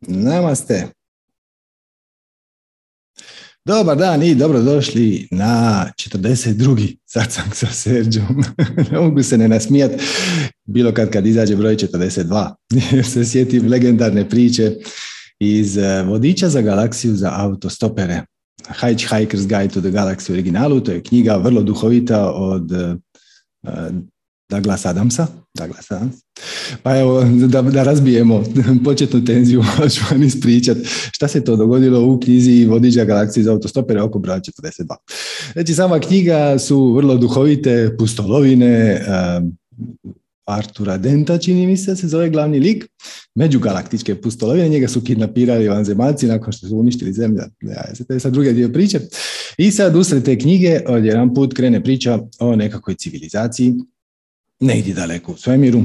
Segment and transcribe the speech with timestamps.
[0.00, 0.88] Namaste.
[3.64, 6.96] Dobar dan i dobrodošli na 42.
[7.06, 8.44] satsang sa Serđom.
[8.90, 9.90] ne mogu se ne nasmijat
[10.64, 12.54] bilo kad kad izađe broj 42.
[12.92, 14.72] Jer se sjetim legendarne priče
[15.40, 18.22] iz eh, vodiča za galaksiju za autostopere.
[18.68, 22.96] Hitchhiker's Guide to the Galaxy originalu, to je knjiga vrlo duhovita od uh,
[24.50, 25.26] Douglas Adamsa.
[25.54, 26.16] Douglas Adams.
[26.82, 28.44] Pa evo, da, da razbijemo
[28.84, 30.76] početnu tenziju, hoću vam ispričat
[31.12, 34.94] šta se to dogodilo u knjizi Vodiđa galaksije za autostopere oko broja 42.
[35.52, 39.00] Znači, sama knjiga su vrlo duhovite pustolovine,
[40.48, 42.86] Artura Denta, čini mi se, se zove glavni lik,
[43.34, 47.42] međugalaktičke pustolovine, njega su kidnapirali vanzemaljci nakon što su uništili zemlja.
[47.60, 49.00] Ja, to je sad drugi dio priče.
[49.58, 53.74] I sad usred te knjige jedan put krene priča o nekakvoj civilizaciji,
[54.60, 55.82] negdje daleko u svemiru,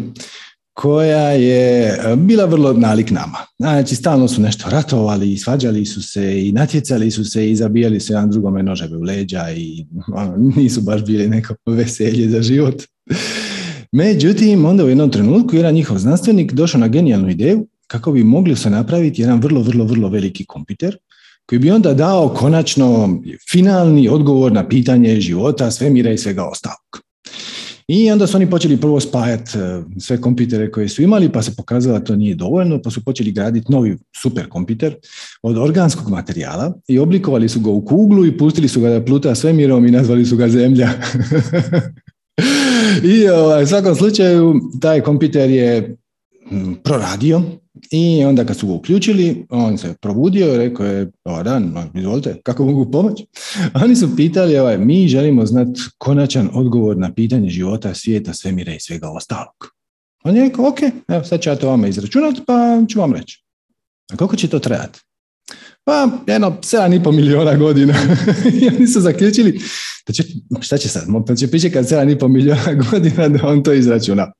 [0.73, 3.37] koja je bila vrlo nalik nama.
[3.59, 7.99] Znači, stalno su nešto ratovali i svađali su se i natjecali su se i zabijali
[7.99, 12.83] su jedan drugome noževe u leđa i ono, nisu baš bili neko veselje za život.
[13.91, 18.55] Međutim, onda u jednom trenutku jedan njihov znanstvenik došao na genijalnu ideju kako bi mogli
[18.55, 20.97] se napraviti jedan vrlo, vrlo, vrlo veliki kompjuter
[21.45, 27.03] koji bi onda dao konačno finalni odgovor na pitanje života, svemira i svega ostalog.
[27.87, 31.55] I onda su oni počeli prvo spajati e, sve kompjutere koje su imali, pa se
[31.55, 34.95] pokazalo da to nije dovoljno, pa su počeli graditi novi super kompjuter
[35.41, 39.35] od organskog materijala i oblikovali su ga u kuglu i pustili su ga da pluta
[39.35, 40.89] svemirom i nazvali su ga Zemlja.
[43.15, 45.97] I ovaj, u svakom slučaju taj kompjuter je
[46.83, 47.41] proradio
[47.91, 52.41] i onda kad su ga uključili, on se probudio i rekao je, dobar dan, izvolite,
[52.43, 53.25] kako mogu pomoći?
[53.83, 58.79] Oni su pitali, ovaj, mi želimo znati konačan odgovor na pitanje života, svijeta, svemira i
[58.79, 59.53] svega ostalog.
[60.23, 63.43] On je rekao, ok, evo sad ću ja to vama izračunati, pa ću vam reći.
[64.13, 64.99] A koliko će to trajati?
[65.85, 67.93] Pa, jedno, 7,5 miliona godina.
[68.61, 69.59] I oni su zaključili,
[70.07, 70.23] da će,
[70.61, 74.31] šta će sad, pa će pričekati 7,5 miliona godina da on to izračuna.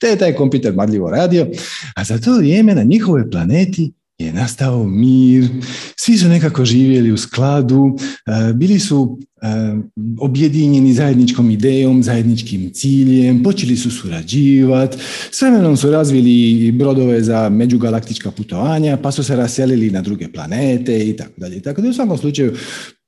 [0.00, 1.46] Te je taj kompjuter marljivo radio,
[1.96, 5.48] a za to vrijeme na njihovoj planeti je nastao mir,
[5.96, 9.46] svi su nekako živjeli u skladu, e, bili su e,
[10.20, 14.96] objedinjeni zajedničkom idejom, zajedničkim ciljem, počeli su surađivati,
[15.30, 21.08] s vremenom su razvili brodove za međugalaktička putovanja, pa su se raselili na druge planete
[21.08, 21.62] i tako dalje.
[21.62, 22.52] Tako da u svakom slučaju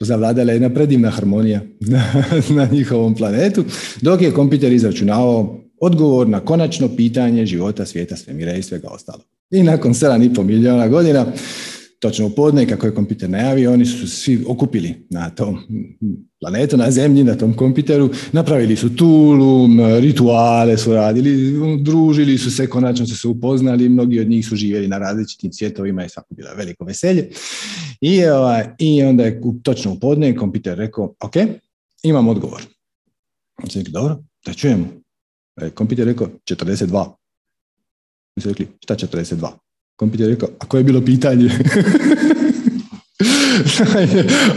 [0.01, 1.61] zavladala jedna predivna harmonija
[2.57, 3.65] na, njihovom planetu,
[4.01, 9.36] dok je kompjuter izračunavao odgovor na konačno pitanje života, svijeta, svemira i svega ostalog.
[9.51, 11.27] I nakon 7,5 milijuna godina,
[12.01, 15.59] točno u podne, kako je kompjuter najavio, oni su svi okupili na tom
[16.41, 19.69] planetu, na zemlji, na tom kompjuteru, napravili su tulu,
[20.01, 24.89] rituale su radili, družili su se, konačno su se upoznali, mnogi od njih su živjeli
[24.89, 27.29] na različitim svjetovima i svako bilo veliko veselje.
[28.01, 31.35] I, ovaj, I onda je točno u podne kompjuter rekao, ok,
[32.03, 32.63] imam odgovor.
[33.69, 34.87] Se dobro, da čujemo.
[35.61, 37.26] E, kompjuter rekao 42.
[38.37, 39.49] Mi su rekli, šta 42?
[39.97, 41.51] Kompjuter je rekao, a koje je bilo pitanje?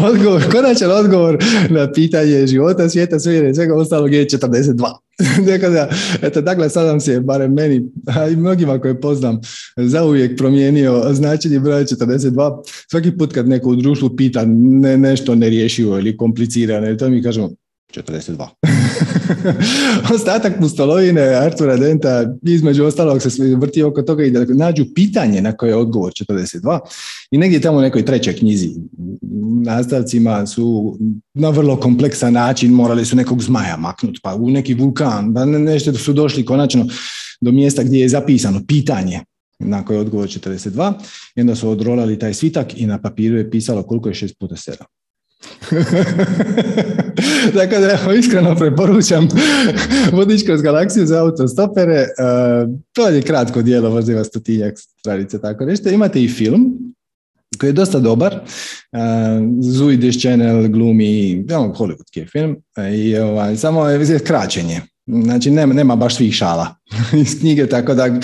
[0.10, 1.38] odgovor, konačan odgovor
[1.70, 4.96] na pitanje života, svijeta, svijeta, svega ostalog je 42.
[5.46, 5.90] Tako da,
[6.22, 9.40] eto, dakle, sad nam se, barem meni, a i mnogima koje poznam,
[9.78, 12.62] zauvijek promijenio značenje broja 42.
[12.92, 17.50] Svaki put kad neko u društvu pita ne, nešto nerješivo ili komplicirano, to mi kažemo,
[17.96, 18.48] 42.
[20.16, 25.52] Ostatak pustolovine Artura Denta između ostalog se vrti oko toga i da nađu pitanje na
[25.52, 26.80] koje je odgovor 42
[27.32, 28.70] i negdje tamo u nekoj trećoj knjizi
[29.64, 30.98] nastavcima su
[31.34, 35.94] na vrlo kompleksan način morali su nekog zmaja maknuti pa u neki vulkan, pa nešto
[35.94, 36.86] su došli konačno
[37.42, 39.20] do mjesta gdje je zapisano pitanje
[39.60, 40.94] na koje je odgovor 42
[41.36, 44.56] i onda su odrolali taj svitak i na papiru je pisalo koliko je 6 puta
[44.56, 44.76] 7.
[47.60, 49.28] Dakle, da iskreno preporučam
[50.12, 52.02] vodič kroz galaksiju za autostopere.
[52.02, 55.90] Uh, to je kratko dijelo, možda ima stotinjak stranice, tako nešto.
[55.90, 56.78] Imate i film
[57.60, 58.34] koji je dosta dobar.
[58.36, 59.00] Uh,
[59.62, 62.56] Zui Dish Channel glumi, ono, hollywoodski film,
[62.94, 64.82] i ovaj, samo je kraćenje.
[65.24, 66.76] Znači, nema, baš svih šala
[67.24, 68.20] iz knjige, tako da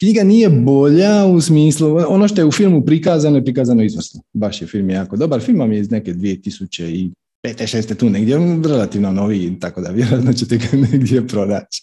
[0.00, 4.22] Knjiga nije bolja u smislu, ono što je u filmu prikazano je prikazano izvrsno.
[4.32, 5.40] Baš je film jako dobar.
[5.40, 7.10] Film je iz neke 2000 i
[7.42, 8.38] pete, šeste tu negdje,
[8.68, 11.82] relativno novi, tako da vjerojatno ćete ga negdje pronaći.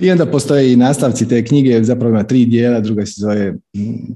[0.00, 3.54] I onda postoje i nastavci te knjige, zapravo ima tri dijela, druga se zove,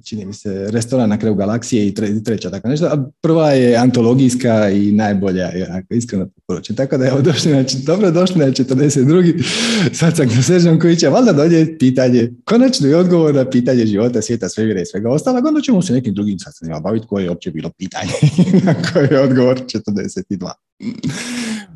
[0.05, 1.95] čini mi se, Restoran na kraju galaksije i
[2.25, 2.87] treća tako nešto.
[2.87, 6.77] A prva je antologijska i najbolja, ja iskreno preporučujem.
[6.77, 9.45] Tako da evo došli na, dobro došli na 42.
[9.93, 14.49] Sad sam Sežan koji će valjda dođe pitanje, konačno je odgovor na pitanje života, svijeta,
[14.49, 17.71] svemira i svega ostalog, onda ćemo se nekim drugim sastavima baviti koje je uopće bilo
[17.79, 18.13] pitanje
[18.67, 20.51] na koje je odgovor 42.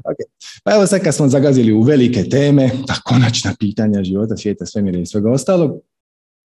[0.04, 0.24] Okay.
[0.64, 4.98] Pa evo sad kad smo zagazili u velike teme, ta konačna pitanja života, svijeta, svemira
[4.98, 5.80] i svega ostalog,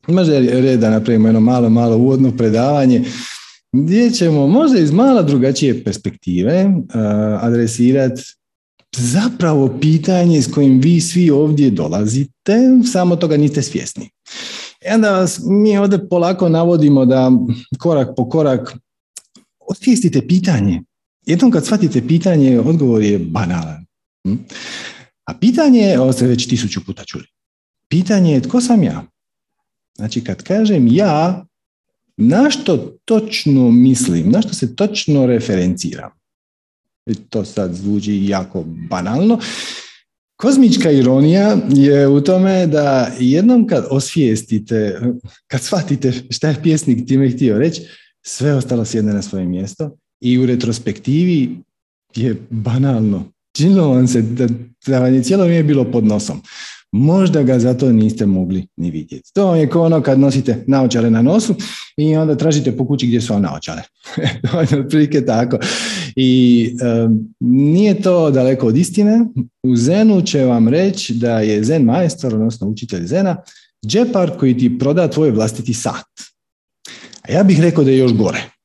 [0.08, 3.04] možda je red da napravimo jedno malo, malo uvodno predavanje
[3.72, 6.84] gdje ćemo možda iz malo drugačije perspektive uh,
[7.42, 8.22] adresirati
[8.98, 12.60] zapravo pitanje s kojim vi svi ovdje dolazite,
[12.92, 14.10] samo toga niste svjesni.
[14.86, 17.32] I onda vas mi ovdje polako navodimo da
[17.80, 18.78] korak po korak
[19.60, 20.82] osvijestite pitanje.
[21.30, 23.86] Jednom kad shvatite pitanje, odgovor je banalan.
[24.28, 24.36] Hm?
[25.26, 27.26] A pitanje, ovo ste već tisuću puta čuli,
[27.90, 29.06] pitanje je tko sam ja?
[29.98, 31.46] Znači kad kažem ja,
[32.18, 36.12] na što točno mislim, na što se točno referenciram.
[37.30, 39.40] To sad zvuči jako banalno.
[40.36, 45.00] Kozmička ironija je u tome da jednom kad osvijestite,
[45.48, 47.82] kad shvatite šta je pjesnik time htio reći,
[48.22, 51.58] sve ostalo sjedne na svoje mjesto i u retrospektivi
[52.16, 53.24] je banalno.
[53.58, 54.48] Činilo vam se da,
[54.88, 56.42] da vam je cijelo vrijeme bilo pod nosom
[56.92, 59.34] možda ga zato niste mogli ni vidjeti.
[59.34, 61.56] To je kao ono kad nosite naočale na nosu
[61.98, 63.82] i onda tražite po kući gdje su vam naočale.
[64.52, 65.58] to je otprilike tako.
[66.16, 66.70] I
[67.40, 69.26] nije to daleko od istine.
[69.64, 73.38] U Zenu će vam reći da je Zen majstor, odnosno učitelj Zena,
[73.86, 76.06] džepar koji ti proda tvoj vlastiti sat.
[77.22, 78.59] A ja bih rekao da je još gore.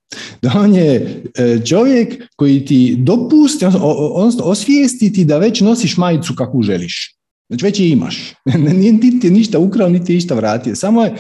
[0.45, 6.63] Da on je e, čovjek koji ti dopusti, odnosno osvijesti da već nosiš majicu kakvu
[6.63, 7.17] želiš.
[7.49, 8.35] Znači već je imaš.
[8.83, 10.77] Niti ti ništa ukrao, niti je ništa vratio.
[10.77, 11.15] Samo je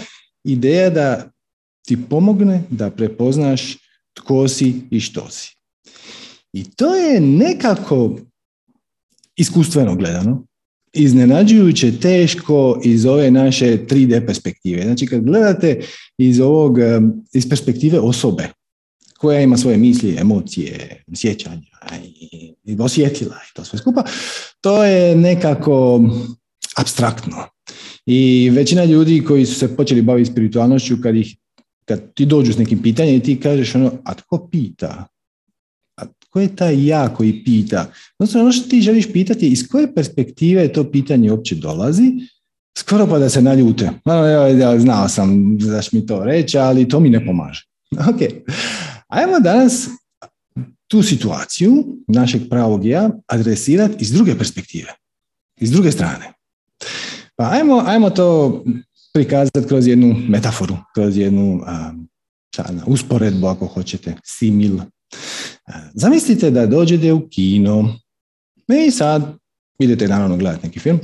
[0.44, 1.30] ideja da
[1.86, 3.76] ti pomogne da prepoznaš
[4.14, 5.56] tko si i što si.
[6.52, 8.16] I to je nekako
[9.36, 10.46] iskustveno gledano,
[10.92, 14.82] iznenađujuće teško iz ove naše 3D perspektive.
[14.82, 15.80] Znači kad gledate
[16.18, 16.78] iz ovog,
[17.32, 18.48] iz perspektive osobe
[19.18, 21.62] koja ima svoje misli, emocije, sjećanja
[22.04, 24.04] i, i osjetila i to sve skupa,
[24.60, 26.02] to je nekako
[26.76, 27.36] abstraktno.
[28.06, 31.36] I većina ljudi koji su se počeli baviti spiritualnošću, kad, ih,
[31.84, 35.06] kad ti dođu s nekim pitanjem i ti kažeš ono, a tko pita?
[35.96, 37.92] A tko je taj ja koji pita?
[38.18, 42.12] Odnosno ono što ti želiš pitati, iz koje perspektive to pitanje uopće dolazi,
[42.78, 43.90] skoro pa da se naljute.
[44.06, 47.62] Ja, ja znao sam da mi to reći, ali to mi ne pomaže.
[48.10, 48.20] Ok.
[49.14, 49.88] Ajmo danas
[50.88, 54.92] tu situaciju našeg pravog ja adresirati iz druge perspektive,
[55.56, 56.32] iz druge strane.
[57.36, 58.64] Pa ajmo, ajmo to
[59.12, 61.92] prikazati kroz jednu metaforu, kroz jednu a,
[62.86, 64.78] usporedbu ako hoćete, simil.
[65.94, 67.98] Zamislite da dođete u kino
[68.86, 69.36] i sad
[69.78, 71.00] idete naravno gledati neki film,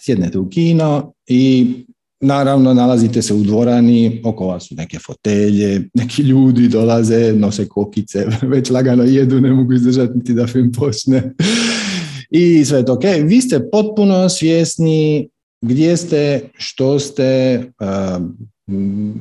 [0.00, 1.74] sjednete u kino i
[2.22, 8.26] Naravno, nalazite se u dvorani, oko vas su neke fotelje, neki ljudi dolaze, nose kokice,
[8.52, 11.32] već lagano jedu, ne mogu izdržati niti da film počne.
[12.30, 13.04] I sve je to ok.
[13.24, 15.28] Vi ste potpuno svjesni
[15.60, 18.51] gdje ste, što ste, Mm,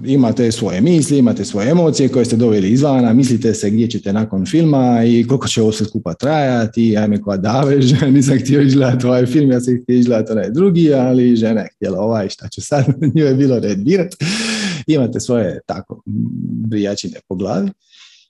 [0.06, 4.46] imate svoje misli, imate svoje emocije koje ste doveli izvana, mislite se gdje ćete nakon
[4.46, 9.26] filma i koliko će ovo sve skupa trajati, ajme koja davež, nisam htio izgledati ovaj
[9.26, 12.86] film, ja sam htio izgledati onaj drugi, ali žena je htjela ovaj, šta ću sad,
[13.16, 13.80] nju je bilo red
[14.88, 16.02] Imate svoje tako
[16.68, 17.70] brijačine po glavi.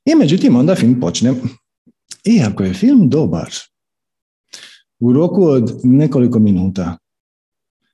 [0.06, 1.34] I međutim, onda film počne.
[2.24, 3.50] I ako je film dobar,
[5.00, 6.98] u roku od nekoliko minuta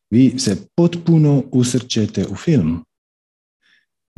[0.09, 2.83] vi se potpuno usrčete u film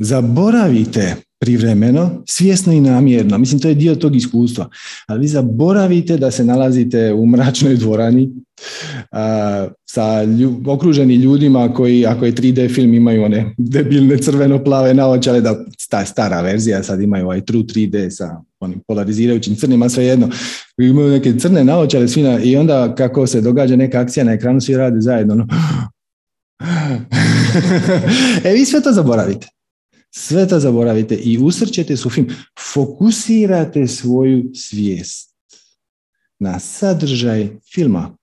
[0.00, 4.68] zaboravite privremeno, svjesno i namjerno, mislim to je dio tog iskustva,
[5.06, 8.30] ali vi zaboravite da se nalazite u mračnoj dvorani
[9.12, 15.40] a, sa lju, okruženi ljudima koji ako je 3D film imaju one debilne crveno-plave naočale,
[15.40, 20.28] da ta stara verzija sad imaju ovaj true 3D sa onim polarizirajućim crnima, svejedno.
[20.78, 24.60] Imaju neke crne naočale svi na, i onda kako se događa neka akcija na ekranu,
[24.60, 25.34] svi rade zajedno.
[25.34, 25.46] No.
[28.44, 29.59] e vi sve to zaboravite.
[30.10, 32.28] Sve to zaboravite i usrćete su film.
[32.74, 35.30] Fokusirate svoju svijest
[36.38, 38.16] na sadržaj filma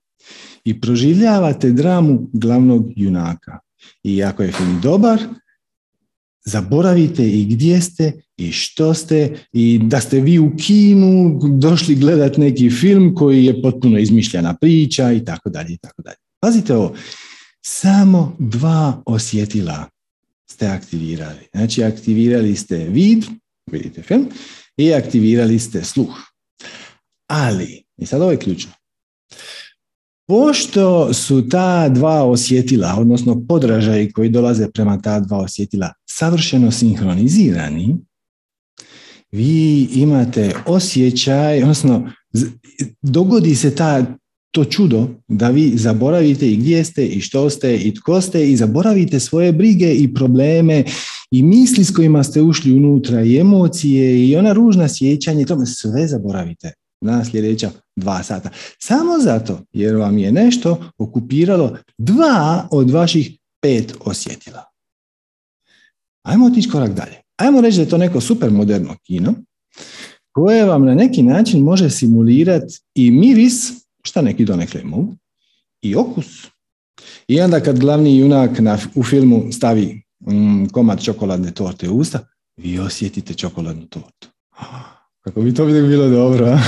[0.64, 3.58] i proživljavate dramu glavnog junaka.
[4.02, 5.20] I ako je film dobar,
[6.44, 12.40] zaboravite i gdje ste i što ste i da ste vi u kinu došli gledati
[12.40, 16.16] neki film koji je potpuno izmišljena priča i tako dalje i tako dalje.
[16.40, 16.94] Pazite ovo,
[17.64, 19.88] samo dva osjetila
[20.58, 21.46] ste aktivirali.
[21.54, 23.24] Znači, aktivirali ste vid,
[23.70, 24.28] vidite film,
[24.76, 26.14] i aktivirali ste sluh.
[27.26, 28.72] Ali, I sad ovo je ključno.
[30.28, 37.96] Pošto su ta dva osjetila, odnosno podražaji koji dolaze prema ta dva osjetila, savršeno sinhronizirani,
[39.30, 42.10] vi imate osjećaj, odnosno
[43.02, 44.06] dogodi se ta,
[44.58, 48.56] to čudo da vi zaboravite i gdje ste i što ste i tko ste i
[48.56, 50.84] zaboravite svoje brige i probleme
[51.30, 55.66] i misli s kojima ste ušli unutra i emocije i ona ružna sjećanja i tome
[55.66, 58.50] sve zaboravite na sljedeća dva sata.
[58.78, 64.64] Samo zato jer vam je nešto okupiralo dva od vaših pet osjetila.
[66.26, 67.16] Ajmo otići korak dalje.
[67.36, 69.34] Ajmo reći da je to neko super moderno kino
[70.32, 73.72] koje vam na neki način može simulirati i miris,
[74.08, 75.16] šta neki donekle mogu,
[75.82, 76.46] i okus.
[77.28, 82.26] I onda kad glavni junak na, u filmu stavi mm, komad čokoladne torte u usta,
[82.56, 84.28] vi osjetite čokoladnu tortu.
[85.24, 86.58] Kako bi to bilo dobro.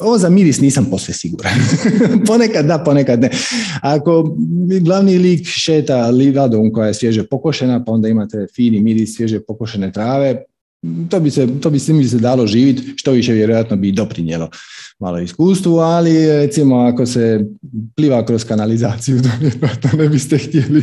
[0.00, 1.52] Ovo za miris nisam posve siguran.
[2.28, 3.30] ponekad da, ponekad ne.
[3.82, 4.36] Ako
[4.80, 9.92] glavni lik šeta livadom koja je svježe pokošena, pa onda imate fini miris svježe pokošene
[9.92, 10.42] trave,
[11.10, 14.50] to bi se, to bi se mi se dalo živjeti, što više vjerojatno bi doprinjelo
[14.98, 17.44] malo iskustvu, ali recimo ako se
[17.96, 19.20] pliva kroz kanalizaciju,
[19.82, 20.82] to ne biste htjeli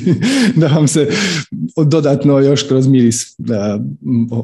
[0.55, 1.09] da vam se
[1.85, 3.35] dodatno još kroz miris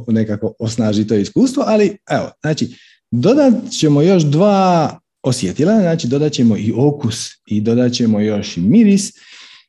[0.08, 2.78] nekako osnaži to iskustvo, ali evo, znači,
[3.12, 8.62] dodat ćemo još dva osjetila, znači dodat ćemo i okus i dodat ćemo još i
[8.62, 9.12] miris.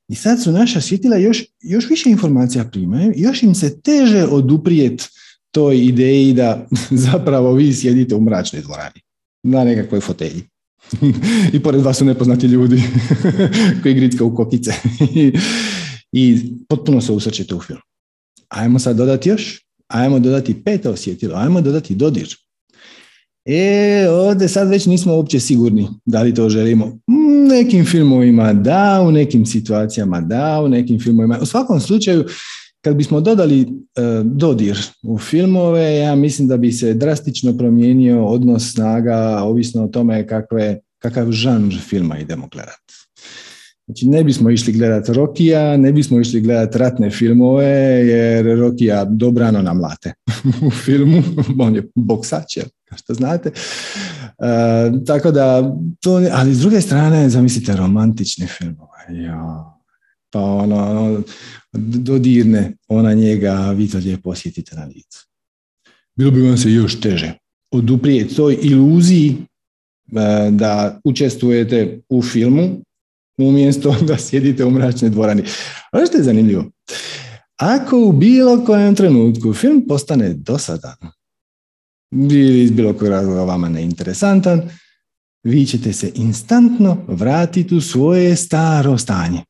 [0.08, 5.08] I sad su naša osjetila još, još više informacija primaju, još im se teže oduprijet
[5.54, 6.66] toj ideji da
[7.06, 9.00] zapravo vi sjedite u mračnoj dvorani
[9.42, 10.42] na nekakvoj fotelji.
[11.54, 12.82] I pored vas su nepoznati ljudi
[13.82, 14.73] koji gritka u kokice.
[16.12, 17.80] I potpuno se usrčite u film.
[18.49, 19.64] Ajmo sad dodati još.
[19.88, 21.37] Ajmo dodati pet osjetilo.
[21.37, 22.37] Ajmo dodati dodir.
[23.44, 26.87] E, ovdje sad već nismo uopće sigurni da li to želimo.
[26.87, 31.38] U nekim filmovima da, u nekim situacijama da, u nekim filmovima.
[31.42, 32.25] U svakom slučaju,
[32.84, 33.66] kad bismo dodali e,
[34.24, 40.26] dodir u filmove, ja mislim da bi se drastično promijenio odnos snaga, ovisno o tome
[40.26, 42.94] kakve, kakav žanr filma idemo gledati.
[43.86, 47.66] Znači, ne bismo išli gledati Rokija, ne bismo išli gledati ratne filmove,
[48.06, 50.12] jer Rokija dobrano namlate
[50.66, 51.22] u filmu,
[51.58, 53.50] on je boksač, kao što znate.
[53.50, 59.22] E, tako da, to, ali s druge strane, zamislite romantični filmove.
[59.24, 59.74] Ja,
[60.34, 61.22] pa ono, ono,
[61.72, 65.26] dodirne ona njega, a vi to lijepo osjetite na licu.
[66.16, 67.32] Bilo bi vam se još teže
[67.70, 72.82] oduprijeti toj iluziji e, da učestvujete u filmu
[73.38, 75.42] umjesto da sjedite u mračnoj dvorani.
[75.92, 76.64] Ono što je zanimljivo,
[77.56, 80.96] ako u bilo kojem trenutku film postane dosadan
[82.12, 84.62] ili iz bilo kojeg razloga vama neinteresantan,
[85.42, 89.44] vi ćete se instantno vratiti u svoje staro stanje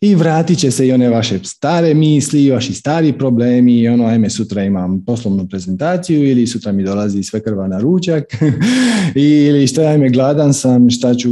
[0.00, 4.06] i vratit će se i one vaše stare misli, i vaši stari problemi i ono,
[4.06, 8.24] ajme, sutra imam poslovnu prezentaciju ili sutra mi dolazi sve krva na ručak
[9.14, 11.30] ili šta, ajme, gladan sam, šta ću,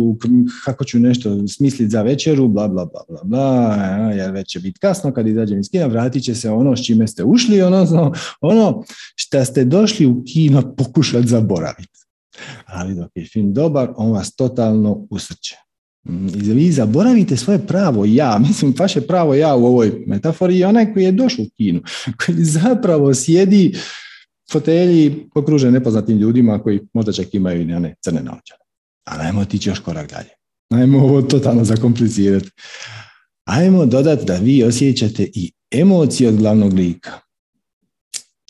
[0.65, 3.77] kako ću nešto smisliti za večeru, bla, bla, bla, bla, bla,
[4.13, 7.07] jer već će biti kasno kad izađem iz kina, vratit će se ono s čime
[7.07, 8.85] ste ušli, ono, ono
[9.17, 11.99] šta ste došli u kino pokušati zaboraviti.
[12.67, 15.68] Ali dok je film dobar, on vas totalno usrće.
[16.35, 21.05] Vi zaboravite svoje pravo ja, mislim vaše pravo ja u ovoj metafori je onaj koji
[21.05, 21.83] je došao u kinu,
[22.27, 23.75] koji zapravo sjedi
[24.53, 28.61] fotelji okružen nepoznatim ljudima koji možda čak imaju i one crne naočare.
[29.05, 30.29] Ali ajmo otići još korak dalje.
[30.71, 32.51] Ajmo ovo totalno zakomplicirati.
[33.45, 37.13] Ajmo dodati da vi osjećate i emocije od glavnog lika.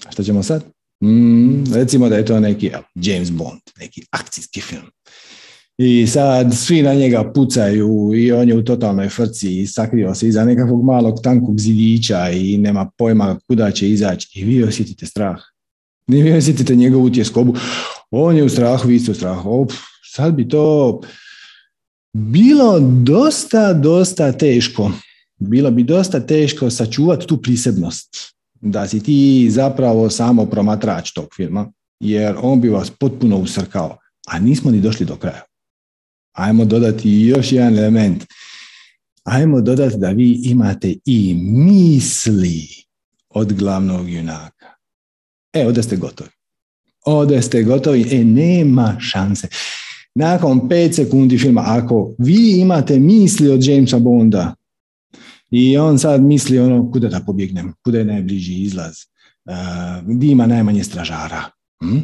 [0.06, 0.64] A što ćemo sad?
[1.04, 4.90] Mm, recimo da je to neki James Bond, neki akcijski film
[5.78, 10.28] i sad svi na njega pucaju i on je u totalnoj frci i sakrio se
[10.28, 15.36] iza nekakvog malog tankog zidića i nema pojma kuda će izaći i vi osjetite strah.
[16.08, 17.54] I vi osjetite njegovu tjeskobu.
[18.10, 19.66] On je u strahu, vi ste u strahu.
[20.14, 21.00] sad bi to
[22.12, 24.90] bilo dosta, dosta teško.
[25.38, 28.08] Bilo bi dosta teško sačuvati tu prisebnost.
[28.60, 33.96] Da si ti zapravo samo promatrač tog filma, jer on bi vas potpuno usrkao.
[34.28, 35.47] A nismo ni došli do kraja
[36.38, 38.24] ajmo dodati još jedan element.
[39.24, 42.68] Ajmo dodati da vi imate i misli
[43.28, 44.66] od glavnog junaka.
[45.52, 46.30] E, ovdje ste gotovi.
[47.04, 48.06] Ovdje ste gotovi.
[48.12, 49.48] E, nema šanse.
[50.14, 54.54] Nakon pet sekundi filma, ako vi imate misli od Jamesa Bonda
[55.50, 58.94] i on sad misli ono, kuda da pobjegnem, kuda je najbliži izlaz,
[59.44, 61.44] uh, gdje ima najmanje stražara.
[61.80, 61.98] Hm?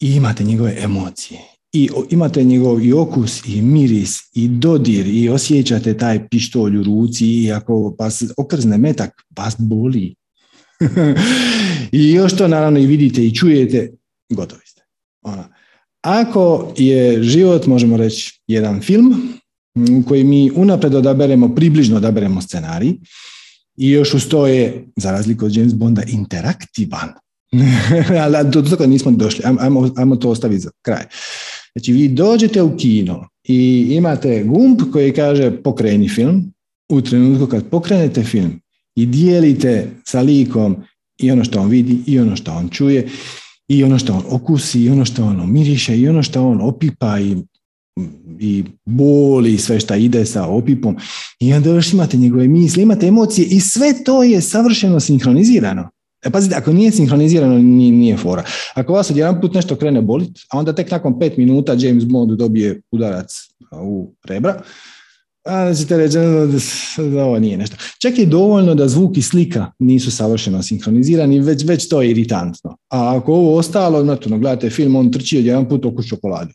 [0.00, 5.96] I imate njegove emocije i imate njegov i okus i miris i dodir i osjećate
[5.96, 10.14] taj pištolj u ruci i ako vas okrzne metak, vas boli.
[11.92, 13.92] I još to naravno i vidite i čujete,
[14.30, 14.82] gotovi ste.
[15.22, 15.48] Ona.
[16.02, 19.32] Ako je život, možemo reći, jedan film
[19.74, 22.92] u koji mi unapred odaberemo, približno odaberemo scenarij
[23.76, 27.08] i još uz to je, za razliku od James Bonda, interaktivan.
[28.22, 29.44] Ali do toga nismo došli.
[29.60, 31.04] Ajmo, ajmo to ostaviti za kraj.
[31.74, 36.52] Znači, vi dođete u kino i imate gumb koji kaže pokreni film.
[36.92, 38.60] U trenutku kad pokrenete film
[38.96, 40.76] i dijelite sa likom
[41.18, 43.08] i ono što on vidi i ono što on čuje
[43.68, 47.20] i ono što on okusi i ono što on miriše i ono što on opipa
[47.20, 47.36] i,
[48.40, 50.96] i boli sve što ide sa opipom
[51.40, 55.88] i onda još imate njegove misli, imate emocije i sve to je savršeno sinhronizirano.
[56.26, 58.44] E, pazite, ako nije sinhronizirano, nije, nije fora.
[58.74, 62.30] Ako vas jedan put nešto krene bolit, a onda tek nakon pet minuta James Bond
[62.30, 63.32] dobije udarac
[63.82, 64.62] u rebra,
[65.44, 66.18] a ćete reći
[67.14, 67.76] da ovo nije nešto.
[68.02, 72.76] Čak je dovoljno da zvuk i slika nisu savršeno sinhronizirani, već, već to je iritantno.
[72.90, 76.52] A ako ovo ostalo, znači, gledate film, on trči od jedan put oko čokolade.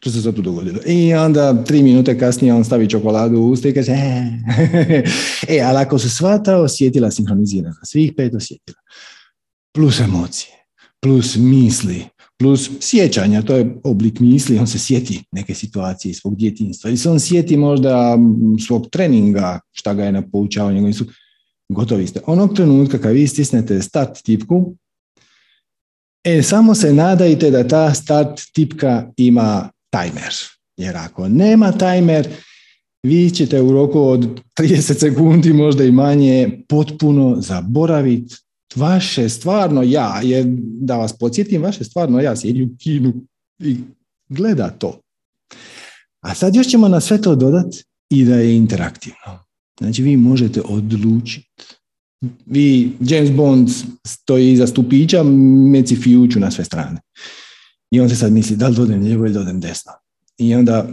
[0.00, 0.78] Što se sad tu dogodilo?
[0.86, 3.92] I onda tri minute kasnije on stavi čokoladu u usta i kaže
[5.48, 8.78] e, ali ako su sva ta osjetila sinhronizirana, svih pet osjetila,
[9.74, 10.54] plus emocije,
[11.00, 12.04] plus misli,
[12.38, 16.96] plus sjećanja, to je oblik misli, on se sjeti neke situacije iz svog djetinstva ili
[16.96, 18.18] se on sjeti možda
[18.66, 21.04] svog treninga, šta ga je napoučavao njegovim su,
[21.68, 22.20] gotovi ste.
[22.26, 24.74] Onog trenutka kad vi stisnete start tipku,
[26.24, 30.34] e, samo se nadajte da ta start tipka ima tajmer.
[30.76, 32.28] Jer ako nema tajmer,
[33.02, 38.36] vi ćete u roku od 30 sekundi, možda i manje, potpuno zaboraviti
[38.74, 40.44] vaše stvarno ja, jer
[40.80, 43.14] da vas podsjetim, vaše stvarno ja sjedi u kinu
[43.58, 43.76] i
[44.28, 45.00] gleda to.
[46.20, 49.44] A sad još ćemo na sve to dodati i da je interaktivno.
[49.80, 51.64] Znači vi možete odlučiti.
[52.46, 53.68] Vi, James Bond
[54.06, 55.22] stoji iza stupića,
[55.72, 57.00] meci fijuću na sve strane.
[57.90, 59.92] I on se sad misli da li dodem lijevo ili dodem desno.
[60.38, 60.88] I onda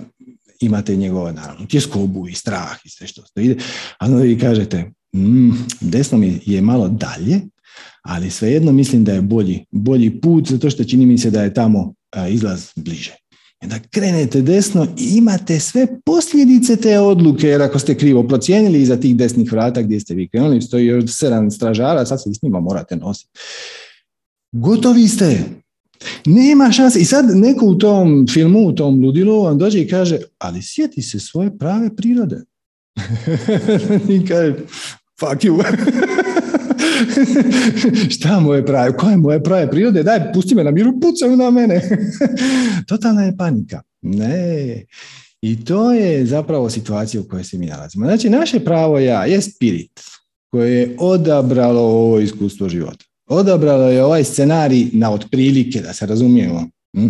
[0.59, 3.55] imate njegovo, naravno, tjeskobu i strah i sve što to ide.
[3.99, 7.41] A onda vi kažete, mm, desno mi je malo dalje,
[8.01, 11.53] ali svejedno mislim da je bolji, bolji put, zato što čini mi se da je
[11.53, 11.93] tamo
[12.29, 13.15] izlaz bliže.
[13.63, 18.97] Onda krenete desno i imate sve posljedice te odluke, jer ako ste krivo procijenili iza
[18.97, 22.59] tih desnih vrata gdje ste vi krenuli, stoji još sedam stražara, sad se s njima
[22.59, 23.39] morate nositi.
[24.51, 25.43] Gotovi ste,
[26.25, 26.99] nema šanse.
[26.99, 31.01] I sad neko u tom filmu, u tom ludilu, vam dođe i kaže, ali sjeti
[31.01, 32.41] se svoje prave prirode.
[34.15, 34.55] I kaže,
[35.19, 35.63] fuck you.
[38.15, 38.97] Šta moje prave?
[38.97, 40.03] Koje moje prave prirode?
[40.03, 41.81] Daj, pusti me na miru, pucaju na mene.
[42.87, 43.81] Totalna je panika.
[44.01, 44.83] Ne.
[45.41, 48.05] I to je zapravo situacija u kojoj se mi nalazimo.
[48.05, 50.01] Znači, naše pravo ja je spirit
[50.51, 53.05] koje je odabralo ovo iskustvo života.
[53.29, 56.69] Odabralo je ovaj scenarij na otprilike, da se razumijemo.
[56.97, 57.07] Hm?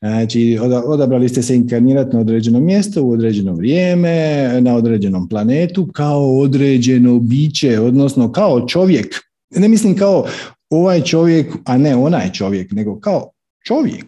[0.00, 6.38] Znači, odabrali ste se inkarnirati na određeno mjesto, u određeno vrijeme, na određenom planetu, kao
[6.38, 9.14] određeno biće, odnosno kao čovjek.
[9.56, 10.26] Ne mislim kao
[10.70, 13.30] ovaj čovjek, a ne onaj čovjek, nego kao
[13.66, 14.04] čovjek.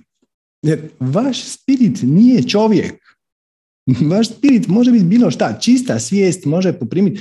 [0.63, 2.95] Jer vaš spirit nije čovjek.
[4.11, 5.59] Vaš spirit može biti bilo šta.
[5.61, 7.21] Čista svijest može poprimiti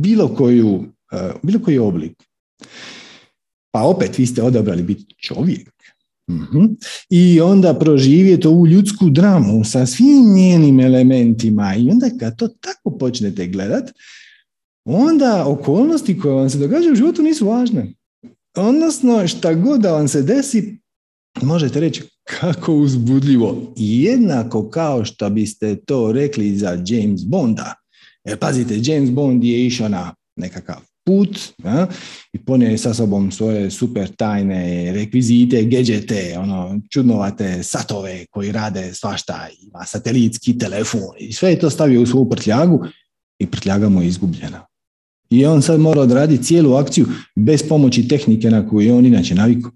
[0.00, 2.12] bilo, koju, eh, bilo koji oblik.
[3.74, 5.70] Pa opet vi ste odabrali biti čovjek.
[6.30, 6.64] Mhm.
[7.10, 12.98] I onda proživjeti ovu ljudsku dramu sa svim njenim elementima i onda kad to tako
[12.98, 13.92] počnete gledat,
[14.84, 17.92] onda okolnosti koje vam se događaju u životu nisu važne.
[18.56, 20.78] Odnosno, šta god da vam se desi,
[21.42, 22.02] možete reći
[22.40, 23.72] kako uzbudljivo.
[23.76, 27.74] Jednako kao što biste to rekli za James Bonda.
[28.24, 31.86] Jer pazite, James Bond je išao na nekakav put ja,
[32.32, 38.94] i ponio je sa sobom svoje super tajne rekvizite, gadgete, ono, čudnovate satove koji rade
[38.94, 42.84] svašta, ima satelitski telefon i sve je to stavio u svoju prtljagu
[43.38, 44.66] i prtljaga mu je izgubljena.
[45.30, 49.34] I on sad mora odraditi cijelu akciju bez pomoći tehnike na koju je on inače
[49.34, 49.70] navikao.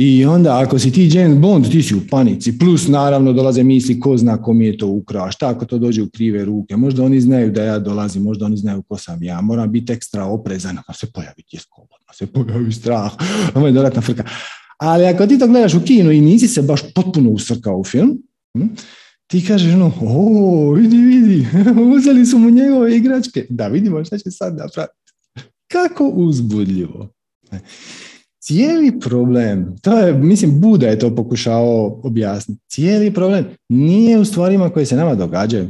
[0.00, 4.00] I onda ako si ti James Bond, ti si u panici, plus naravno dolaze misli
[4.00, 7.04] ko zna ko mi je to ukrao, šta ako to dođe u krive ruke, možda
[7.04, 10.78] oni znaju da ja dolazim, možda oni znaju ko sam ja, moram biti ekstra oprezan,
[10.86, 13.12] a se pojavi tjeskoba, se pojavi strah,
[13.54, 14.24] ovo je dodatna frka.
[14.78, 18.18] Ali ako ti to gledaš u kinu i nisi se baš potpuno usrkao u film,
[18.58, 18.66] hm,
[19.26, 21.46] ti kažeš no, o, vidi, vidi,
[21.96, 24.94] uzeli su mu njegove igračke, da vidimo šta će sad napraviti.
[25.72, 27.08] Kako uzbudljivo
[28.48, 34.70] cijeli problem, to je, mislim, Buda je to pokušao objasniti, cijeli problem nije u stvarima
[34.70, 35.68] koje se nama događaju.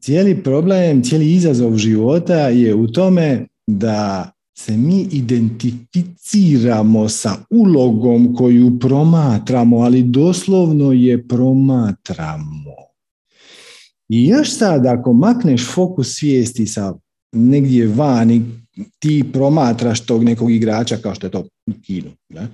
[0.00, 8.78] Cijeli problem, cijeli izazov života je u tome da se mi identificiramo sa ulogom koju
[8.78, 12.76] promatramo, ali doslovno je promatramo.
[14.08, 16.94] I još sad, ako makneš fokus svijesti sa
[17.32, 18.42] negdje vani,
[18.98, 22.10] ti promatraš tog nekog igrača kao što je to u kinu.
[22.28, 22.48] Da?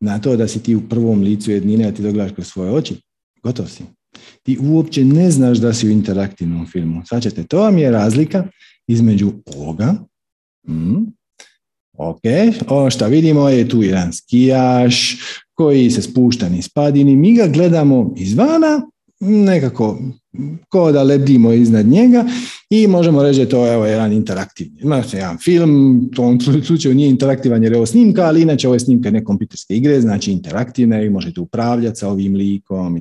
[0.00, 2.96] Na to da si ti u prvom licu jednine, a ti dogledaš kroz svoje oči,
[3.42, 3.82] gotov si.
[4.42, 7.02] Ti uopće ne znaš da si u interaktivnom filmu.
[7.08, 8.44] Svačete, to vam je razlika
[8.86, 9.94] između ovoga,
[10.68, 11.04] mm,
[11.98, 12.20] ok,
[12.68, 15.16] ovo što vidimo je tu jedan skijaš
[15.54, 18.82] koji se spušta niz padini, mi ga gledamo izvana,
[19.20, 19.98] nekako
[20.68, 22.24] ko da lebdimo iznad njega
[22.70, 24.82] i možemo reći da je to evo, jedan interaktivni.
[25.08, 28.74] Se jedan film, u tom slučaju nije interaktivan jer je ovo snimka, ali inače ovo
[28.74, 32.96] je snimka ne kompjuterske igre, znači interaktivna i možete upravljati sa ovim likom.
[32.96, 33.00] I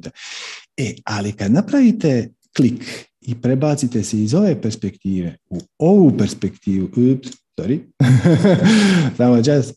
[0.79, 7.29] E, ali kad napravite klik i prebacite se iz ove perspektive u ovu perspektivu, ups,
[7.57, 7.79] sorry,
[9.17, 9.73] samo čas,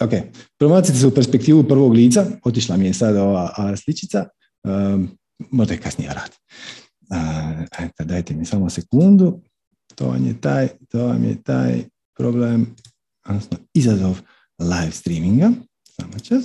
[0.00, 0.10] ok,
[0.58, 4.26] prebacite se u perspektivu prvog lica, otišla mi je sad ova sličica,
[4.64, 5.08] um,
[5.50, 6.30] možda je kasnije rad.
[7.08, 9.40] Ajde, dajte mi samo sekundu.
[9.94, 11.84] To vam je taj, to vam je taj
[12.16, 12.76] problem,
[13.28, 14.20] odnosno izazov
[14.58, 15.50] live streaminga.
[15.84, 16.44] Samo čas.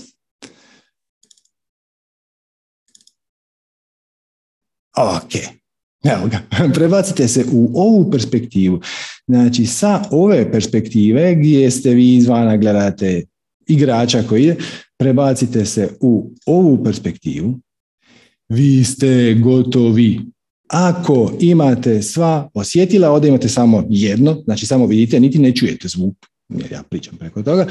[4.97, 5.33] Ok,
[6.03, 6.41] evo ga,
[6.77, 8.81] prebacite se u ovu perspektivu.
[9.27, 13.23] Znači, sa ove perspektive gdje ste vi izvana gledate
[13.67, 14.57] igrača koji je,
[14.97, 17.59] prebacite se u ovu perspektivu
[18.51, 20.21] vi ste gotovi.
[20.71, 26.15] Ako imate sva osjetila, ovdje imate samo jedno, znači samo vidite, niti ne čujete zvuk,
[26.49, 27.67] jer ja pričam preko toga,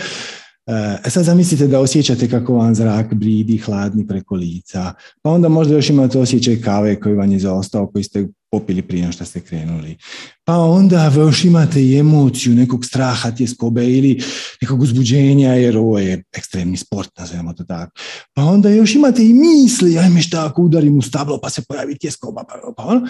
[0.66, 5.74] E, sad zamislite da osjećate kako vam zrak bridi, hladni preko lica, pa onda možda
[5.74, 9.96] još imate osjećaj kave koji vam je zaostao, koji ste popili prije što ste krenuli.
[10.44, 14.22] Pa onda još imate i emociju nekog straha, tjeskobe ili
[14.62, 17.92] nekog uzbuđenja, jer ovo je ekstremni sport, nazvemo to tako.
[18.34, 21.98] Pa onda još imate i misli, ajme šta ako udarim u stablo pa se pojavi
[21.98, 23.08] tjeskoba, pa, pa ono.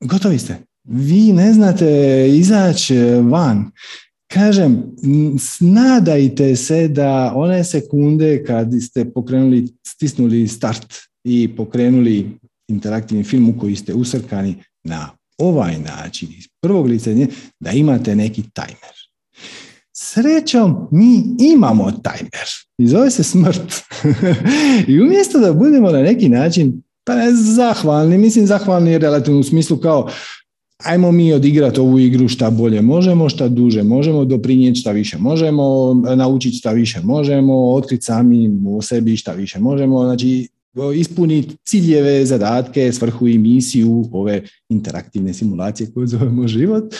[0.00, 0.58] Gotovi ste.
[0.84, 2.96] Vi ne znate izaći
[3.30, 3.70] van
[4.32, 4.82] kažem,
[5.60, 13.58] nadajte se da one sekunde kad ste pokrenuli, stisnuli start i pokrenuli interaktivni film u
[13.58, 17.10] koji ste usrkani na ovaj način, iz prvog lica,
[17.60, 18.92] da imate neki tajmer.
[19.96, 23.82] Srećom, mi imamo tajmer i zove se smrt.
[24.88, 27.12] I umjesto da budemo na neki način pa
[27.56, 30.08] zahvalni, mislim zahvalni je relativno u smislu kao
[30.84, 35.94] ajmo mi odigrati ovu igru šta bolje možemo, šta duže možemo, doprinijeti šta više možemo,
[36.16, 40.48] naučiti šta više možemo, otkriti sami u sebi šta više možemo, znači
[40.96, 46.94] ispuniti ciljeve, zadatke, svrhu i misiju ove interaktivne simulacije koje zovemo život.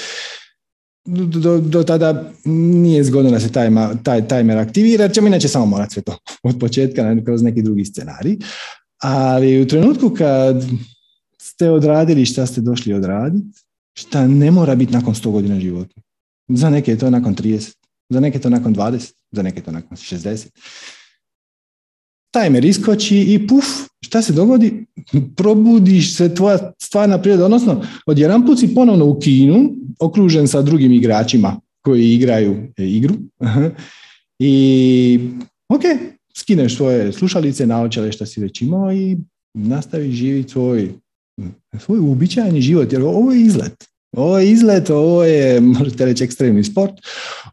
[1.04, 3.68] Do, do, tada nije zgodno da se taj,
[4.02, 8.36] taj timer aktivira, ćemo inače samo morati sve to od početka kroz neki drugi scenarij.
[9.02, 10.64] Ali u trenutku kad
[11.40, 13.46] ste odradili šta ste došli odraditi,
[13.94, 16.00] šta ne mora biti nakon 100 godina života.
[16.48, 17.74] Za neke je to nakon 30,
[18.08, 20.48] za neke je to nakon 20, za neke je to nakon 60.
[22.30, 23.64] Tajmer iskoči i puf,
[24.00, 24.86] šta se dogodi?
[25.36, 30.92] Probudiš se tvoja stvarna priroda, odnosno odjedan put si ponovno u kinu, okružen sa drugim
[30.92, 33.14] igračima koji igraju e, igru.
[34.38, 35.20] I
[35.68, 35.82] ok,
[36.36, 39.16] skineš svoje slušalice, naočale što si već imao i
[39.54, 40.92] nastavi živjeti svoj
[41.78, 43.84] svoj uobičajeni život, jer ovo je izlet.
[44.16, 46.92] Ovo je izlet, ovo je, možete reći, ekstremni sport,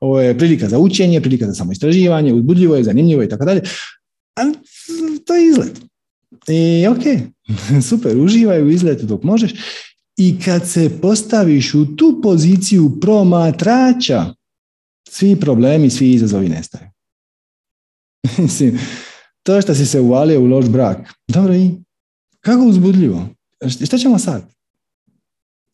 [0.02, 3.62] ovo je prilika za učenje, prilika za samoistraživanje, uzbudljivo je, zanimljivo i tako dalje.
[4.36, 4.54] Ali
[5.26, 5.82] to je izlet.
[6.48, 7.04] I ok,
[7.90, 9.52] super, uživaj u izletu dok možeš.
[10.18, 14.34] I kad se postaviš u tu poziciju promatrača,
[15.10, 16.90] svi problemi, svi izazovi nestaju.
[18.38, 18.80] Mislim,
[19.44, 21.72] to što si se uvalio u loš brak, dobro i
[22.40, 23.39] kako uzbudljivo.
[23.68, 24.44] Šta ćemo sad?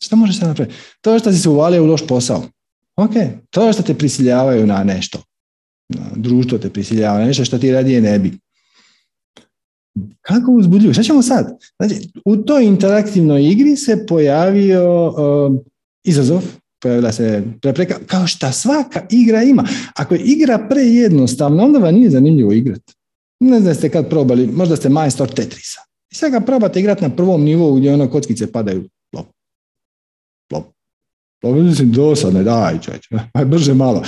[0.03, 0.77] Šta možeš sad napraviti?
[1.01, 2.43] To što si se uvalio u loš posao.
[2.95, 3.11] Ok,
[3.49, 5.23] to što te prisiljavaju na nešto.
[6.15, 8.37] Društvo te prisiljava na nešto što ti radije ne bi.
[10.21, 10.93] Kako uzbudljivo?
[10.93, 11.59] Šta ćemo sad?
[11.79, 15.59] Znači, u toj interaktivnoj igri se pojavio uh,
[16.03, 16.43] izazov,
[16.81, 19.67] pojavila se prepreka, kao šta svaka igra ima.
[19.95, 22.93] Ako je igra prejednostavna, onda vam nije zanimljivo igrati.
[23.39, 25.79] Ne znam ste kad probali, možda ste majstor Tetrisa.
[26.15, 28.84] I sad ga probate igrati na prvom nivou gdje ono kockice padaju.
[29.12, 29.28] Plop.
[30.49, 30.63] Plop.
[31.41, 31.56] Plop.
[31.56, 34.04] Mislim, dosadne, daj čovječe, aj brže malo.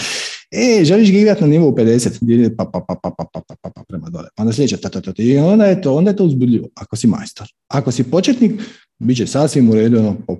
[0.51, 3.69] E, želiš ga igrati na nivou 50, pa, pa, pa, pa, pa, pa, pa, pa,
[3.69, 4.27] pa, prema dole.
[4.37, 7.07] Onda sljedeća, ta, ta, ta, i onda je to, onda je to uzbudljivo, ako si
[7.07, 7.47] majstor.
[7.67, 8.61] Ako si početnik,
[8.99, 10.39] bit će sasvim u redu, ono, pop,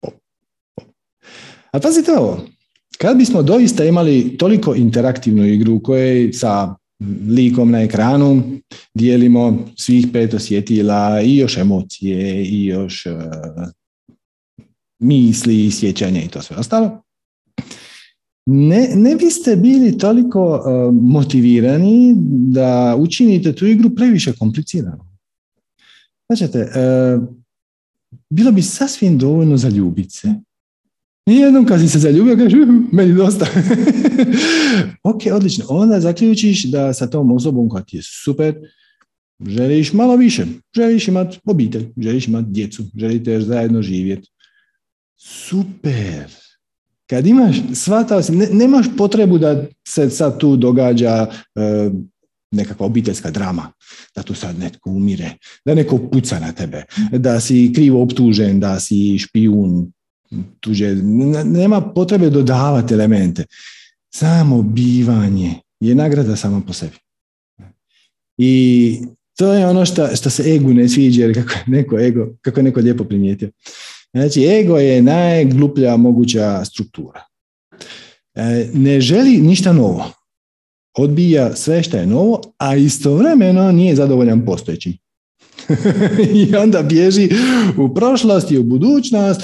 [0.00, 0.14] pop,
[0.74, 0.84] pop.
[1.72, 2.40] A pazite ovo,
[2.98, 6.74] kad bismo doista imali toliko interaktivnu igru u kojoj sa
[7.28, 8.42] likom na ekranu
[8.94, 13.12] dijelimo svih pet osjetila i još emocije i još uh,
[14.98, 17.02] misli i sjećanja i to sve ostalo.
[18.46, 25.08] Ne, ne biste bili toliko uh, motivirani da učinite tu igru previše komplicirano.
[26.28, 27.22] Znači, uh,
[28.30, 30.28] bilo bi sasvim dovoljno za ljubice
[31.28, 32.52] i jednom kad si se zaljubio, kažeš,
[32.92, 33.46] meni dosta.
[35.02, 35.64] ok, odlično.
[35.68, 38.54] Onda zaključiš da sa tom osobom koja ti je super,
[39.46, 40.46] želiš malo više.
[40.76, 44.28] Želiš imati obitelj, želiš imati djecu, želite zajedno živjeti.
[45.16, 46.30] Super.
[47.06, 51.90] Kad imaš, shvatao si, ne, nemaš potrebu da se sad tu događa e,
[52.50, 53.72] nekakva obiteljska drama,
[54.16, 55.30] da tu sad netko umire,
[55.64, 59.92] da neko puca na tebe, da si krivo optužen, da si špijun,
[60.60, 60.94] tuđe,
[61.44, 63.44] nema potrebe dodavati elemente.
[64.14, 66.96] Samo bivanje je nagrada samo po sebi.
[68.38, 69.00] I
[69.36, 72.60] to je ono što, što se egu ne sviđa, jer kako je neko, ego, kako
[72.60, 73.50] je neko lijepo primijetio.
[74.12, 77.24] Znači, ego je najgluplja moguća struktura.
[78.34, 80.12] E, ne želi ništa novo.
[80.98, 84.96] Odbija sve što je novo, a istovremeno nije zadovoljan postojećim.
[86.34, 87.28] I onda bježi
[87.78, 89.40] u prošlost i u budućnost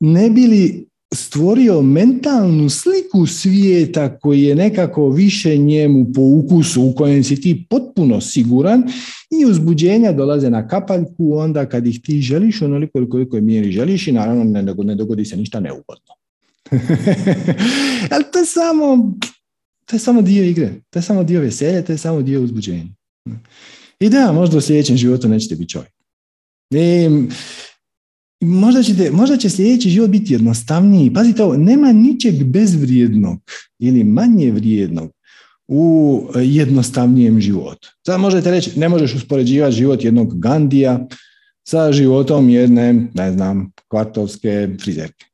[0.00, 6.94] ne bi li stvorio mentalnu sliku svijeta koji je nekako više njemu po ukusu u
[6.94, 8.82] kojem si ti potpuno siguran
[9.40, 14.06] i uzbuđenja dolaze na kapaljku onda kad ih ti želiš onoliko koliko je mjeri želiš
[14.06, 16.14] i naravno ne, dogodi se ništa neugodno.
[18.12, 19.14] Ali to je samo
[19.88, 22.92] to je samo dio igre, to je samo dio veselja, to je samo dio uzbuđenja.
[24.00, 25.92] I da, možda u sljedećem životu nećete biti čovjek.
[28.40, 31.12] Možda, ćete, možda će sljedeći život biti jednostavniji.
[31.12, 33.38] Pazite ovo, nema ničeg bezvrijednog
[33.78, 35.10] ili manje vrijednog
[35.68, 37.88] u jednostavnijem životu.
[38.06, 41.06] Sad možete reći, ne možeš uspoređivati život jednog Gandija
[41.68, 45.24] sa životom jedne, ne znam, kvartovske frizerke.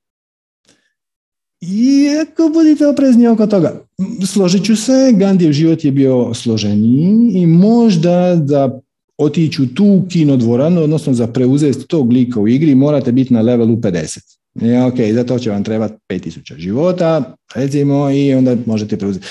[1.60, 3.80] Iako budite oprezni oko toga,
[4.26, 8.80] složit ću se, Gandijev život je bio složeniji i možda da
[9.18, 13.77] otići u tu kinodvoranu, odnosno za preuzeti tog lika u igri, morate biti na levelu
[13.77, 14.35] 50.
[14.62, 19.27] I, ok, za to će vam trebati 5000 života, recimo, i onda možete preuzeti.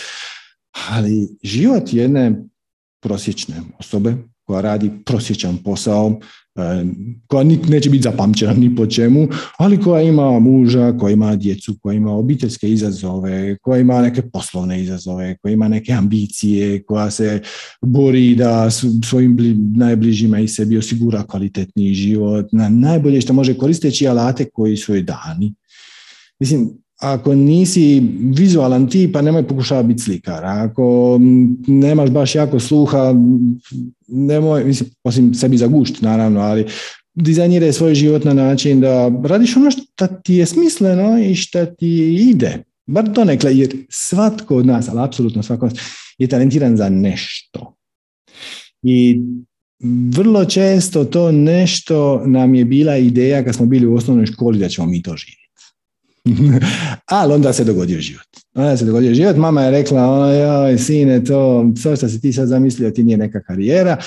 [0.89, 2.43] Ali život jedne
[3.01, 6.19] prosječne osobe koja radi prosječan posao,
[7.27, 11.93] koja neće biti zapamćena ni po čemu, ali koja ima muža, koja ima djecu, koja
[11.93, 17.41] ima obiteljske izazove, koja ima neke poslovne izazove, koja ima neke ambicije, koja se
[17.81, 18.69] bori da
[19.09, 19.37] svojim
[19.75, 25.01] najbližima i sebi osigura kvalitetniji život, na najbolje što može koristeći alate koji su joj
[25.01, 25.53] dani.
[26.39, 30.45] Mislim, ako nisi vizualan tip, pa nemoj pokušavati biti slikar.
[30.45, 31.19] Ako
[31.67, 33.15] nemaš baš jako sluha,
[34.07, 36.65] nemoj, mislim, osim sebi zagušt, naravno, ali
[37.13, 42.15] dizajniraj svoj život na način da radiš ono što ti je smisleno i što ti
[42.29, 42.63] ide.
[42.85, 45.81] Bar donekle, jer svatko od nas, ali apsolutno svatko od nas,
[46.17, 47.75] je talentiran za nešto.
[48.83, 49.21] I
[50.15, 54.69] vrlo često to nešto nam je bila ideja kad smo bili u osnovnoj školi da
[54.69, 55.42] ćemo mi to živjeti.
[57.05, 58.27] Ali onda se dogodio život.
[58.55, 59.35] Onda se dogodio život.
[59.35, 63.41] Mama je rekla, oj, sine, to, to što si ti sad zamislio, ti nije neka
[63.41, 63.97] karijera.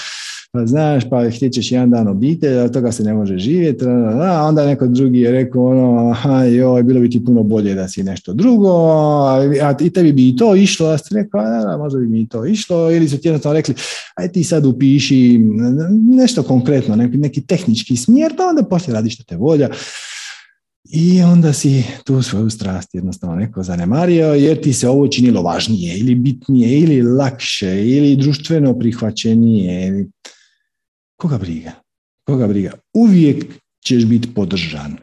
[0.53, 3.85] Pa znaš, pa htjećeš jedan dan obitelj, od toga se ne može živjeti.
[4.23, 7.89] A onda neko drugi je rekao, ono, aha, joj, bilo bi ti puno bolje da
[7.89, 8.71] si nešto drugo,
[9.63, 12.47] a i tebi bi i to išlo, a ste rekao, da, možda bi mi to
[12.47, 13.75] išlo, ili su ti jednostavno rekli,
[14.15, 15.41] aj ti sad upiši
[16.17, 19.69] nešto konkretno, neki, neki tehnički smjer, pa onda poslije radiš što te volja.
[20.91, 25.99] I onda si tu svoju strast jednostavno neko zanemario jer ti se ovo činilo važnije
[25.99, 30.07] ili bitnije ili lakše ili društveno prihvaćenije.
[31.17, 31.73] Koga briga?
[32.27, 32.73] Koga briga?
[32.95, 33.45] Uvijek
[33.87, 34.97] ćeš biti podržan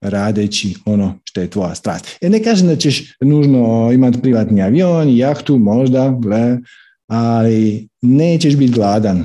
[0.00, 2.06] radeći ono što je tvoja strast.
[2.20, 6.58] E ne kažem da ćeš nužno imati privatni avion, jahtu, možda, gle,
[7.06, 9.24] ali nećeš biti gladan.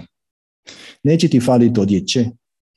[1.03, 2.25] Neće ti faliti odjeće,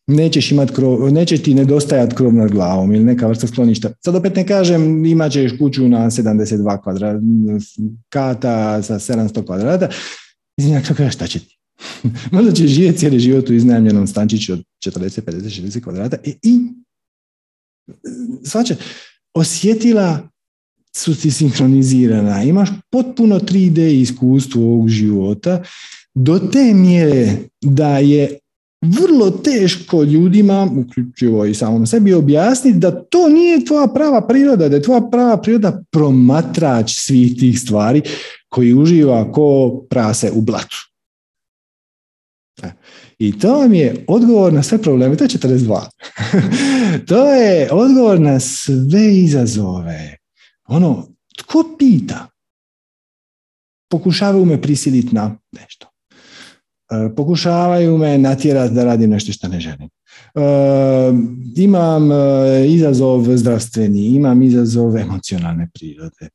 [0.07, 3.91] nećeš imat krov, neće ti nedostajat krov nad glavom ili neka vrsta skloništa.
[4.05, 7.21] Sad opet ne kažem imat ćeš kuću na 72 kvadrata,
[8.09, 9.89] kata sa 700 kvadrata.
[10.97, 11.59] Kažem, šta će ti?
[12.33, 16.59] Možda ćeš živjeti cijeli život u iznajmljenom stančiću od 40, 50, 60 kvadrata i, i
[18.45, 18.77] svače,
[19.35, 20.29] osjetila
[20.97, 25.63] su ti sinkronizirana, imaš potpuno 3D iskustvo ovog života,
[26.15, 28.39] do te mjere da je
[28.83, 34.77] vrlo teško ljudima, uključivo i samom sebi, objasniti da to nije tvoja prava priroda, da
[34.77, 38.03] je tvoja prava priroda promatrač svih tih stvari
[38.49, 40.77] koji uživa ko prase u blatu.
[42.63, 42.71] E,
[43.19, 45.81] I to vam je odgovor na sve probleme, to je 42.
[47.09, 50.17] to je odgovor na sve izazove.
[50.69, 52.27] Ono, tko pita?
[53.91, 55.96] Pokušavaju me prisiliti na nešto.
[56.91, 59.89] E, pokušavaju me natjerati da radim nešto što ne želim.
[60.35, 60.41] E,
[61.57, 62.17] imam e,
[62.69, 66.29] izazov zdravstveni, imam izazov emocionalne prirode.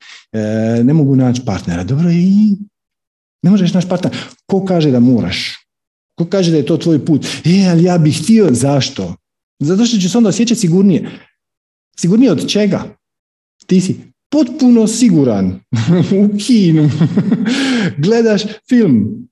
[0.84, 1.84] Ne mogu naći partnera.
[1.84, 2.56] Dobro i
[3.44, 4.16] ne možeš naći partnera.
[4.46, 5.56] Ko kaže da moraš?
[6.18, 7.26] Ko kaže da je to tvoj put?
[7.46, 8.48] E, ali ja bih htio.
[8.52, 9.16] Zašto?
[9.60, 11.10] Zato što će se onda osjećati sigurnije.
[12.00, 12.84] Sigurnije od čega?
[13.66, 13.96] Ti si
[14.30, 15.60] potpuno siguran
[16.24, 16.90] u kinu.
[17.98, 19.28] Gledaš film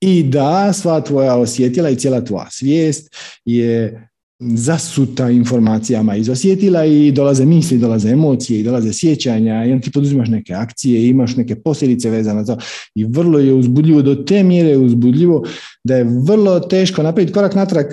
[0.00, 4.02] i da sva tvoja osjetila i cijela tvoja svijest je
[4.40, 9.64] zasuta informacijama iz osjetila i dolaze misli, dolaze emocije i dolaze sjećanja.
[9.64, 12.62] I onda ti poduzimaš neke akcije i imaš neke posljedice vezane za to.
[12.94, 15.44] I vrlo je uzbudljivo, do te mjere je uzbudljivo
[15.84, 17.86] da je vrlo teško napraviti korak natrag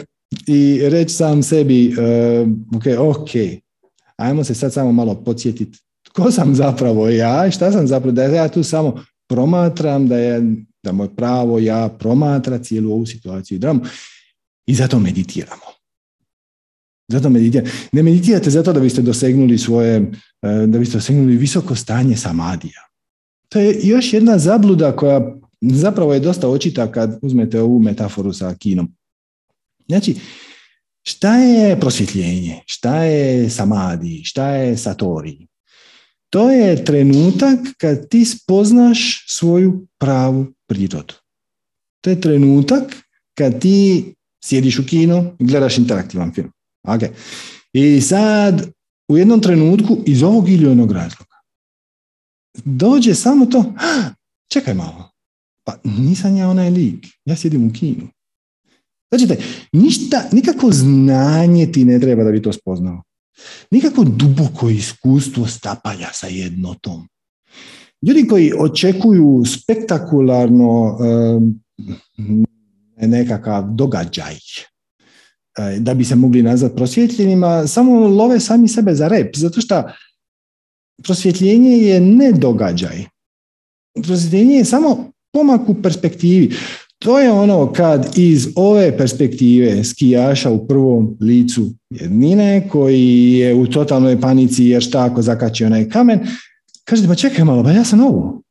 [0.47, 3.29] i reći sam sebi uh, ok, ok,
[4.17, 5.79] ajmo se sad samo malo podsjetiti
[6.13, 10.91] tko sam zapravo ja šta sam zapravo, da ja tu samo promatram, da je da
[10.91, 13.81] moj pravo ja promatra cijelu ovu situaciju i dramu
[14.65, 15.73] i zato meditiramo.
[17.07, 17.69] Zato meditiramo.
[17.91, 19.95] Ne meditirate zato da biste dosegnuli svoje,
[20.41, 22.81] e, da biste dosegnuli visoko stanje samadija.
[23.49, 28.55] To je još jedna zabluda koja zapravo je dosta očita kad uzmete ovu metaforu sa
[28.59, 28.95] kinom.
[29.87, 30.15] Znači,
[31.03, 32.61] šta je prosvjetljenje?
[32.65, 34.21] Šta je samadi?
[34.23, 35.47] Šta je satori?
[36.29, 41.13] To je trenutak kad ti spoznaš svoju pravu prirodu.
[42.01, 42.83] To je trenutak
[43.37, 44.05] kad ti
[44.43, 46.51] sjediš u kinu i gledaš interaktivan film.
[46.87, 47.09] Okay.
[47.73, 48.69] I sad
[49.07, 51.33] u jednom trenutku iz ovog ili onog razloga
[52.65, 53.73] dođe samo to,
[54.53, 55.11] čekaj malo,
[55.63, 58.07] pa nisam ja onaj lik, ja sjedim u kinu.
[59.11, 63.03] Znači, ništa, nikako znanje ti ne treba da bi to spoznao.
[63.71, 67.07] Nikako duboko iskustvo stapalja sa jednotom.
[68.07, 70.97] Ljudi koji očekuju spektakularno
[72.97, 79.35] nekakav događaj eh, da bi se mogli nazvati prosvjetljenima, samo love sami sebe za rep,
[79.35, 79.83] zato što
[81.03, 83.05] prosvjetljenje je ne događaj.
[84.03, 86.55] Prosvjetljenje je samo pomak u perspektivi.
[86.99, 93.67] To je ono kad iz ove perspektive skijaša u prvom licu jednine koji je u
[93.67, 96.19] totalnoj panici jer šta ako zakači onaj kamen,
[96.83, 98.43] kažete pa čekaj malo, pa ja sam ovo.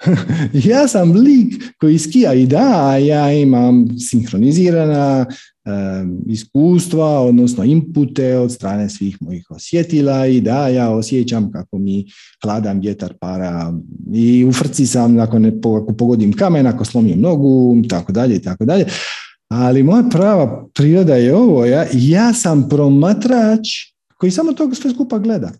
[0.70, 5.26] ja sam lik koji skija i da, ja imam sinkronizirana
[6.26, 12.06] iskustva, odnosno inpute od strane svih mojih osjetila i da, ja osjećam kako mi
[12.42, 13.72] hladan vjetar para
[14.14, 18.64] i u frci sam nakon ako pogodim kamen, ako slomim nogu, tako dalje i tako
[18.64, 18.86] dalje.
[19.48, 23.68] Ali moja prava priroda je ovo, ja, ja sam promatrač
[24.16, 25.52] koji samo to sve skupa gleda.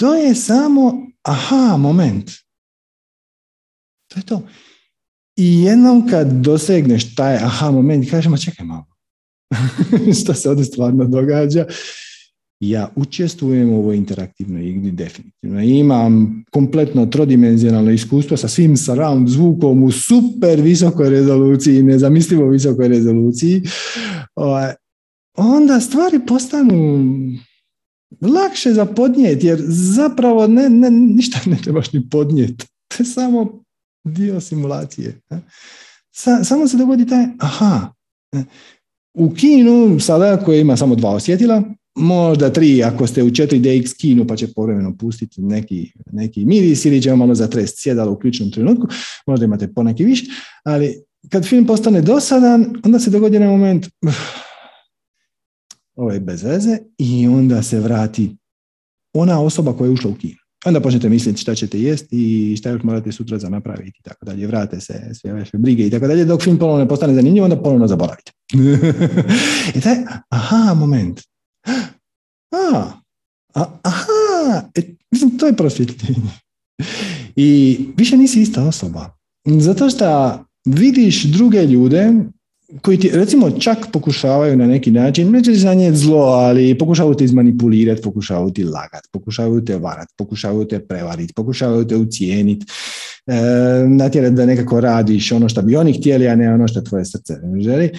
[0.00, 2.30] To je samo aha moment.
[4.08, 4.42] To je to.
[5.36, 8.86] I jednom kad dosegneš taj aha moment, kažemo čekaj malo.
[10.22, 11.66] što se ovdje stvarno događa?
[12.60, 15.60] Ja učestvujem u ovoj interaktivnoj igri definitivno.
[15.60, 23.62] Imam kompletno trodimenzionalno iskustvo sa svim surround zvukom u super visokoj rezoluciji, nezamislivo visokoj rezoluciji.
[25.36, 26.98] Onda stvari postanu
[28.20, 32.66] lakše za podnijeti, jer zapravo ne, ne, ništa ne trebaš ni podnijeti.
[32.88, 33.62] To je samo
[34.04, 35.20] dio simulacije.
[36.14, 37.92] Sa, samo se dogodi taj, aha,
[39.14, 41.62] u kinu sada koji ima samo dva osjetila,
[41.94, 47.02] možda tri ako ste u 4DX kinu pa će povremeno pustiti neki, neki miris ili
[47.02, 48.86] će malo zatrest sjedalo u ključnom trenutku,
[49.26, 50.24] možda imate poneki više,
[50.64, 53.86] ali kad film postane dosadan, onda se dogodi na moment
[56.00, 58.36] ovo je bez veze i onda se vrati
[59.14, 60.38] ona osoba koja je ušla u kino.
[60.66, 64.24] Onda počnete misliti šta ćete jesti i šta još morate sutra za napraviti i tako
[64.24, 64.46] dalje.
[64.46, 66.24] Vrate se sve vaše brige i tako dalje.
[66.24, 68.32] Dok film ponovno ne postane zanimljiv, onda ponovno zaboravite.
[69.74, 69.96] I taj,
[70.28, 71.20] aha, moment.
[73.54, 76.30] A, aha, e, mislim, to je prosvjetljenje.
[77.36, 79.16] I više nisi ista osoba.
[79.46, 82.12] Zato što vidiš druge ljude
[82.82, 88.02] koji ti recimo čak pokušavaju na neki način, neće nje zlo, ali pokušavaju te izmanipulirati,
[88.02, 92.66] pokušavaju ti lagati, pokušavaju te varati, pokušavaju te prevariti, pokušavaju te ucijeniti,
[93.26, 93.34] e,
[93.88, 97.34] natjerati da nekako radiš ono što bi oni htjeli, a ne ono što tvoje srce
[97.60, 97.90] želi.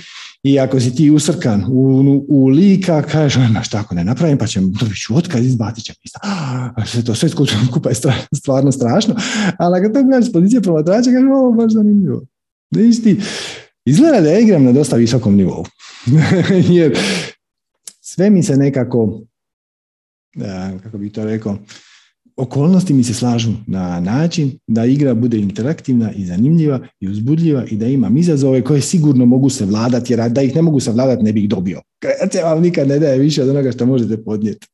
[0.44, 4.48] I ako si ti usrkan u, u lika, kažeš, ma šta ako ne napravim, pa
[4.48, 6.10] ćem dobiti ću otkaz, izbacit će mi.
[6.86, 7.96] Sve to sve skupa je
[8.36, 9.16] stvarno strašno.
[9.58, 12.22] Ali ako to gledaš s pozicije promatrača, kažeš, ovo baš zanimljivo.
[12.72, 13.20] Viš ti,
[13.86, 15.66] izgleda da ja igram na dosta visokom nivou.
[16.78, 16.98] Jer
[18.02, 19.22] sve mi se nekako,
[20.84, 21.58] kako bih to rekao,
[22.38, 27.76] okolnosti mi se slažu na način da igra bude interaktivna i zanimljiva i uzbudljiva i
[27.76, 31.24] da imam izazove koje sigurno mogu se vladati, jer da ih ne mogu se vladati
[31.24, 31.82] ne bih dobio.
[32.00, 34.68] Kreacija vam nikad ne daje više od onoga što možete podnijeti.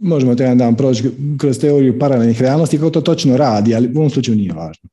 [0.00, 3.98] Možemo to jedan dan proći kroz teoriju paralelnih realnosti kako to točno radi, ali u
[3.98, 4.88] ovom slučaju nije važno.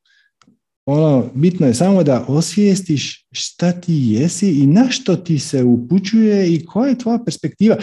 [0.86, 6.54] Ono, bitno je samo da osvijestiš šta ti jesi i na što ti se upućuje
[6.54, 7.78] i koja je tvoja perspektiva.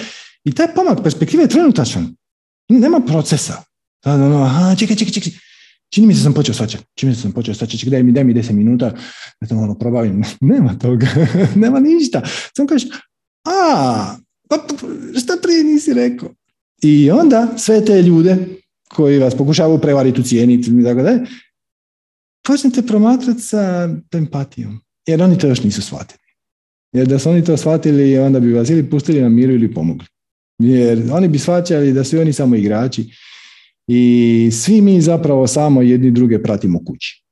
[0.44, 2.14] I taj pomak perspektive je trenutačan.
[2.68, 3.62] Nema procesa.
[4.04, 5.32] Ono, aha, čekaj, čekaj, čekaj.
[5.90, 6.84] Čini mi se sam počeo svačati.
[6.94, 7.90] Čini mi se sam počeo svačati.
[7.90, 8.94] Daj mi, daj mi 10 minuta
[9.40, 10.22] da to ono probavim.
[10.40, 11.06] Nema toga.
[11.62, 12.22] Nema ništa.
[12.56, 12.88] Samo kažeš,
[13.44, 14.16] a,
[14.48, 14.74] pa, pa,
[15.20, 16.28] šta prije nisi rekao?
[16.82, 18.36] I onda sve te ljude
[18.88, 21.20] koji vas pokušavaju prevariti, ucijeniti i tako dalje,
[22.46, 24.80] počnete promatrati sa empatijom.
[25.06, 26.22] Jer oni to još nisu shvatili.
[26.92, 30.06] Jer da su oni to shvatili, onda bi vas ili pustili na miru ili pomogli.
[30.58, 33.10] Jer oni bi shvaćali da su oni samo igrači
[33.86, 37.24] i svi mi zapravo samo jedni druge pratimo kući.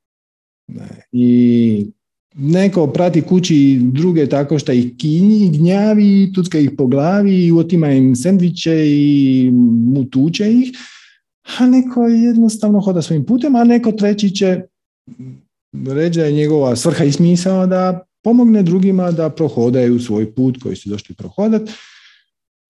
[1.12, 1.86] I
[2.34, 7.92] neko prati kući druge tako što ih kinji, gnjavi, tucka ih po glavi, i otima
[7.92, 9.50] im sendviče i
[9.94, 10.70] mutuče ih,
[11.58, 14.60] a neko jednostavno hoda svojim putem, a neko treći će
[15.88, 20.88] ređa je njegova svrha i smisao da pomogne drugima da prohodaju svoj put koji su
[20.88, 21.72] došli prohodati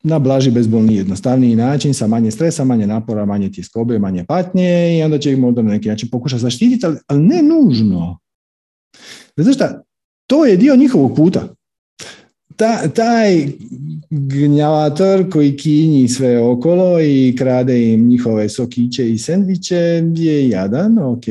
[0.03, 5.03] na blaži, bezbolni, jednostavniji način, sa manje stresa, manje napora, manje tjeskobe, manje patnje i
[5.03, 8.19] onda će ih možda na neki način pokušati zaštititi, ali, ne nužno.
[9.37, 9.65] Zato što
[10.27, 11.55] to je dio njihovog puta.
[12.61, 13.47] Ta, taj
[14.11, 21.25] gnjavator koji kinji sve okolo i krade im njihove sokiće i sendviče je jadan, ok,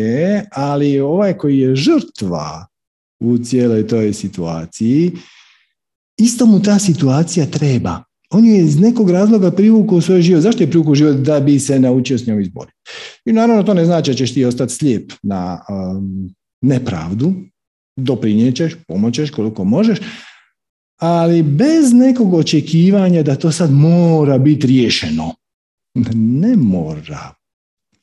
[0.52, 2.68] ali ovaj koji je žrtva
[3.20, 5.12] u cijeloj toj situaciji,
[6.18, 10.42] isto mu ta situacija treba on je iz nekog razloga privukao svoj život.
[10.42, 11.16] Zašto je privukao život?
[11.16, 12.78] Da bi se naučio s njom izboriti.
[13.26, 17.34] I naravno to ne znači da ćeš ti ostati slijep na um, nepravdu,
[17.98, 20.00] doprinjećeš, pomoćeš koliko možeš,
[21.00, 25.36] ali bez nekog očekivanja da to sad mora biti riješeno.
[26.14, 27.34] Ne mora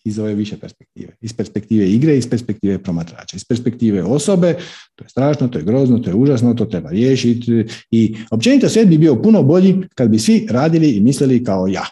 [0.04, 1.12] iz ove više perspektive.
[1.20, 4.58] Iz perspektive igre, iz perspektive promatrača, iz perspektive osobe,
[4.94, 8.88] to je strašno, to je grozno, to je užasno, to treba riješiti i općenito svijet
[8.88, 11.86] bi bio puno bolji kad bi svi radili i mislili kao ja.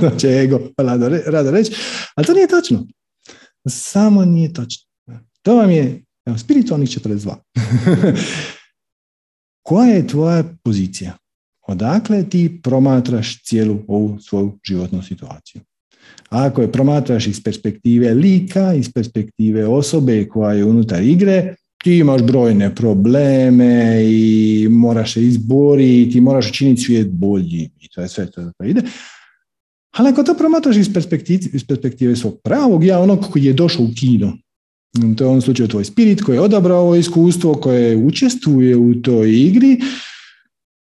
[0.00, 0.60] to će ego
[1.26, 1.72] rado reći,
[2.14, 2.86] ali to nije točno.
[3.68, 4.86] Samo nije točno.
[5.42, 7.34] To vam je evo, spiritualnih 42.
[9.62, 11.16] Koja je tvoja pozicija?
[11.66, 15.60] Odakle ti promatraš cijelu ovu svoju životnu situaciju?
[16.28, 21.54] Ako je promatraš iz perspektive lika, iz perspektive osobe koja je unutar igre,
[21.84, 28.08] ti imaš brojne probleme i moraš se izboriti, moraš učiniti svijet bolji i to je
[28.08, 28.82] sve to ide.
[29.96, 33.84] Ali ako to promatraš iz perspektive, iz perspektive svog pravog ja, onog koji je došao
[33.84, 34.38] u kino,
[35.16, 38.94] to je u ovom slučaju tvoj spirit koji je odabrao ovo iskustvo, koje učestvuje u
[39.02, 39.80] toj igri,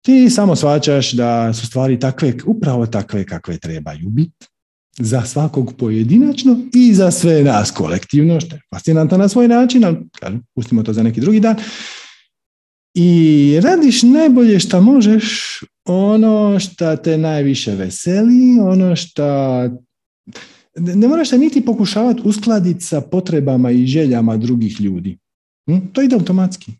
[0.04, 4.46] ti samo svačaš da su stvari takve, upravo takve kakve trebaju biti
[4.98, 10.38] za svakog pojedinačno i za sve nas kolektivno, što je fascinantno na svoj način, ali
[10.54, 11.56] pustimo to za neki drugi dan.
[12.94, 19.24] I radiš najbolje što možeš, ono što te najviše veseli, ono što
[20.80, 25.18] ne moraš se niti pokušavati uskladiti sa potrebama i željama drugih ljudi.
[25.66, 25.78] Hm?
[25.92, 26.72] To ide automatski.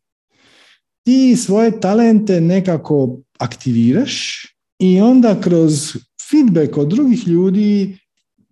[1.05, 4.47] Ti svoje talente nekako aktiviraš
[4.79, 5.97] i onda kroz
[6.31, 7.99] feedback od drugih ljudi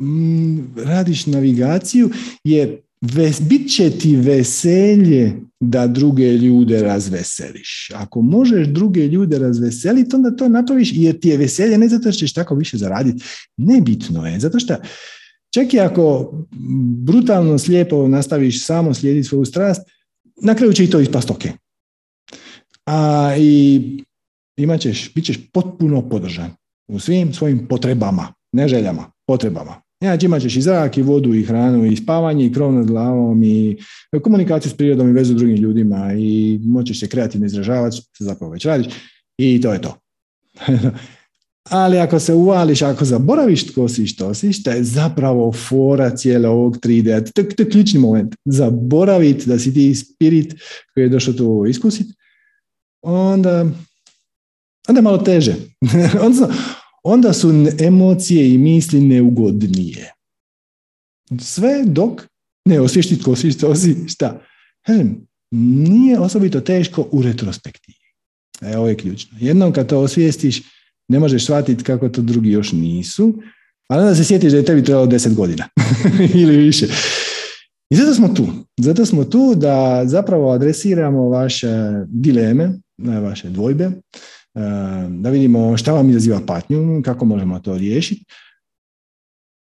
[0.00, 2.10] Mm, radiš navigaciju
[2.44, 7.90] jer ves, bit će ti veselje da druge ljude razveseliš.
[7.94, 12.18] Ako možeš druge ljude razveseliti, onda to napraviš jer ti je veselje ne zato što
[12.18, 13.24] ćeš tako više zaraditi.
[13.56, 14.74] Nebitno je, zato što
[15.54, 16.32] čak i ako
[17.04, 19.82] brutalno slijepo nastaviš samo slijediti svoju strast,
[20.42, 21.42] na kraju će i to ispast ok.
[22.86, 23.80] A i
[24.56, 26.50] imat ćeš, bit ćeš potpuno podržan
[26.88, 31.42] u svim svojim potrebama, ne željama, potrebama Znači imat ćeš i zrak, i vodu, i
[31.42, 33.76] hranu, i spavanje, i krov nad glavom, i
[34.22, 38.52] komunikaciju s prirodom, i vezu s drugim ljudima, i moćeš se kreativno izražavati, što zapravo
[38.52, 38.86] već radiš,
[39.38, 39.96] i to je to.
[41.70, 46.48] Ali ako se uvališ, ako zaboraviš tko si što si, što je zapravo fora cijele
[46.48, 48.34] ovog 3D, to, je ključni moment.
[48.44, 50.54] Zaboraviti da si ti spirit
[50.94, 52.14] koji je došao tu iskusiti,
[53.02, 53.60] onda,
[54.88, 55.54] onda je malo teže.
[57.04, 57.50] onda, su
[57.80, 60.12] emocije i misli neugodnije.
[61.40, 62.22] Sve dok
[62.64, 64.42] ne osviješti tko si što si, šta.
[65.50, 67.98] nije osobito teško u retrospektivi.
[68.60, 69.38] E, ovo je ključno.
[69.40, 70.62] Jednom kad to osvijestiš,
[71.08, 73.34] ne možeš shvatiti kako to drugi još nisu,
[73.88, 75.68] ali onda se sjetiš da je tebi trebalo deset godina
[76.42, 76.86] ili više.
[77.90, 78.46] I zato smo tu.
[78.80, 81.68] Zato smo tu da zapravo adresiramo vaše
[82.08, 83.92] dileme, vaše dvojbe, e,
[85.10, 88.24] da vidimo šta vam izaziva patnju, kako možemo to riješiti.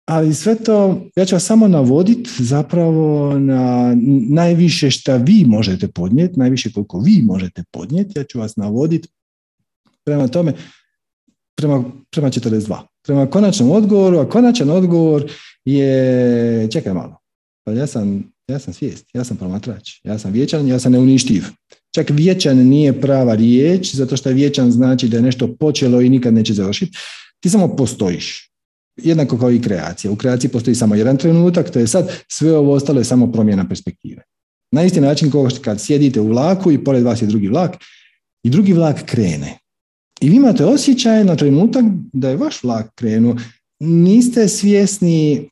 [0.07, 3.95] Ali sve to, ja ću vas samo navoditi zapravo na
[4.29, 9.07] najviše šta vi možete podnijeti, najviše koliko vi možete podnijeti, ja ću vas navoditi
[10.05, 10.53] prema tome
[11.55, 12.77] prema, prema 42.
[13.05, 15.31] Prema konačnom odgovoru, a konačan odgovor
[15.65, 17.17] je, čekaj malo,
[17.63, 21.43] pa ja sam, ja sam svijest, ja sam promatrač, ja sam vječan, ja sam neuništiv.
[21.95, 26.33] Čak vječan nije prava riječ, zato što vječan znači da je nešto počelo i nikad
[26.33, 26.97] neće završiti.
[27.39, 28.51] Ti samo postojiš.
[29.01, 30.11] Jednako kao i kreacija.
[30.11, 33.67] U kreaciji postoji samo jedan trenutak, to je sad, sve ovo ostalo je samo promjena
[33.67, 34.23] perspektive.
[34.71, 37.75] Na isti način kao kad sjedite u vlaku i pored vas je drugi vlak
[38.43, 39.57] i drugi vlak krene.
[40.25, 43.35] I vi imate osjećaj na trenutak da je vaš vlak krenuo.
[43.79, 45.49] Niste svjesni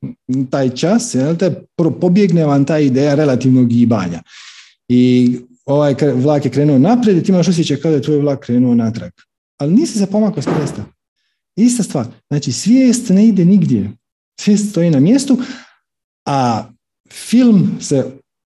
[0.49, 1.65] taj čas, te
[2.01, 4.21] pobjegne vam ta ideja relativnog gibanja.
[4.87, 5.31] I
[5.65, 8.75] ovaj vlak je krenuo naprijed i ti imaš osjećaj kao da je tvoj vlak krenuo
[8.75, 9.11] natrag.
[9.57, 10.85] Ali nisi se pomakao s mjesta.
[11.55, 12.05] Ista stvar.
[12.29, 13.91] Znači, svijest ne ide nigdje.
[14.39, 15.37] Svijest stoji na mjestu,
[16.25, 16.63] a
[17.11, 18.05] film se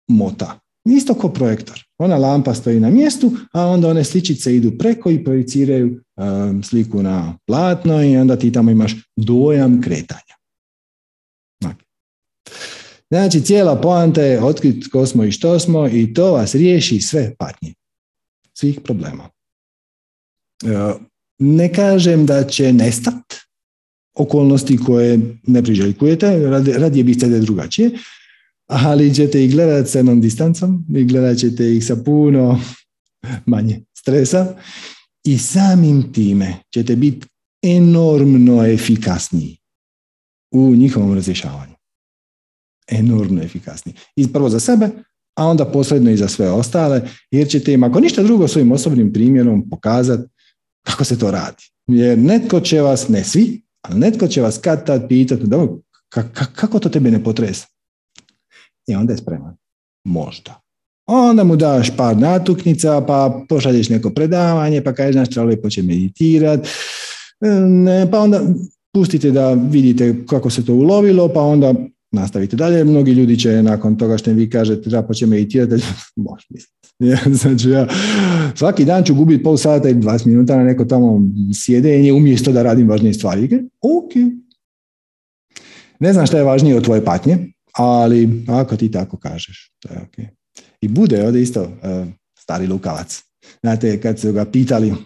[0.09, 0.61] mota.
[0.85, 1.88] Isto kao projektor.
[1.99, 7.03] Ona lampa stoji na mjestu, a onda one sličice idu preko i projiciraju um, sliku
[7.03, 10.39] na platno i onda ti tamo imaš dojam kretanja.
[13.11, 17.35] Znači, cijela poanta je otkriti ko smo i što smo i to vas riješi sve
[17.39, 17.75] patnje.
[18.55, 19.31] Svih problema.
[20.65, 20.95] E,
[21.39, 23.35] ne kažem da će nestat
[24.15, 26.39] okolnosti koje ne priželjkujete,
[26.79, 27.91] radije biste da drugačije,
[28.69, 32.61] ali ćete ih gledati s jednom distancom i gledat ćete ih sa puno
[33.47, 34.55] manje stresa
[35.25, 37.27] i samim time ćete biti
[37.63, 39.57] enormno efikasniji
[40.51, 41.75] u njihovom razrješavanju.
[42.91, 43.95] Enormno efikasniji.
[44.17, 44.89] I prvo za sebe,
[45.37, 49.13] a onda posredno i za sve ostale, jer ćete im, ako ništa drugo, svojim osobnim
[49.13, 50.29] primjerom pokazati
[50.87, 51.65] kako se to radi.
[51.87, 55.45] Jer netko će vas, ne svi, ali netko će vas kad tad pitati,
[56.33, 57.67] kako to tebe ne potresa?
[58.89, 59.57] I onda je spreman.
[60.05, 60.61] Možda.
[61.07, 65.83] Onda mu daš par natuknica, pa pošalješ neko predavanje, pa kažeš znaš treba lijepo će
[65.83, 66.69] meditirat,
[68.11, 68.41] pa onda
[68.95, 71.75] pustite da vidite kako se to ulovilo, pa onda
[72.13, 72.85] nastavite dalje.
[72.85, 75.85] Mnogi ljudi će nakon toga što vi kažete da poće meditirati,
[76.17, 76.79] može misliti.
[77.41, 77.89] znači ja
[78.55, 81.21] svaki dan ću gubiti pol sata ili 20 minuta na neko tamo
[81.55, 83.45] sjedenje umjesto da radim važnije stvari.
[83.81, 84.13] Ok.
[86.01, 87.39] Ne znam šta je važnije od tvoje patnje,
[87.79, 90.31] ali ako ti tako kažeš, to je ok.
[90.81, 91.69] I bude ovdje isto uh,
[92.39, 93.23] stari lukavac.
[93.61, 94.99] Znate, kad su ga pitali uh,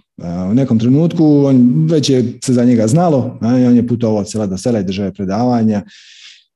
[0.51, 4.31] u nekom trenutku, on već je se za njega znalo, uh, on je putovao od
[4.31, 5.83] sela do sela i države predavanja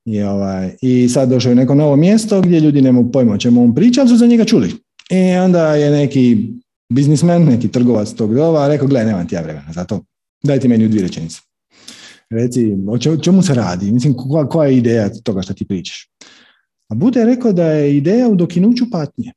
[0.05, 3.63] i, ovaj, i sad došao je neko novo mjesto gdje ljudi nemaju pojma o čemu
[3.63, 4.75] on priča, ali su za njega čuli.
[5.11, 6.49] I onda je neki
[6.93, 10.05] biznismen, neki trgovac tog doba rekao, gledaj, nemam ti ja vremena za to,
[10.45, 11.39] dajte meni u dvije rečenice.
[12.31, 13.93] Reci, o čemu se radi?
[13.93, 16.11] Mislim, koja, koja je ideja toga što ti pričaš?
[16.89, 19.33] A Bude je rekao da je ideja u dokinuću patnje.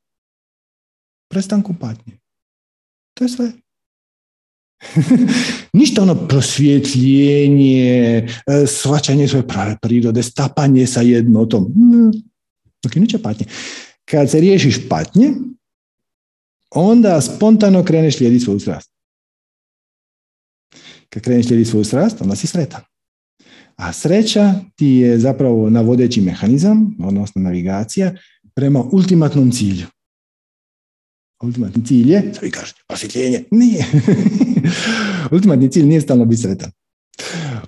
[1.30, 2.20] Prestanku patnje.
[3.14, 3.52] To je sve.
[5.80, 11.74] Ništa ono prosvjetljenje, e, svačanje svoje prave prirode, stapanje sa jednotom.
[12.84, 13.46] Dokinuće patnje.
[14.06, 15.34] Kad se riješiš patnje,
[16.72, 18.92] onda spontano kreneš slijediti svoju strast.
[21.10, 22.82] Kad kreneš slijediti svoju strast, onda si sretan.
[23.76, 28.16] A sreća ti je zapravo navodeći mehanizam, odnosno navigacija,
[28.56, 29.86] prema ultimatnom cilju.
[31.44, 33.44] Ultimatni cilj je, sad vi kažete, prosvjetljenje.
[33.52, 33.86] Nije.
[35.32, 36.72] Ultimatni cilj nije stalno biti sretan.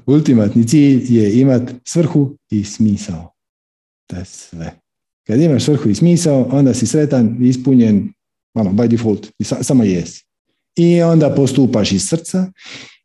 [0.05, 3.33] Ultimatni cilj je imati svrhu i smisao.
[4.07, 4.73] To je sve.
[5.27, 8.13] Kad imaš svrhu i smisao, onda si sretan ispunjen,
[8.53, 10.25] ono, by default, i samo jesi.
[10.76, 12.51] I onda postupaš iz srca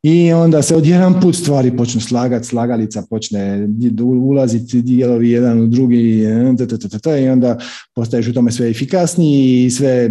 [0.02, 3.68] i onda se odjedan put stvari počnu slagati, slagalica počne
[4.02, 6.26] ulaziti dijelovi jedan u drugi
[7.22, 7.58] i onda
[7.94, 10.10] postaješ u tome sve efikasniji i sve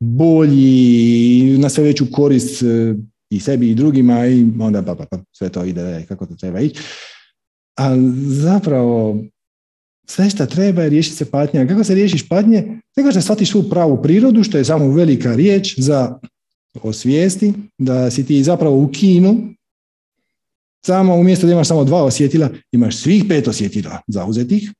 [0.00, 2.94] bolji na sve veću korist e,
[3.30, 6.60] i sebi i drugima i onda pa, pa, pa, sve to ide kako to treba
[6.60, 6.80] ići.
[7.78, 9.18] A zapravo
[10.08, 11.66] sve što treba je riješiti se patnja.
[11.66, 12.80] Kako se riješiš patnje?
[12.94, 16.18] Tako što shvatiš svu pravu prirodu, što je samo velika riječ za
[16.82, 19.54] osvijesti, da si ti zapravo u kinu,
[20.86, 24.72] samo umjesto da imaš samo dva osjetila, imaš svih pet osjetila zauzetih,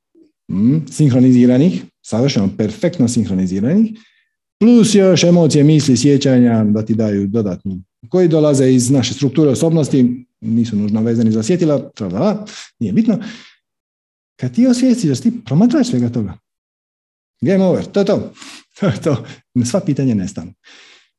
[0.50, 3.90] mm, sinhroniziranih, savršeno perfektno sinhroniziranih,
[4.60, 10.26] plus još emocije, misli, sjećanja da ti daju dodatnu, koji dolaze iz naše strukture osobnosti,
[10.40, 11.90] nisu nužno vezani za osjetila,
[12.78, 13.18] nije bitno.
[14.40, 16.38] Kad ti osvijestiš da ti promatraš svega toga,
[17.40, 18.32] game over, to je to.
[18.80, 19.24] To je to.
[19.64, 20.52] Sva pitanja nestanu.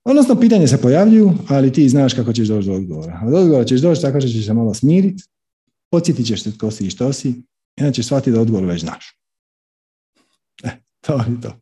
[0.07, 3.21] Odnosno, pitanje se pojavljuju, ali ti znaš kako ćeš doći do odgovora.
[3.27, 5.23] Od odgovora ćeš doći tako što ćeš se malo smiriti,
[5.91, 7.29] podsjetit ćeš se tko si i što si,
[7.77, 9.19] i onda ćeš shvatiti da odgovor već znaš.
[10.63, 10.69] E,
[11.01, 11.53] to je to.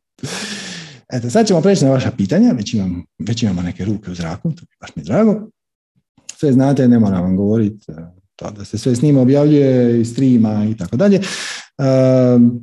[1.14, 4.52] Eto, sad ćemo preći na vaša pitanja, već, imam, već imamo neke ruke u zraku,
[4.52, 5.50] to je baš mi drago.
[6.36, 7.94] Sve znate, ne moram vam govoriti, e,
[8.36, 11.16] to da se sve snima, objavljuje i streama i tako dalje.
[11.16, 11.24] E,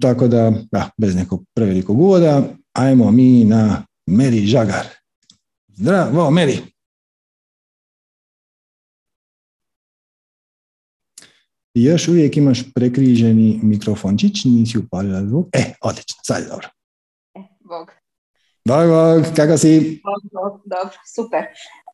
[0.01, 5.02] tako da, da, bez nekog prevelikog uvoda, ajmo mi na Meri Žagar.
[5.83, 6.59] Zdravo, Meri.
[11.75, 15.47] Još uvijek imaš prekriženi mikrofončić, nisi upalila zvuk.
[15.53, 16.69] E, odlično, sad je dobro.
[17.35, 17.91] E, bog.
[18.65, 20.01] Bog, bog, kako si?
[20.35, 21.45] Bog, dobro, super.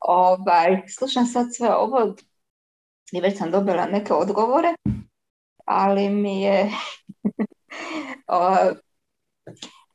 [0.01, 2.14] Ovaj, slušam sad sve ovo
[3.12, 4.68] i već sam dobila neke odgovore,
[5.64, 6.70] ali mi je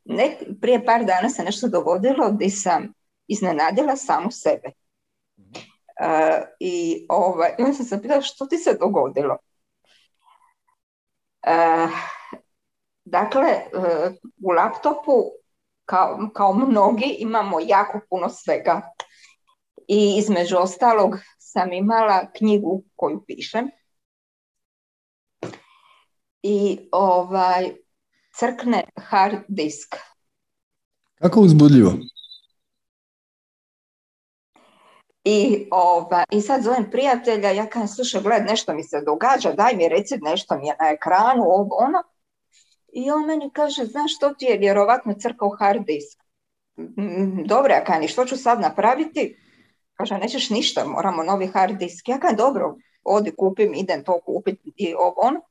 [0.06, 4.72] ne, prije par dana se nešto dogodilo gdje sam iznenadila samu sebe.
[6.02, 9.38] Uh, I ovaj, onda sam se pitala što ti se dogodilo.
[11.48, 11.92] Uh,
[13.06, 14.14] dakle, uh,
[14.44, 15.32] u laptopu
[15.86, 18.82] kao, kao mnogi imamo jako puno svega.
[19.88, 23.70] I između ostalog sam imala knjigu koju pišem.
[26.42, 27.76] I ovaj,
[28.36, 29.96] crkne hard disk.
[31.16, 31.94] Kako uzbudljivo?
[35.24, 39.76] I, ova, I sad zovem prijatelja, ja kažem, slušaj, gled, nešto mi se događa, daj
[39.76, 42.04] mi reci nešto mi je na ekranu, ovo, ono.
[42.94, 46.24] I on meni kaže, znaš što ti je vjerovatno crkao hard disk.
[47.46, 49.38] Dobro, ja kažem, što ću sad napraviti?
[49.94, 52.10] Kaže, nećeš ništa, moramo novi hard disk.
[52.10, 55.42] Ja kažem, dobro, odi kupim, idem to kupiti i ovo, ono.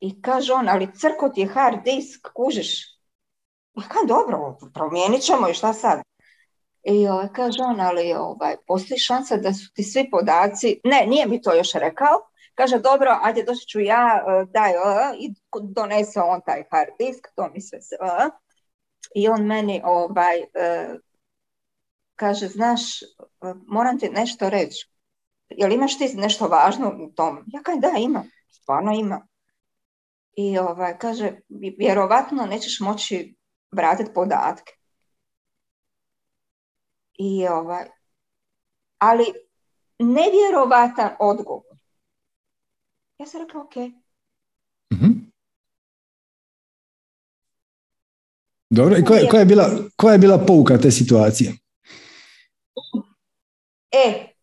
[0.00, 3.00] I kaže on, ali crko ti je hard disk, kužiš.
[3.76, 6.02] Ja kažem, dobro, promijenit ćemo i šta sad?
[6.82, 11.26] I ovaj, kaže on, ali ovaj, postoji šansa da su ti svi podaci, ne, nije
[11.26, 16.20] mi to još rekao, kaže, dobro, ajde doći ću ja, e, daj, uh, i donese
[16.20, 18.32] on taj hard disk, to mi sve se, uh,
[19.14, 21.00] i on meni ovaj, uh,
[22.16, 22.80] kaže, znaš,
[23.66, 24.90] moram ti nešto reći,
[25.48, 27.44] jel imaš ti nešto važno u tom?
[27.46, 29.20] Ja kažem, da, imam, stvarno imam.
[30.36, 31.32] I ovaj, kaže,
[31.78, 33.36] vjerovatno nećeš moći
[33.72, 34.72] vratiti podatke.
[37.22, 37.84] I ovaj,
[38.98, 39.24] ali
[39.98, 41.76] nevjerovatan odgovor.
[43.18, 43.76] Ja sam rekla, ok.
[44.92, 45.30] mm
[48.70, 51.52] Dobro, i koja, koja, je bila, koja je bila pouka te situacije?
[53.90, 54.34] E,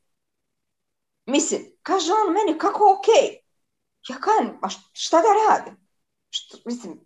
[1.26, 3.08] mislim, kaže on meni, kako ok?
[4.10, 5.88] Ja kažem, a šta da radim?
[6.30, 7.00] Što, mislim,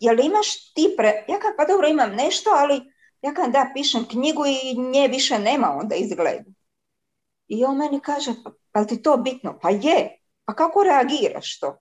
[0.00, 1.24] jel imaš ti pre...
[1.28, 5.38] Ja kažem, pa dobro, imam nešto, ali ja kad da pišem knjigu i nje više
[5.38, 6.50] nema onda izgleda.
[7.48, 9.58] I on meni kaže, pa, pa ti to bitno?
[9.62, 10.20] Pa je.
[10.44, 11.78] Pa kako reagiraš to?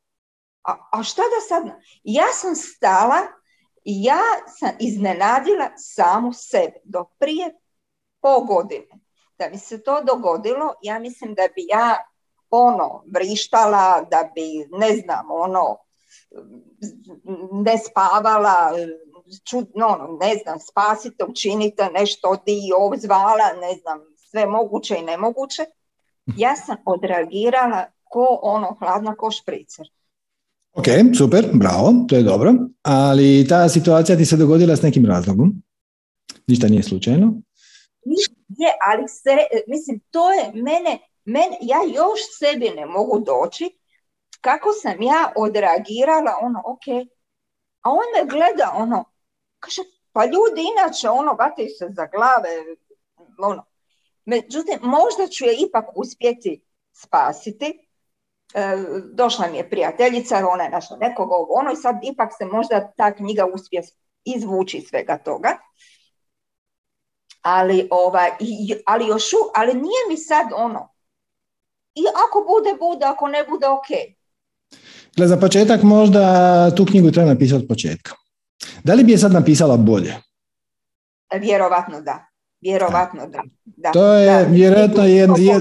[0.64, 1.82] A, a šta da sad?
[2.04, 3.22] Ja sam stala
[3.84, 4.22] i ja
[4.60, 7.54] sam iznenadila samu sebe do prije
[8.22, 8.88] pol godine.
[9.38, 11.98] Da mi se to dogodilo, ja mislim da bi ja
[12.50, 15.78] ono vrištala, da bi, ne znam, ono,
[17.52, 18.72] ne spavala,
[19.44, 25.66] čudno, ono, ne znam, spasite, učinite nešto dio, zvala, ne znam, sve moguće i nemoguće.
[26.38, 29.88] Ja sam odreagirala ko ono hladna ko špricer.
[30.74, 30.86] Ok,
[31.18, 32.54] super, bravo, to je dobro.
[32.84, 35.54] Ali ta situacija ti se dogodila s nekim razlogom?
[36.48, 37.34] Ništa nije slučajno?
[38.06, 39.30] Ništa je, ali se,
[39.68, 43.80] mislim, to je mene, mene, ja još sebi ne mogu doći
[44.42, 46.88] kako sam ja odreagirala, ono, ok,
[47.82, 49.06] a on me gleda, ono,
[49.60, 49.82] Kaže,
[50.12, 52.50] pa ljudi inače ono vataju se za glave,
[53.40, 53.66] ono.
[54.26, 56.62] Međutim, možda ću je ipak uspjeti
[56.94, 57.88] spasiti.
[58.54, 58.78] E,
[59.14, 63.16] došla mi je prijateljica, ona je našla nekog ono i sad ipak se možda ta
[63.16, 63.84] knjiga uspije
[64.24, 65.58] izvući svega toga.
[67.42, 68.30] Ali, ovaj,
[68.86, 69.24] ali, još,
[69.56, 70.96] ali nije mi sad ono,
[71.96, 73.90] i ako bude, bude, ako ne bude, ok.
[75.16, 76.22] Gle, za početak možda
[76.76, 78.12] tu knjigu treba napisati od početka.
[78.84, 80.14] Da li bi je sad napisala bolje?
[81.42, 82.26] Vjerovatno da.
[82.62, 83.44] Vjerovatno da.
[83.66, 83.92] da.
[83.92, 85.04] To je vjerojatno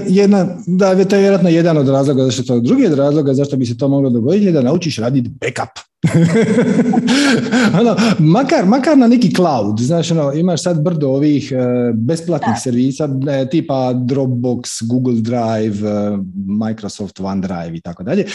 [0.07, 2.59] jedna, da, to je vjerojatno jedan od razloga zašto to.
[2.59, 5.79] Drugi od razloga zašto bi se to moglo dogoditi je da naučiš raditi backup.
[7.79, 13.05] ono, makar, makar na neki cloud, znaš, ono, imaš sad brdo ovih uh, besplatnih servisa,
[13.05, 16.19] uh, tipa Dropbox, Google Drive, uh,
[16.67, 18.25] Microsoft OneDrive i tako dalje.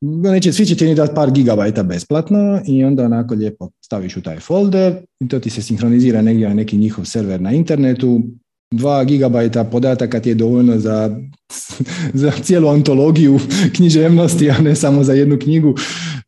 [0.00, 4.40] Neće, svi će ti dati par gigabajta besplatno i onda onako lijepo staviš u taj
[4.40, 8.22] folder i to ti se sinkronizira negdje na neki njihov server na internetu.
[8.70, 11.16] Dva gigabajta podataka ti je dovoljno za,
[12.22, 13.38] za cijelu antologiju
[13.76, 15.74] književnosti, a ne samo za jednu knjigu.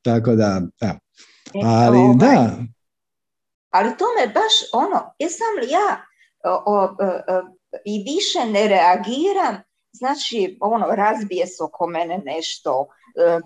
[0.05, 0.99] Tako da, da.
[1.65, 2.57] Ali ovaj, da.
[3.71, 6.07] Ali to me baš ono, jesam li ja
[6.45, 6.97] o,
[7.85, 12.87] i više ne reagiram, znači ono, razbije se oko mene nešto,
[13.27, 13.41] e,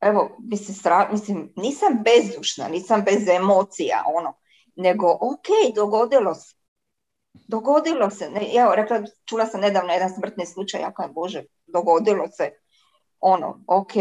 [0.00, 4.34] evo, mislim, stra, mislim, nisam bezdušna, nisam bez emocija, ono,
[4.76, 6.56] nego, ok, dogodilo se.
[7.48, 8.30] Dogodilo se.
[8.30, 12.50] Ne, evo, rekla, čula sam nedavno jedan smrtni slučaj, ja kao, bože, dogodilo se.
[13.20, 13.92] Ono, ok,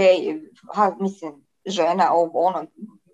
[0.73, 2.66] ha, mislim, žena, ono,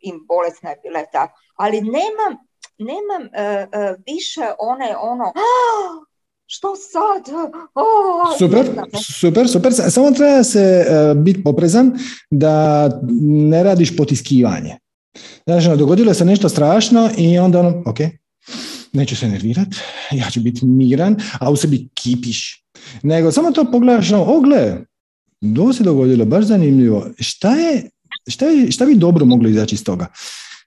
[0.02, 1.40] im bolesna je bila tako.
[1.56, 2.34] Ali nemam,
[2.78, 5.34] nemam uh, uh, više one, ono,
[6.46, 7.36] što sad?
[8.38, 8.66] Super,
[9.18, 9.74] super, super.
[9.90, 11.92] Samo treba se uh, biti oprezan
[12.30, 12.90] da
[13.50, 14.78] ne radiš potiskivanje.
[15.46, 17.98] Znači, dogodilo se nešto strašno i onda ono, ok,
[18.94, 19.68] neću se nervirat,
[20.12, 22.66] ja ću biti miran, a u sebi kipiš.
[23.04, 24.78] Nego samo to pogledaš, ono, o gle,
[25.56, 27.08] to se dogodilo, baš zanimljivo.
[27.20, 27.90] Šta je,
[28.28, 30.08] šta, je, šta bi dobro moglo izaći iz toga?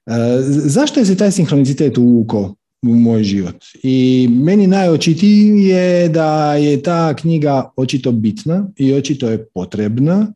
[0.07, 0.15] Uh,
[0.47, 3.65] zašto je se taj sinhronicitet uvukao u moj život.
[3.83, 10.33] I meni najočitiji je da je ta knjiga očito bitna i očito je potrebna,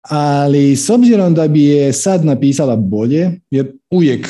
[0.00, 4.28] ali s obzirom da bi je sad napisala bolje, jer uvijek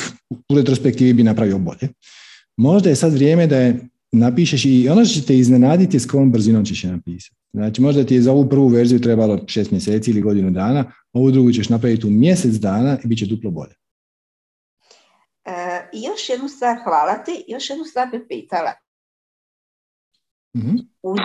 [0.49, 1.89] u retrospektivi bi napravio bolje,
[2.57, 3.79] možda je sad vrijeme da je
[4.11, 7.38] napišeš i ono što će te iznenaditi s kojom brzinom ćeš je napisati.
[7.53, 11.31] Znači možda ti je za ovu prvu verziju trebalo šest mjeseci ili godinu dana, ovu
[11.31, 13.75] drugu ćeš napraviti u mjesec dana i bit će duplo bolje.
[15.93, 18.73] I još jednu stvar, hvala ti, još jednu stvar bi pitala.
[20.57, 21.15] mm U,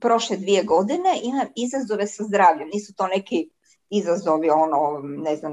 [0.00, 2.68] prošle dvije godine imam izazove sa zdravljem.
[2.74, 3.50] Nisu to neki
[3.90, 5.52] izazovi, ono, ne znam,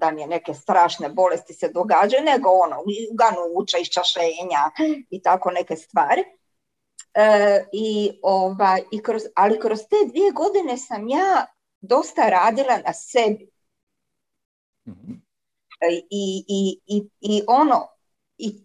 [0.00, 2.76] da mi je neke strašne bolesti se događaju, nego ono,
[3.20, 4.62] ganuća, iščašenja
[5.10, 6.22] i tako neke stvari.
[7.14, 11.46] E, i, ovaj, i kroz, ali kroz te dvije godine sam ja
[11.80, 13.50] dosta radila na sebi.
[14.86, 15.20] mm
[15.88, 17.88] i, i, i, i ono,
[18.38, 18.64] i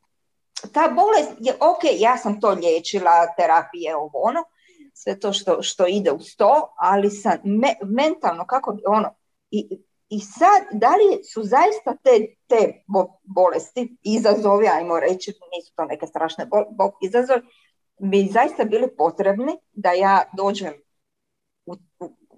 [0.73, 4.43] ta bolest je, ok, ja sam to liječila, terapije, ovo ono,
[4.93, 7.37] sve to što, što ide uz to, ali sam
[7.83, 9.15] mentalno, kako bi ono,
[9.51, 9.79] i,
[10.09, 12.83] i sad, da li su zaista te, te
[13.23, 17.41] bolesti, izazovi, ajmo reći, nisu to neke strašne bo, bo, izazovi,
[17.99, 20.73] bi zaista bili potrebni da ja dođem,
[21.65, 21.75] u,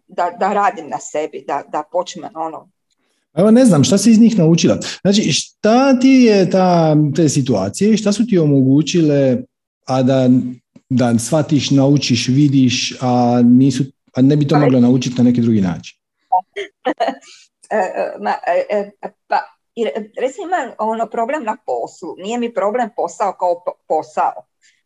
[0.08, 2.70] da, da radim na sebi, da, da počnem ono,
[3.38, 4.78] Evo ne znam, šta si iz njih naučila?
[5.02, 9.38] Znači, šta ti je ta, te situacije, šta su ti omogućile,
[9.86, 10.30] a da,
[10.90, 13.84] da shvatiš, naučiš, vidiš, a, nisu,
[14.16, 15.98] a ne bi to mogla naučiti na neki drugi način?
[17.70, 17.76] E,
[18.48, 19.40] e, e, pa,
[20.22, 22.16] recimo imam ono problem na poslu.
[22.18, 24.34] Nije mi problem posao kao posao.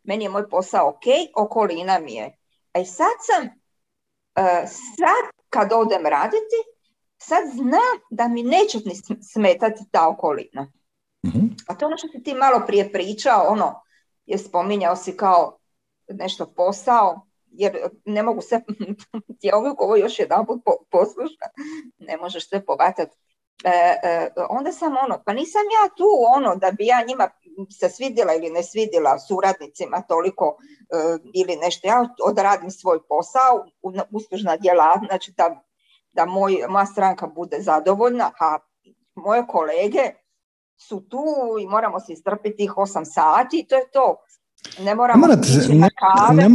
[0.04, 1.04] Meni je moj posao ok,
[1.36, 2.38] okolina mi je.
[2.74, 3.50] A sad sam,
[4.98, 6.60] sad kad odem raditi,
[7.18, 8.78] sad znam da mi neće
[9.34, 10.72] smetati ta okolina.
[11.26, 13.82] mm A to ono što si ti malo prije pričao, ono,
[14.26, 15.58] je spominjao si kao
[16.08, 18.62] nešto posao, jer ne mogu se,
[19.40, 21.46] ti ovo još jedan put po, posluša,
[21.98, 23.18] ne možeš sve povatati.
[23.64, 23.70] E,
[24.04, 27.30] e, onda sam ono, pa nisam ja tu ono da bi ja njima
[27.70, 33.66] se svidjela ili ne svidjela suradnicima toliko e, ili nešto, ja odradim svoj posao,
[34.12, 35.62] uslužna djela, znači da
[36.14, 38.58] da moj, moja stranka bude zadovoljna, a
[39.16, 40.12] moje kolege
[40.88, 41.24] su tu
[41.62, 44.16] i moramo se istrpiti tih 8 sati i to je to.
[44.84, 45.90] Ne moramo ne morate, ne,
[46.34, 46.50] ne,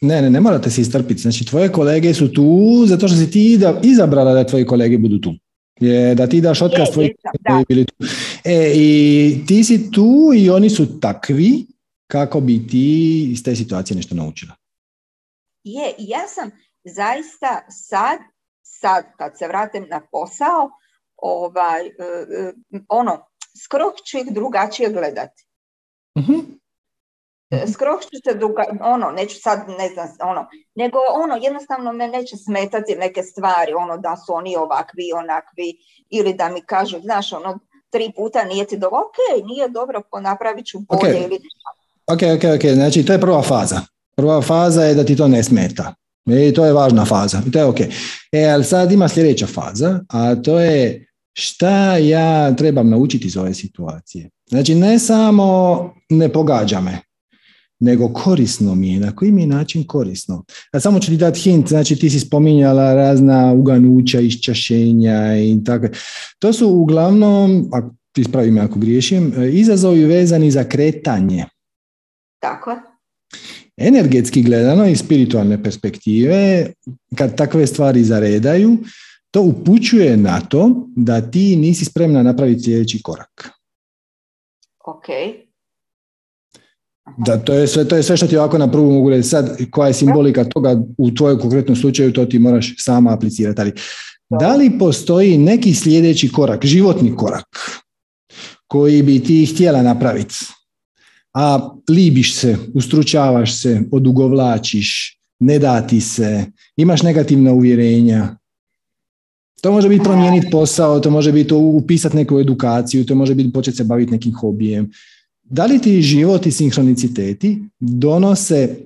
[0.00, 1.20] ne, ne, ne morate se istrpiti.
[1.20, 5.30] Znači, tvoje kolege su tu zato što si ti izabrala da tvoji kolege budu tu.
[5.82, 7.12] Je da ti daš otkaz tvojih
[7.68, 7.94] bili tu.
[8.44, 11.66] E, I ti si tu i oni su takvi
[12.06, 14.54] kako bi ti iz te situacije nešto naučila.
[15.64, 16.50] Je, ja sam
[16.84, 18.18] zaista sad,
[18.62, 20.70] sad kad se vratim na posao,
[21.16, 22.52] ovaj, e, e,
[22.88, 23.26] ono,
[23.64, 25.46] skroz ću ih drugačije gledati.
[26.14, 26.61] uh
[27.72, 32.36] Skroz ću se druga, ono, neću sad, ne znam, ono, nego ono, jednostavno me neće
[32.36, 35.68] smetati neke stvari, ono, da su oni ovakvi, onakvi,
[36.10, 37.58] ili da mi kažu, znaš, ono,
[37.90, 41.24] tri puta nije ti dobro, ok, nije dobro, napravit ću bolje okay.
[41.24, 41.38] ili...
[42.06, 43.80] Ok, ok, ok, znači to je prva faza.
[44.16, 45.94] Prva faza je da ti to ne smeta.
[46.26, 47.42] I to je važna faza.
[47.46, 47.80] I to je ok.
[48.32, 53.54] E, ali sad ima sljedeća faza, a to je šta ja trebam naučiti iz ove
[53.54, 54.30] situacije.
[54.48, 56.98] Znači, ne samo ne pogađa me,
[57.82, 60.44] nego korisno mi je, na koji mi je način korisno.
[60.72, 65.86] A samo ću ti dati hint, znači ti si spominjala razna uganuća, iščašenja i tako.
[66.38, 67.70] To su uglavnom,
[68.16, 71.44] ispravi me ako griješim, izazovi vezani za kretanje.
[72.40, 72.76] Tako
[73.76, 76.66] Energetski gledano iz spiritualne perspektive,
[77.16, 78.78] kad takve stvari zaredaju,
[79.30, 83.50] to upućuje na to da ti nisi spremna napraviti sljedeći korak.
[84.86, 85.06] Ok.
[87.26, 89.28] Da, to je, sve, to je sve što ti ovako na prvu mogu reći.
[89.28, 93.60] Sad, koja je simbolika toga u tvojom konkretnom slučaju, to ti moraš sama aplicirati.
[93.60, 93.72] Ali,
[94.40, 97.46] da li postoji neki sljedeći korak, životni korak,
[98.66, 100.34] koji bi ti htjela napraviti?
[101.34, 106.44] A libiš se, ustručavaš se, odugovlačiš, ne dati se,
[106.76, 108.36] imaš negativna uvjerenja,
[109.62, 113.76] to može biti promijeniti posao, to može biti upisati neku edukaciju, to može biti početi
[113.76, 114.90] se baviti nekim hobijem.
[115.54, 118.76] Da li ti život i sinhroniciteti donose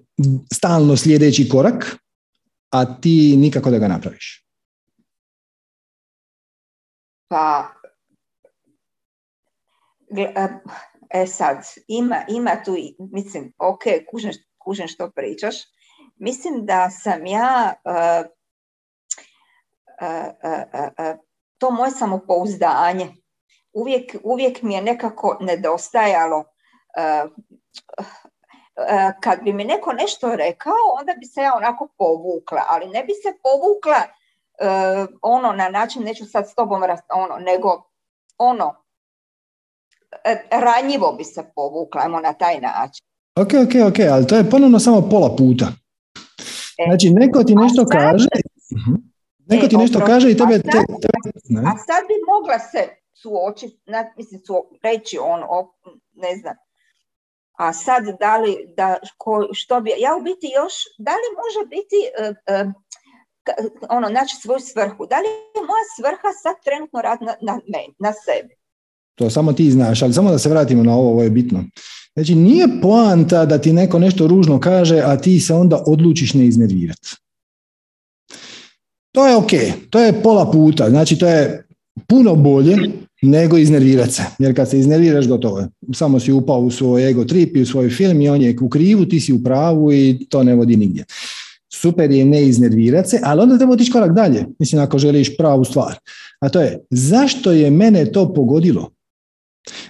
[0.55, 1.97] stalno sljedeći korak,
[2.71, 4.47] a ti nikako da ga napraviš?
[7.29, 7.69] Pa,
[11.11, 13.83] e sad, ima, ima tu, mislim, ok,
[14.59, 15.55] kužem, što pričaš.
[16.17, 17.75] Mislim da sam ja
[21.59, 23.15] to moje samopouzdanje.
[23.73, 26.45] Uvijek, uvijek mi je nekako nedostajalo
[29.21, 33.13] kad bi mi neko nešto rekao, onda bi se ja onako povukla, ali ne bi
[33.13, 34.03] se povukla
[35.23, 37.91] ono na način, neću sad s tobom ono, nego
[38.39, 38.75] ono,
[40.51, 43.07] ranjivo bi se povukla, ajmo na taj način.
[43.37, 45.67] Ok, ok, ok, ali to je ponovno samo pola puta.
[46.79, 48.29] E, znači, neko ti nešto kaže...
[48.73, 48.95] Mhm.
[49.47, 50.55] Neko e, ti nešto kaže i tebe...
[50.55, 50.85] A sad,
[51.67, 53.81] a sad bi mogla se suočiti,
[54.17, 55.41] mislim, su, reći on,
[56.13, 56.55] ne znam,
[57.57, 61.63] a sad da li, da, ko, što bi, ja u biti još, da li može
[61.77, 62.73] biti, uh, uh,
[63.97, 67.61] ono, naći svoju svrhu, da li je moja svrha sad trenutno rad na, na,
[67.99, 68.55] na sebi?
[69.15, 71.65] To samo ti znaš, ali samo da se vratimo na ovo, ovo je bitno.
[72.15, 76.47] Znači, nije poanta da ti neko nešto ružno kaže, a ti se onda odlučiš ne
[76.47, 77.09] iznervirati.
[79.13, 79.51] To je ok,
[79.91, 81.69] to je pola puta, znači to je
[82.07, 82.77] puno bolje
[83.27, 84.23] nego iznervirati se.
[84.39, 85.69] Jer kad se iznerviraš, gotovo je.
[85.95, 88.69] Samo si upao u svoj ego trip i u svoj film i on je u
[88.69, 91.05] krivu, ti si u pravu i to ne vodi nigdje.
[91.73, 94.47] Super je ne iznervirati se, ali onda treba otići korak dalje.
[94.59, 95.95] Mislim, ako želiš pravu stvar.
[96.41, 98.91] A to je, zašto je mene to pogodilo?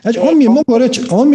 [0.03, 1.31] Znači, on mi je mogao reći, on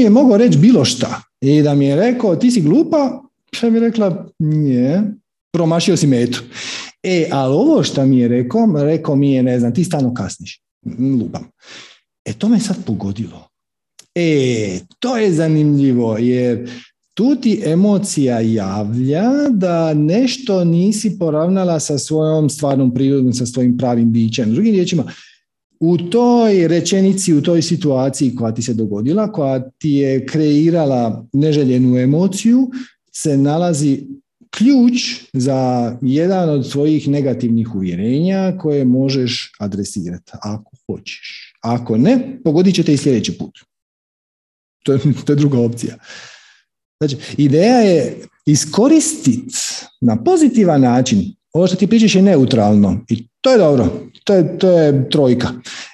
[0.57, 1.21] bilo šta.
[1.41, 3.21] I da mi je rekao, ti si glupa,
[3.51, 5.03] šta bi rekla, nije,
[5.53, 6.43] promašio si metu.
[7.03, 10.61] E, ali ovo što mi je rekao, rekao mi je, ne znam, ti stalno kasniš.
[11.19, 11.51] Lupam.
[12.25, 13.47] E, to me sad pogodilo.
[14.15, 16.69] E, to je zanimljivo, jer
[17.13, 24.11] tu ti emocija javlja da nešto nisi poravnala sa svojom stvarnom prirodom, sa svojim pravim
[24.11, 24.53] bićem.
[24.53, 25.11] Drugim riječima,
[25.79, 31.97] u toj rečenici, u toj situaciji koja ti se dogodila, koja ti je kreirala neželjenu
[31.97, 32.69] emociju,
[33.11, 34.07] se nalazi
[34.49, 41.50] ključ za jedan od svojih negativnih uvjerenja koje možeš adresirati ako hoćeš.
[41.61, 43.59] Ako ne, pogodit ćete i sljedeći put.
[44.83, 45.97] To je, to je druga opcija.
[47.01, 49.43] Znači, ideja je iskoristiti
[50.01, 51.35] na pozitivan način.
[51.53, 54.09] Ovo što ti pričaš je neutralno i to je dobro.
[54.23, 55.49] To je, to je trojka.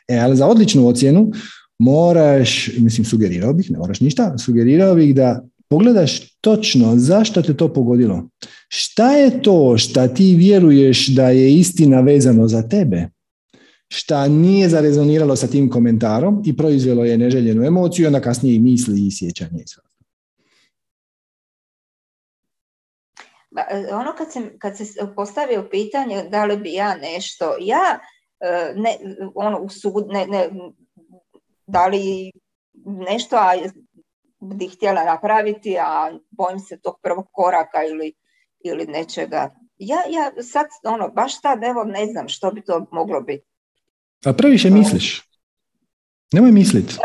[0.08, 1.32] E, ali za odličnu ocjenu
[1.80, 7.74] moraš, mislim sugerirao bih, ne moraš ništa, sugerirao bih da pogledaš točno zašto te to
[7.74, 8.30] pogodilo.
[8.68, 13.10] Šta je to šta ti vjeruješ da je istina vezano za tebe?
[13.88, 19.08] Šta nije zarezoniralo sa tim komentarom i proizvelo je neželjenu emociju onda kasnije i misli
[19.08, 19.64] i sjećanje.
[23.58, 24.84] E, ono kad se, kad se
[25.16, 28.00] postavio pitanje da li bi ja nešto, ja
[28.40, 28.98] e, ne,
[29.36, 30.50] ono, u sud, ne, ne,
[31.68, 32.32] da li
[32.84, 33.54] nešto, a
[34.40, 38.14] bi htjela napraviti, a bojim se tog prvog koraka ili,
[38.64, 39.56] ili nečega.
[39.78, 43.57] Ja, ja sad, ono, baš sad, evo, ne znam što bi to moglo biti.
[44.26, 45.22] A previše misliš.
[46.34, 46.94] Nemoj misliti.
[46.94, 46.98] E,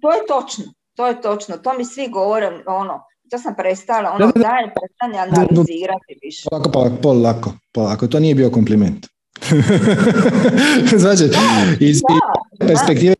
[0.00, 0.64] to je točno,
[0.96, 1.56] to je točno.
[1.56, 6.48] To mi svi govore, ono, to sam prestala, ono, daj, prestane analizirati više.
[6.50, 9.06] Polako, polako, polako, polako, to nije bio kompliment.
[11.02, 11.24] znači,
[11.80, 12.00] iz
[12.58, 13.14] perspektive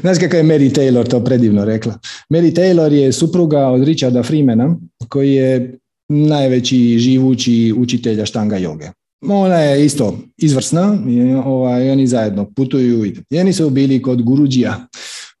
[0.00, 1.94] Znaš kako je Mary Taylor to predivno rekla?
[2.30, 4.76] Mary Taylor je supruga od Richarda Freemana,
[5.08, 8.86] koji je najveći živući učitelja štanga joge.
[9.28, 10.98] Ona je isto izvrsna,
[11.44, 13.04] ovaj, oni zajedno putuju.
[13.30, 14.86] I oni su bili kod Guruđija,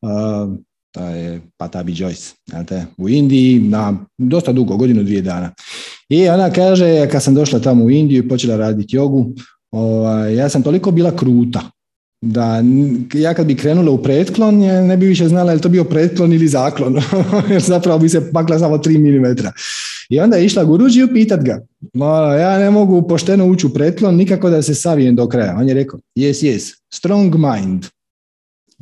[0.02, 0.56] uh,
[0.94, 5.52] to je Patabi Joyce, u Indiji, na dosta dugo, godinu, dvije dana.
[6.08, 9.26] I ona kaže, kad sam došla tamo u Indiju i počela raditi jogu,
[9.70, 11.70] ovaj, ja sam toliko bila kruta,
[12.20, 12.62] da
[13.14, 16.32] ja kad bi krenula u pretklon, ne bi više znala je li to bio pretklon
[16.32, 16.96] ili zaklon,
[17.50, 19.46] jer zapravo bi se pakla samo 3 mm.
[20.08, 21.66] I onda je išla Guruđiju pitat ga,
[22.38, 25.56] ja ne mogu pošteno ući u pretklon, nikako da se savijem do kraja.
[25.58, 27.86] On je rekao, yes, yes, strong mind.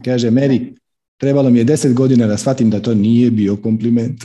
[0.04, 0.74] Kaže, Mary,
[1.20, 4.22] trebalo mi je deset godina da shvatim da to nije bio kompliment.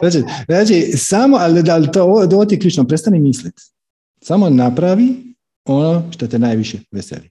[0.00, 3.62] znači, znači, samo, ali da to, ovo, ti je ključno, prestani misliti.
[4.22, 5.16] Samo napravi
[5.64, 7.30] ono što te najviše veseli.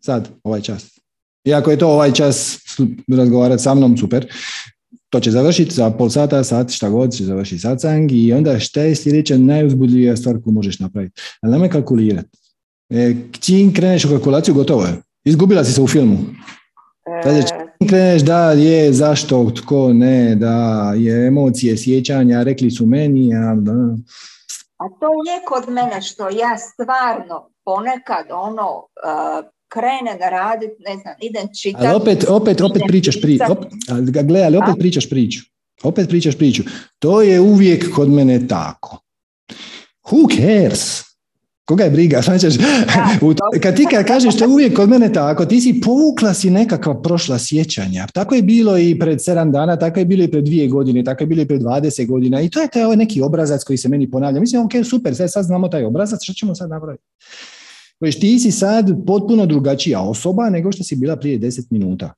[0.00, 0.98] Sad, ovaj čas.
[1.44, 2.58] I ako je to ovaj čas
[3.18, 4.26] razgovarati sa mnom, super
[5.12, 8.80] to će završiti za pol sata, sat, šta god će završiti satsang i onda šta
[8.80, 11.20] je sljedeća najuzbudljivija stvar koju možeš napraviti.
[11.40, 12.38] Ali nemoj kalkulirati.
[12.90, 15.02] E, čim kreneš u kalkulaciju, gotovo je.
[15.24, 16.18] Izgubila si se u filmu.
[17.22, 23.34] Znači, čim kreneš da je, zašto, tko, ne, da je emocije, sjećanja, rekli su meni,
[23.34, 23.72] a da.
[24.76, 28.86] A to je kod mene što ja stvarno ponekad ono
[29.72, 31.86] krene da radi, ne znam, idem čitati.
[31.86, 33.52] Ali opet, opet, opet pričaš priču.
[34.24, 35.40] Gle, ali opet pričaš priču.
[35.82, 36.62] Opet pričaš priču.
[36.98, 38.98] To je uvijek kod mene tako.
[40.04, 41.02] Who cares?
[41.64, 42.20] Koga je briga?
[42.22, 42.58] Znači,
[43.62, 47.38] kad ti kad kažeš to uvijek kod mene tako, ti si povukla si nekakva prošla
[47.38, 48.06] sjećanja.
[48.14, 51.22] Tako je bilo i pred sedam dana, tako je bilo i pred dvije godine, tako
[51.22, 52.40] je bilo i pred 20 godina.
[52.40, 54.40] I to je taj ovaj neki obrazac koji se meni ponavlja.
[54.40, 57.04] Mislim, ok, super, sad, sad znamo taj obrazac, što ćemo sad napraviti?
[58.02, 62.14] Već ti si sad potpuno drugačija osoba nego što si bila prije 10 minuta.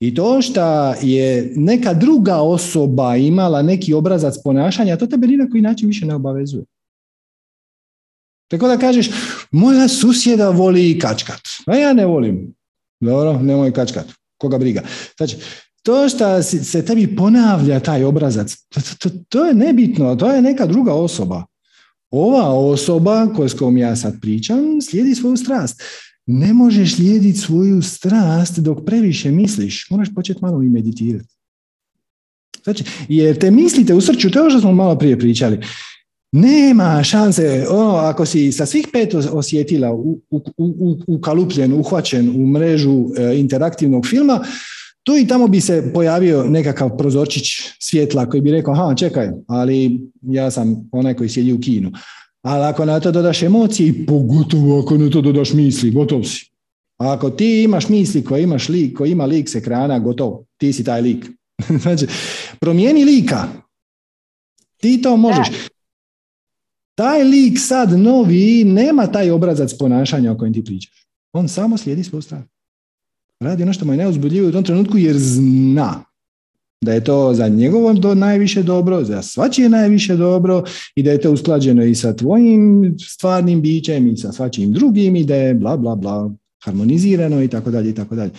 [0.00, 5.50] I to što je neka druga osoba imala neki obrazac ponašanja, to tebe ni na
[5.50, 6.64] koji način više ne obavezuje.
[8.50, 9.10] Tako da kažeš,
[9.50, 12.54] moja susjeda voli kačkat, a ja ne volim.
[13.00, 14.06] Dobro, nemoj kačkat,
[14.38, 14.82] koga briga.
[15.16, 15.36] Znači,
[15.82, 20.66] to što se tebi ponavlja taj obrazac, to, to, to je nebitno, to je neka
[20.66, 21.44] druga osoba
[22.18, 25.82] ova osoba s kojom ja sad pričam slijedi svoju strast.
[26.26, 29.86] Ne možeš slijediti svoju strast dok previše misliš.
[29.90, 31.36] Moraš početi malo i meditirati.
[32.64, 35.60] Znači, jer te mislite u srču, to je što smo malo prije pričali.
[36.32, 39.90] Nema šanse, ono, ako si sa svih pet osjetila
[41.06, 44.44] ukalupljen, uhvaćen u mrežu e, interaktivnog filma,
[45.06, 47.44] tu i tamo bi se pojavio nekakav prozorčić
[47.78, 51.92] svjetla koji bi rekao, ha, čekaj, ali ja sam onaj koji sjedi u kinu.
[52.42, 56.50] Ali ako na to dodaš emocije i pogotovo ako na to dodaš misli, gotov si.
[56.98, 60.72] A ako ti imaš misli koji imaš lik, koji ima lik s ekrana, gotovo, ti
[60.72, 61.26] si taj lik.
[61.82, 62.06] znači,
[62.60, 63.48] promijeni lika.
[64.76, 65.48] Ti to možeš.
[66.94, 71.06] Taj lik sad novi nema taj obrazac ponašanja o kojem ti pričaš.
[71.32, 72.55] On samo slijedi svoju stranu
[73.40, 76.04] radi ono što mu je najuzbudljivije u tom trenutku jer zna
[76.80, 80.64] da je to za njegovo do najviše dobro, za svačije najviše dobro
[80.94, 85.24] i da je to usklađeno i sa tvojim stvarnim bićem i sa svačijim drugim i
[85.24, 86.30] da je bla bla bla
[86.64, 88.30] harmonizirano i tako dalje i tako dalje.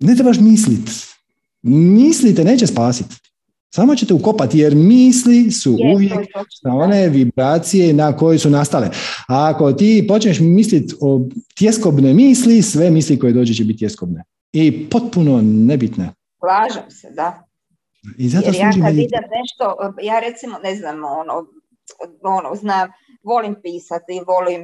[0.00, 0.92] Ne trebaš misliti.
[1.62, 3.14] Mislite neće spasiti.
[3.74, 6.26] Samo ćete ukopati jer misli su uvijek
[6.64, 8.90] na one vibracije na koje su nastale.
[9.28, 11.20] A ako ti počneš misliti o
[11.58, 14.24] tjeskobne misli, sve misli koje dođe će biti tjeskobne.
[14.52, 16.10] I potpuno nebitne.
[16.38, 17.44] Slažem se, da.
[18.18, 21.46] I zato jer ja kad idem nešto, ja recimo ne znam, ono,
[22.22, 22.88] ono, znam,
[23.24, 24.62] volim pisati, volim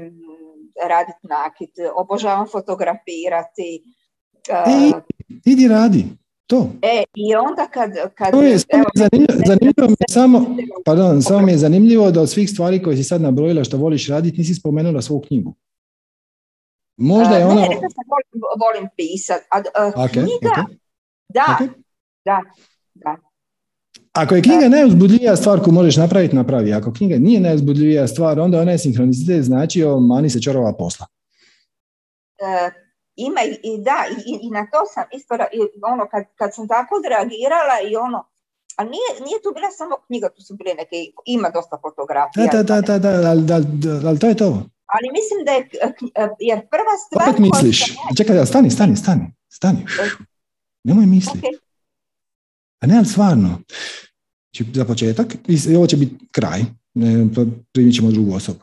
[0.88, 3.82] raditi nakit, obožavam fotografirati.
[4.48, 4.92] E,
[5.44, 6.04] idi radi.
[6.46, 6.70] To.
[6.82, 7.90] E, i onda kad...
[8.14, 12.20] kad to je, evo, zanimljivo, zanimljivo mi je samo, pardon, samo mi je zanimljivo da
[12.20, 15.54] od svih stvari koje si sad nabrojila što voliš raditi, nisi spomenula svoju knjigu.
[16.96, 17.60] Možda je ona...
[17.60, 19.42] Ne, sam volim, volim pisat.
[19.50, 19.58] A,
[19.96, 20.64] uh, knjiga,
[21.28, 21.58] da,
[22.24, 22.40] da,
[22.94, 23.16] da.
[24.12, 26.72] Ako je knjiga najuzbudljivija stvar koju možeš napraviti, napravi.
[26.72, 31.06] Ako knjiga nije najuzbudljivija stvar, onda ona je sinhronicitet znači o mani se čorova posla.
[32.40, 32.85] Uh,
[33.16, 33.40] ima
[33.70, 35.60] i, da, i, i, na to sam isto, i
[35.92, 38.18] ono, kad, kad sam tako reagirala i ono,
[38.76, 40.96] a nije, nije tu bila samo knjiga, tu su bile neke,
[41.26, 42.46] ima dosta fotografija.
[42.52, 43.54] Da, da, da, da, ali, da,
[44.08, 44.48] ali to je to.
[44.94, 45.68] Ali mislim da je,
[46.40, 47.28] jer prva stvar...
[47.28, 47.78] Opet misliš,
[48.16, 49.86] čekaj, stani, stani, stani, stani.
[50.84, 51.40] Nemoj misli.
[51.40, 51.56] Okay.
[52.80, 53.58] A ne, ali stvarno.
[54.74, 56.60] Za početak, i ovo će biti kraj,
[57.34, 57.42] pa
[57.72, 58.58] primit ćemo drugu osobu.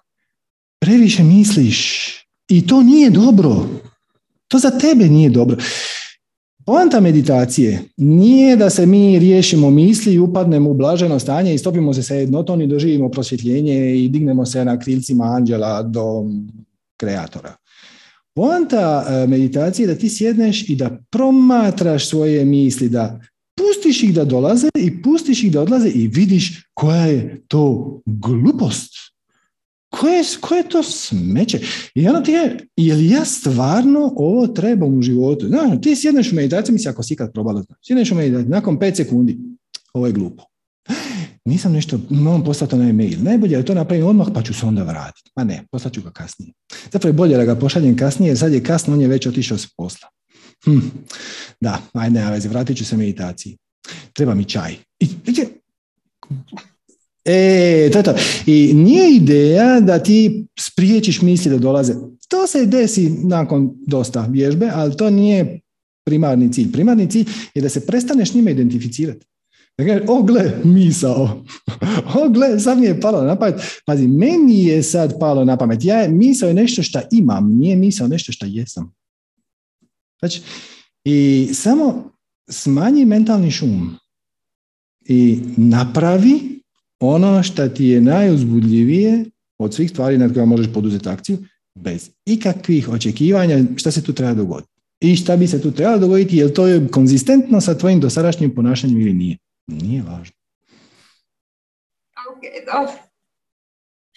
[0.79, 1.79] Previše misliš
[2.47, 3.49] i to nije dobro.
[4.53, 5.57] To za tebe nije dobro.
[6.65, 11.93] Poanta meditacije nije da se mi riješimo misli i upadnemo u blaženo stanje i stopimo
[11.93, 16.25] se sa jednotom i doživimo prosvjetljenje i dignemo se na krilcima anđela do
[16.97, 17.55] kreatora.
[18.35, 23.19] Poanta e, meditacije je da ti sjedneš i da promatraš svoje misli, da
[23.57, 28.93] pustiš ih da dolaze i pustiš ih da odlaze i vidiš koja je to glupost
[29.99, 31.59] koje, koje to smeće?
[31.95, 35.47] I ono ti je, je li ja stvarno ovo trebam u životu?
[35.49, 38.95] No, ti sjedneš u meditaciju, misli ako si ikad probala, sjedneš u meditaciju, nakon pet
[38.95, 39.37] sekundi,
[39.93, 40.43] ovo je glupo.
[41.45, 43.17] Nisam nešto, moram poslati onaj mail.
[43.21, 45.31] Najbolje je to napravim odmah, pa ću se onda vratiti.
[45.35, 46.53] Ma ne, poslat ću ga kasnije.
[46.91, 49.57] Zapravo je bolje da ga pošaljem kasnije, jer sad je kasno, on je već otišao
[49.57, 50.09] s posla.
[50.63, 50.79] Hm.
[51.61, 53.57] Da, ajde, ne, vratit ću se meditaciji.
[54.13, 54.75] Treba mi čaj.
[54.99, 55.07] I,
[57.25, 58.13] E, to je to.
[58.45, 61.93] I nije ideja da ti spriječiš misli da dolaze.
[62.27, 65.59] To se desi nakon dosta vježbe, ali to nije
[66.05, 66.71] primarni cilj.
[66.71, 69.25] Primarni cilj je da se prestaneš njima identificirati.
[69.77, 71.43] Dakle, o gle, misao.
[72.23, 73.55] o gle, sad mi je palo na pamet.
[73.85, 75.85] Pazi, meni je sad palo na pamet.
[75.85, 78.93] Ja, misao je nešto što imam, nije misao nešto što jesam.
[80.19, 80.41] Znači,
[81.03, 82.11] i samo
[82.49, 83.95] smanji mentalni šum
[85.05, 86.52] i napravi
[87.03, 89.25] ono što ti je najuzbudljivije
[89.57, 91.37] od svih stvari nad kojima možeš poduzeti akciju,
[91.75, 94.69] bez ikakvih očekivanja šta se tu treba dogoditi.
[95.01, 98.55] I šta bi se tu trebalo dogoditi, je li to je konzistentno sa tvojim dosadašnjim
[98.55, 99.37] ponašanjem ili nije.
[99.67, 100.35] Nije važno.
[102.29, 102.41] Ok,
[102.73, 102.93] dobro.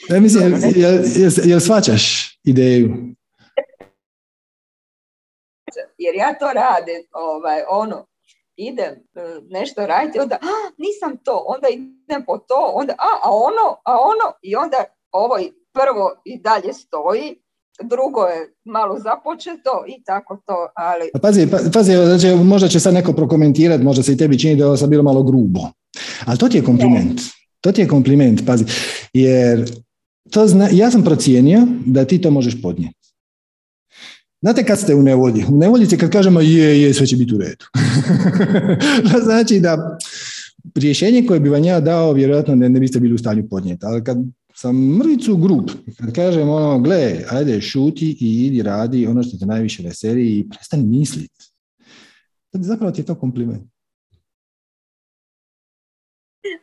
[0.08, 3.14] Ja mislim, jel, jel, jel, svačaš ideju?
[5.98, 8.06] Jer ja to radim, ovaj, ono,
[8.56, 13.30] idem e, nešto raditi, onda a, nisam to, onda idem po to, onda a, a
[13.30, 15.36] ono, a ono, i onda ovo
[15.72, 17.36] prvo i dalje stoji,
[17.82, 21.10] drugo je malo započeto i tako to, ali...
[21.12, 24.56] Pa pazi, pa, pazi znači, možda će sad neko prokomentirati, možda se i tebi čini
[24.56, 25.60] da je ovo sad bilo malo grubo,
[26.26, 27.20] ali to ti je kompliment.
[27.60, 28.64] To ti je kompliment, pazi,
[29.12, 29.70] jer
[30.30, 32.95] to zna, ja sam procijenio da ti to možeš podnijeti.
[34.46, 35.44] Znate kad ste u nevolji?
[35.48, 37.64] U nevolji kad kažemo je, je, sve će biti u redu.
[39.26, 39.98] znači da
[40.74, 43.86] rješenje koje bi vam ja dao, vjerojatno ne, ne biste bili u stanju podnijeti.
[43.86, 44.16] Ali kad
[44.54, 49.46] sam mrvicu grup, kad kažem ono, gle, ajde, šuti i idi radi ono što te
[49.46, 51.44] najviše veseli i prestani misliti.
[52.52, 53.62] Zapravo ti je to kompliment.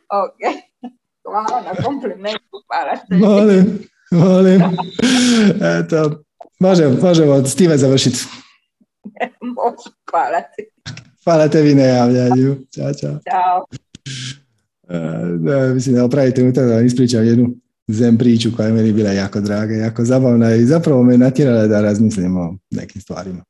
[0.08, 0.40] Ok,
[1.24, 2.56] hvala na komplimentu,
[3.10, 3.78] Molim,
[4.10, 4.62] molim.
[5.78, 6.23] Eto,
[6.64, 8.18] Može, možemo s time završiti.
[9.56, 10.62] Može, hvala ti.
[11.24, 12.56] Hvala tebi na javljanju.
[12.74, 13.18] Ćao, čao.
[13.30, 13.66] Ćao.
[14.88, 14.98] E,
[15.38, 17.54] da, mislim da opravite unutra da ispričam jednu
[17.88, 21.80] zem priču koja je meni bila jako draga, jako zabavna i zapravo me natjerala da
[21.80, 23.44] razmislim o nekim stvarima.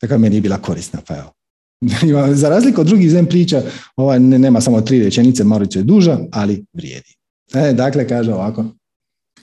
[0.00, 1.32] Tako meni je bila korisna, pa evo.
[2.42, 3.62] Za razliku od drugih zem priča,
[3.96, 7.14] ova nema samo tri rečenice, malo je duža, ali vrijedi.
[7.54, 8.64] E, dakle, kaže ovako.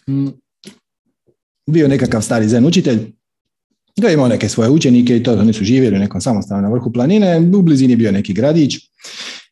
[0.09, 0.29] Mm
[1.71, 2.99] bio nekakav stari zen učitelj,
[4.01, 6.93] ga imao neke svoje učenike i to oni su živjeli u nekom samostanu na vrhu
[6.93, 8.75] planine, u blizini bio neki gradić.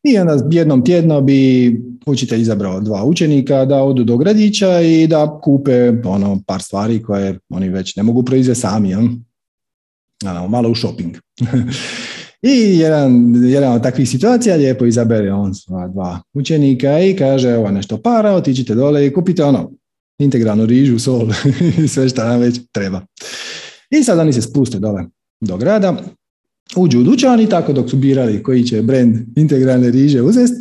[0.04, 1.72] I onda jednom tjedno bi
[2.06, 7.40] učitelj izabrao dva učenika da odu do gradića i da kupe ono par stvari koje
[7.50, 8.96] oni već ne mogu proizvesti sami,
[10.26, 11.18] Ano, malo u shopping.
[12.42, 17.72] I jedan, jedan od takvih situacija lijepo izabere on sva dva učenika i kaže evo
[17.72, 19.72] nešto para, otiđite dole i kupite ono
[20.20, 21.30] integralnu rižu, sol
[21.84, 23.02] i sve što nam već treba.
[23.90, 25.06] I sad oni se spuste dole
[25.42, 26.04] do grada,
[26.76, 30.54] uđu u dućan i tako dok su birali koji će brand integralne riže uzeti,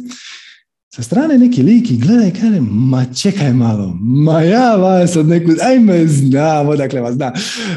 [0.96, 5.28] sa strane neki lik i gleda i kaže, ma čekaj malo, ma ja vas od
[5.28, 7.32] neku, ajme znam odakle vas znam.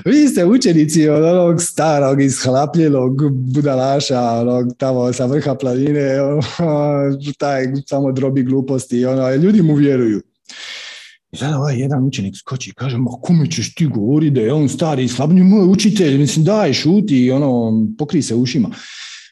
[0.06, 6.18] Vi ste učenici od onog starog, ishlapljenog budalaša, onog tamo sa vrha planine,
[7.40, 10.22] taj samo drobi gluposti, ono, ljudi mu vjeruju.
[11.32, 14.54] I sada ovaj jedan učenik skoči i kaže, ma kome ćeš ti govori da je
[14.54, 18.70] on stari i slabnji moj učitelj, mislim daj šuti i ono, pokri se ušima.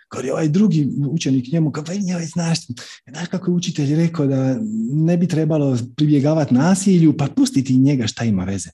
[0.09, 2.59] Kad je ovaj drugi učenik njemu, kao pa njoj, znaš,
[3.07, 4.59] znaš kako je učitelj rekao da
[4.93, 8.69] ne bi trebalo pribjegavati nasilju, pa pustiti njega šta ima veze.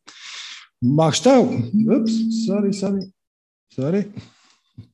[0.81, 2.11] Ma šta, ups,
[2.47, 3.11] sorry, sorry,
[3.77, 4.03] sorry,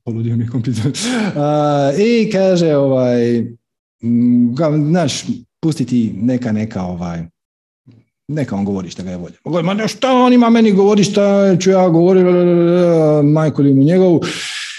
[0.04, 0.92] poludio mi kompjuter.
[1.98, 3.46] I kaže, ovaj,
[4.88, 5.24] znaš,
[5.60, 7.26] pustiti neka, neka, ovaj,
[8.30, 9.62] neka on govori šta ga je volja.
[9.62, 12.26] Ma šta on ima meni govori šta ću ja govoriti,
[13.24, 14.20] majko li mu njegovu.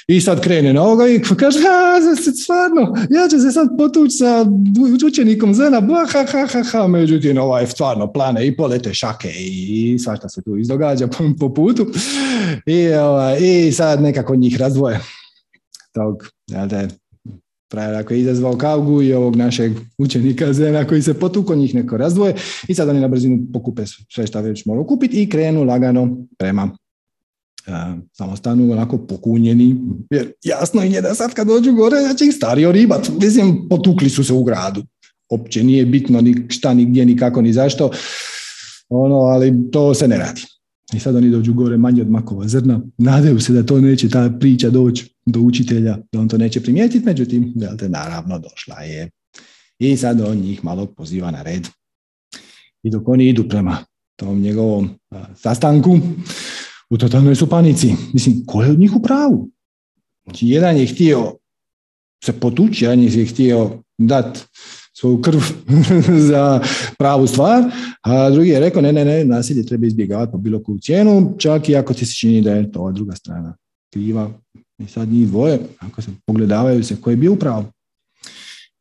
[0.07, 4.45] I sad krene na ovoga i kaže, ha, stvarno, ja ću se sad potući sa
[5.07, 9.99] učenikom Zena, ba, ha, ha, ha, ha, međutim, ovaj, stvarno, plane i polete šake i
[9.99, 11.87] svašta se tu izdogađa po, po putu.
[12.65, 14.99] I, ovaj, I sad nekako njih razdvoje
[15.93, 16.87] tog, jel te,
[17.77, 22.35] ako je izazvao Kaugu i ovog našeg učenika Zena koji se potuko njih neko razdvoje
[22.67, 23.83] i sad oni na brzinu pokupe
[24.13, 26.71] sve što već moraju kupiti i krenu lagano prema
[28.11, 29.75] samostanu onako pokunjeni,
[30.09, 33.09] jer jasno je da sad kad dođu gore da će ih stario ribat.
[33.21, 34.83] Mislim, potukli su se u gradu.
[35.29, 37.91] Opće nije bitno ni šta, ni gdje, ni kako, ni zašto,
[38.89, 40.41] ono, ali to se ne radi.
[40.93, 44.29] I sad oni dođu gore manje od makova zrna, nadaju se da to neće ta
[44.39, 49.09] priča doći do učitelja, da on to neće primijetiti, međutim, te naravno došla je.
[49.79, 51.67] I sad on njih malo poziva na red.
[52.83, 53.77] I dok oni idu prema
[54.15, 54.89] tom njegovom
[55.35, 55.99] sastanku,
[56.89, 57.93] u totalnoj su panici.
[58.13, 59.49] Mislim, ko je od njih u pravu?
[60.23, 61.35] Znači, jedan je htio
[62.25, 64.39] se potući, jedan je htio dati
[64.93, 65.39] svoju krv
[66.29, 66.61] za
[66.97, 67.63] pravu stvar,
[68.01, 71.69] a drugi je rekao ne, ne, ne, nasilje treba izbjegavati po bilo koju cijenu, čak
[71.69, 73.57] i ako ti se čini da je to druga strana
[73.93, 74.31] kriva.
[74.85, 77.65] I sad njih dvoje, ako se pogledavaju se ko je bio u pravu.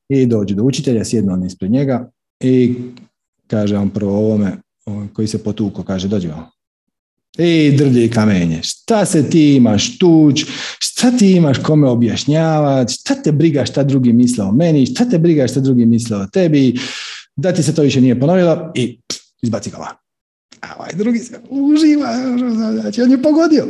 [0.08, 2.10] I dođe do učitelja, sjedno on ispred njega
[2.40, 2.74] i
[3.46, 4.56] kaže on prvo ovome
[5.12, 6.46] koji se potuko, kaže dođi vam,
[7.38, 10.44] i kamenje, šta se ti imaš tuć,
[10.78, 15.18] šta ti imaš kome objašnjavati, šta te briga šta drugi misle o meni, šta te
[15.18, 16.78] briga šta drugi misle o tebi,
[17.36, 18.72] da ti se to više nije ponovilo.
[18.74, 19.94] I pff, izbaci ga van.
[20.60, 22.14] A ovaj drugi se uživa,
[22.80, 23.66] znači on je pogodio.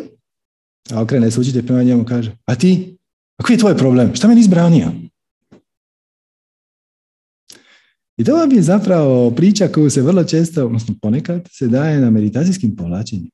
[0.92, 2.98] A okrene se učite prema njemu kaže, a ti,
[3.36, 4.92] a koji je tvoj problem, šta meni izbranio?
[8.16, 12.76] I to vam zapravo priča koju se vrlo često, odnosno ponekad, se daje na meditacijskim
[12.76, 13.30] povlačenjima.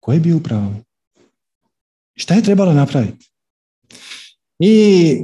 [0.00, 0.74] Ko je bio u pravu?
[2.14, 3.30] Šta je trebalo napraviti?
[4.58, 5.16] I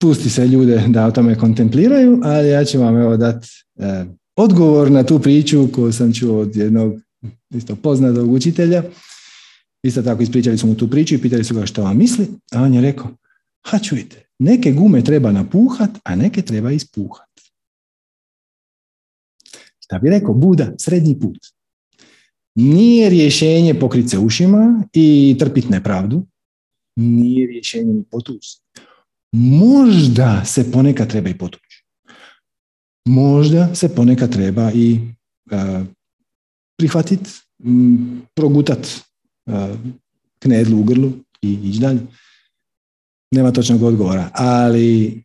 [0.00, 4.04] pusti se ljude da o tome kontempliraju, ali ja ću vam evo dati e,
[4.36, 6.94] odgovor na tu priču koju sam čuo od jednog
[7.50, 8.82] isto poznatog učitelja.
[9.86, 12.62] Isto tako ispričali su mu tu priču i pitali su ga što vam misli, a
[12.62, 13.10] on je rekao,
[13.66, 17.28] ha čujte, neke gume treba napuhat, a neke treba ispuhat.
[19.78, 21.38] Šta bi rekao Buda, srednji put.
[22.54, 26.26] Nije rješenje pokriti se ušima i trpiti nepravdu.
[26.96, 28.58] Nije rješenje ni potući.
[29.32, 31.84] Možda se ponekad treba i potući.
[33.08, 35.00] Možda se ponekad treba i
[35.50, 35.86] uh,
[38.34, 39.05] progutat uh,
[40.38, 41.12] knedlu u grlu
[41.42, 42.00] i ići dalje.
[43.30, 45.22] Nema točnog odgovora, ali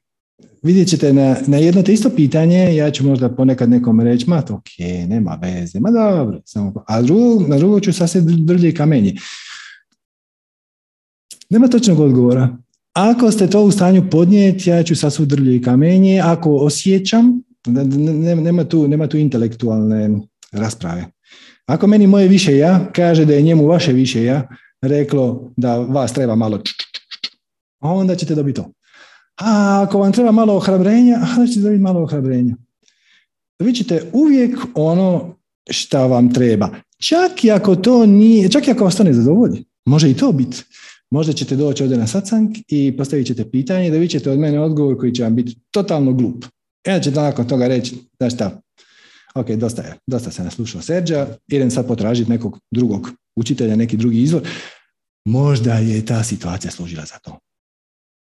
[0.64, 4.41] vidjet ćete na, na jedno te isto pitanje, ja ću možda ponekad nekom reći, ma
[4.41, 4.68] to ok,
[5.07, 9.15] nema veze, ma dobro, samo, a drugo, na drugo ću sasvim drlje i kamenje.
[11.49, 12.57] Nema točnog odgovora.
[12.93, 16.22] Ako ste to u stanju podnijeti, ja ću sasvu drlje i kamenje.
[16.23, 17.43] Ako osjećam,
[18.41, 20.10] nema tu, nema tu intelektualne
[20.52, 21.06] rasprave.
[21.66, 24.48] Ako meni moje više ja kaže da je njemu vaše više ja
[24.82, 26.62] reklo da vas treba malo
[27.82, 28.72] onda ćete dobiti to.
[29.42, 32.56] A ako vam treba malo ohrabrenja, onda ćete dobiti malo ohrabrenja.
[33.60, 35.36] Vi ćete uvijek ono
[35.70, 36.70] šta vam treba.
[37.08, 40.32] Čak i ako to nije, čak i ako vas to ne zadovolji, može i to
[40.32, 40.64] biti.
[41.12, 44.60] Možda ćete doći ovdje na satsang i postavit ćete pitanje da vi ćete od mene
[44.60, 46.46] odgovor koji će vam biti totalno glup.
[46.88, 48.62] Ja ćete nakon toga reći, znaš šta,
[49.36, 54.22] ok, dosta je, dosta se naslušao Serđa, idem sad potražiti nekog drugog učitelja, neki drugi
[54.22, 54.41] izvor.
[55.26, 57.38] Možda je ta situacija služila za to.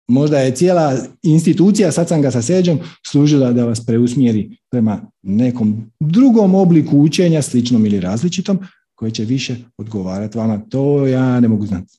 [0.08, 6.98] Možda je cijela institucija satsanga sa seđom služila da vas preusmjeri prema nekom drugom obliku
[6.98, 8.58] učenja, sličnom ili različitom,
[8.94, 10.60] koji će više odgovarati vama.
[10.68, 11.98] To ja ne mogu znati.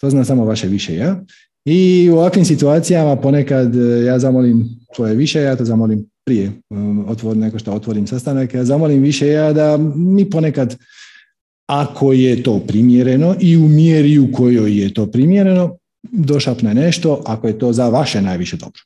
[0.00, 1.24] To zna samo vaše više ja.
[1.64, 7.08] I u ovakvim situacijama ponekad e, ja zamolim svoje više, ja to zamolim prije um,
[7.08, 10.76] otvor, neko što otvorim sastanak, ja zamolim više ja da mi ponekad
[11.66, 17.46] ako je to primjereno i u mjeri u kojoj je to primjereno, došapne nešto ako
[17.46, 18.82] je to za vaše najviše dobro.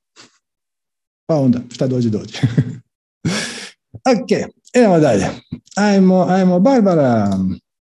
[1.26, 2.38] Pa onda, šta dođe, dođe.
[4.12, 5.26] ok, idemo dalje.
[5.76, 7.38] Ajmo, ajmo, Barbara.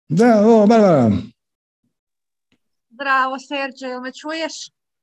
[0.09, 1.12] Zdravo, Barbara.
[2.91, 4.53] Zdravo, Serđe, jel me čuješ?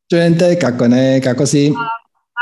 [0.10, 1.74] Čujem te, kako ne, kako si?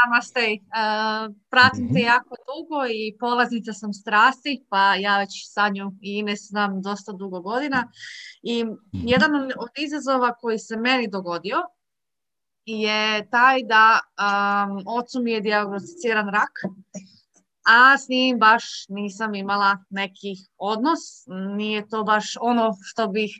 [0.06, 0.40] Namaste.
[0.52, 2.08] Uh, pratim te mhm.
[2.08, 7.42] jako dugo i polaznica sam strasti, pa ja već Sanju i Ines znam dosta dugo
[7.42, 7.92] godina.
[8.44, 8.78] I mhm.
[8.94, 11.58] jedan od izazova koji se meni dogodio
[12.66, 16.52] je taj da um, ocu mi je diagnosticiran rak,
[17.66, 21.00] a s njim baš nisam imala neki odnos.
[21.56, 23.32] Nije to baš ono što bih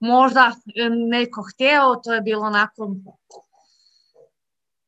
[0.00, 0.52] možda
[1.10, 2.96] neko htio, to je bilo onako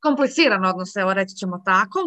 [0.07, 2.01] kompliciran odnos, evo reći ćemo tako.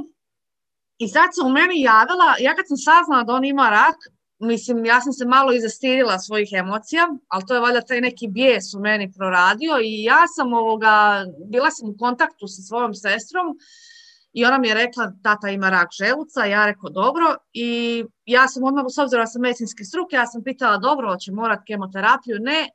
[0.97, 3.99] I sad se u meni javila, ja kad sam saznala da on ima rak,
[4.39, 8.73] mislim, ja sam se malo izastidila svojih emocija, ali to je valjda taj neki bijes
[8.73, 13.47] u meni proradio i ja sam ovoga, bila sam u kontaktu sa svojom sestrom
[14.33, 17.35] i ona mi je rekla tata ima rak želuca, ja rekao dobro.
[17.53, 21.31] I ja sam odmah, s obzirom da sam medicinske struke, ja sam pitala dobro, hoće
[21.31, 22.69] morat kemoterapiju, ne,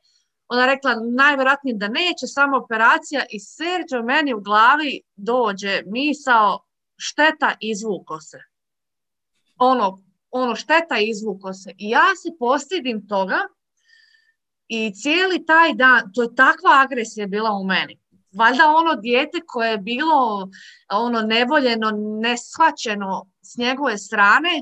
[0.47, 6.59] ona rekla najvjerojatnije da neće, samo operacija i Serđo meni u glavi dođe misao
[6.97, 8.37] šteta izvuko se.
[9.57, 11.73] Ono, ono šteta izvuko se.
[11.77, 13.39] I ja se postidim toga
[14.67, 17.99] i cijeli taj dan, to je takva agresija bila u meni.
[18.37, 20.49] Valjda ono dijete koje je bilo
[20.91, 21.91] ono nevoljeno,
[22.21, 24.61] neshvaćeno s njegove strane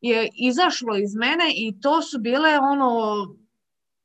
[0.00, 3.14] je izašlo iz mene i to su bile ono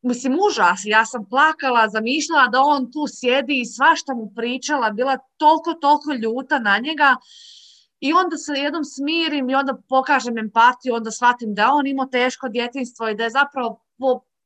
[0.02, 5.18] mislim užas, ja sam plakala, zamišljala da on tu sjedi i svašta mu pričala, bila
[5.38, 7.16] toliko, toliko ljuta na njega.
[8.00, 12.06] I onda se jednom smirim i onda pokažem empatiju, onda shvatim da je on imao
[12.06, 13.84] teško djetinstvo i da je zapravo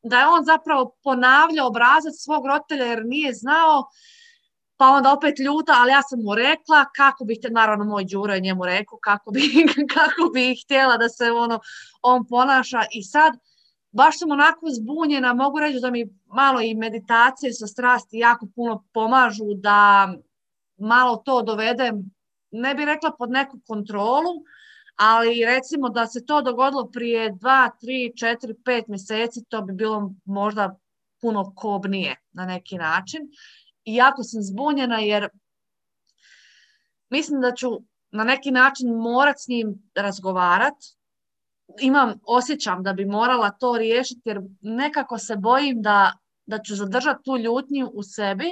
[0.04, 3.88] da je on zapravo ponavljao obrazac svog roditelja jer nije znao,
[4.78, 8.40] pa onda opet ljuta, ali ja sam mu rekla kako bih, naravno moj Đuro je
[8.40, 9.42] njemu rekao kako bi,
[9.96, 11.60] kako bi htjela da se ono,
[12.02, 12.84] on ponaša.
[12.92, 13.34] I sad
[13.94, 18.84] baš sam onako zbunjena, mogu reći da mi malo i meditacije sa strasti jako puno
[18.94, 20.14] pomažu da
[20.78, 22.12] malo to dovedem,
[22.52, 24.32] ne bih rekla pod neku kontrolu,
[24.96, 30.12] ali recimo da se to dogodilo prije dva, tri, četiri, pet mjeseci, to bi bilo
[30.26, 30.76] možda
[31.22, 33.22] puno kobnije na neki način.
[33.86, 35.30] I jako sam zbunjena jer
[37.10, 37.70] mislim da ću
[38.12, 40.96] na neki način morat s njim razgovarati,
[41.82, 46.14] imam, osjećam da bi morala to riješiti jer nekako se bojim da,
[46.46, 48.46] da ću zadržati tu ljutnju u sebi,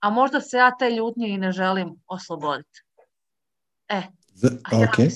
[0.00, 2.80] a možda se ja te ljutnje i ne želim osloboditi.
[3.88, 4.02] E.
[4.72, 5.12] Ok.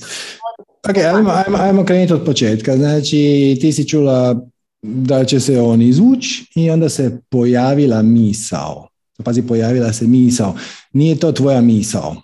[0.91, 2.77] Ok, ajmo, ajmo, ajmo krenuti od početka.
[2.77, 4.37] Znači, ti si čula
[4.83, 8.89] da će se on izvući i onda se pojavila misao.
[9.25, 10.57] Pazi, pojavila se misao.
[10.93, 12.17] Nije to tvoja misao.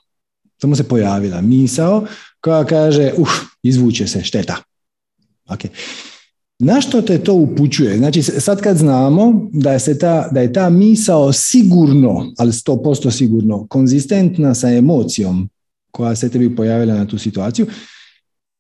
[0.63, 2.07] Samo se pojavila misao
[2.41, 3.29] koja kaže, uh,
[3.63, 4.57] izvuče se, šteta.
[5.47, 5.69] Okay.
[6.59, 7.99] Na što te to upućuje?
[7.99, 13.11] Znači, sad kad znamo da je, se ta, da je ta misao sigurno, ali 100%
[13.11, 15.49] sigurno, konzistentna sa emocijom
[15.91, 17.67] koja se tebi pojavila na tu situaciju,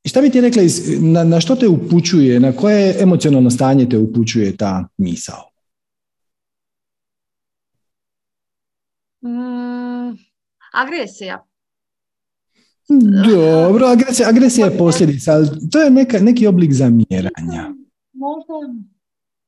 [0.04, 0.62] šta bi ti rekla,
[1.00, 5.50] na, na što te upućuje, na koje emocionalno stanje te upućuje ta misao?
[9.24, 10.16] Mm,
[10.72, 11.51] agresija.
[13.28, 17.74] Dobro, agresija, agresija je posljedica, ali to je neka, neki oblik zamjeranja.
[18.12, 18.54] Možda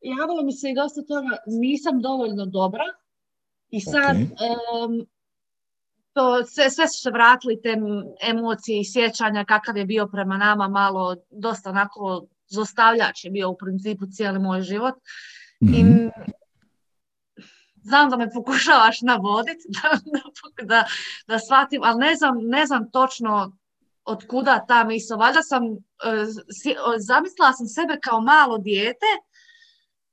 [0.00, 2.84] javilo mi se i dosta toga, nisam dovoljno dobra
[3.70, 4.16] i sad
[6.12, 7.76] to, sve, sve su se vratili te
[8.28, 13.56] emocije i sjećanja kakav je bio prema nama malo, dosta onako zostavljač je bio u
[13.56, 14.94] principu cijeli moj život.
[15.60, 16.08] I mhm
[17.84, 19.98] znam da me pokušavaš navoditi, da,
[20.64, 20.84] da,
[21.26, 23.56] da shvatim, ali ne znam, ne znam točno
[24.04, 25.16] od kuda ta misla.
[25.16, 25.76] Valjda sam, e,
[26.98, 29.06] zamislila sam sebe kao malo dijete,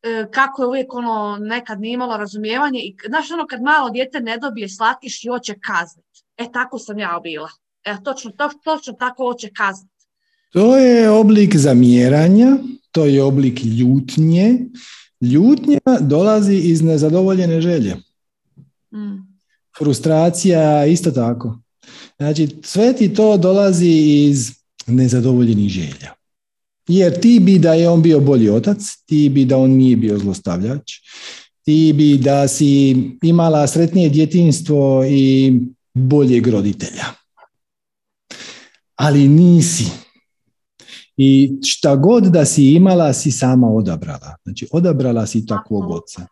[0.03, 4.19] e, kako je uvijek ono nekad nije imalo razumijevanje i znaš ono kad malo dijete
[4.19, 6.23] ne dobije slatkiš i hoće kazniti.
[6.38, 7.49] E tako sam ja bila.
[7.84, 10.06] E točno, to, točno tako hoće kazniti.
[10.53, 12.48] To je oblik zamjeranja,
[12.91, 14.60] to je oblik ljutnje,
[15.22, 17.95] Ljutnja dolazi iz nezadovoljene želje.
[18.93, 19.31] Mm.
[19.77, 21.60] Frustracija isto tako.
[22.18, 23.89] Znači, sve ti to dolazi
[24.30, 24.52] iz
[24.88, 26.14] nezadovoljenih želja.
[26.88, 30.18] Jer ti bi da je on bio bolji otac, ti bi da on nije bio
[30.18, 30.91] zlostavljač,
[31.64, 35.53] ti bi da si imala sretnije djetinstvo i
[35.93, 37.06] boljeg roditelja.
[38.95, 39.85] Ali nisi.
[41.23, 44.35] I šta god da si imala, si sama odabrala.
[44.43, 46.26] Znači, odabrala si takvog oca.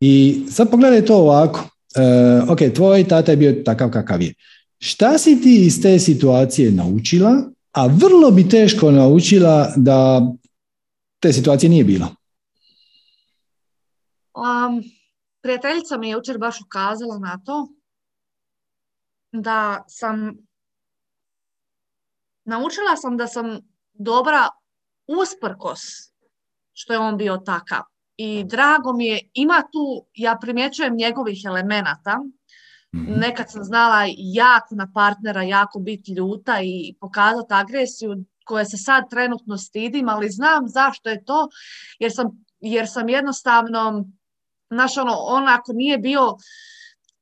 [0.00, 1.60] I sad pogledaj to ovako.
[1.60, 4.34] Uh, ok, tvoj tata je bio takav kakav je.
[4.78, 7.42] Šta si ti iz te situacije naučila,
[7.72, 10.22] a vrlo bi teško naučila da
[11.20, 12.06] te situacije nije bilo?
[14.34, 14.82] Um,
[15.42, 17.68] prijateljica mi je jučer baš ukazala na to.
[19.32, 20.36] da sam
[22.44, 24.48] naučila sam da sam dobra
[25.06, 25.80] usprkos
[26.72, 27.82] što je on bio takav.
[28.16, 32.18] I drago mi je, ima tu, ja primjećujem njegovih elemenata,
[32.96, 33.12] mhm.
[33.20, 39.10] nekad sam znala jako na partnera, jako biti ljuta i pokazati agresiju koje se sad
[39.10, 41.48] trenutno stidim, ali znam zašto je to,
[41.98, 44.04] jer sam, jer sam jednostavno,
[44.70, 46.36] znaš ono, on ako nije bio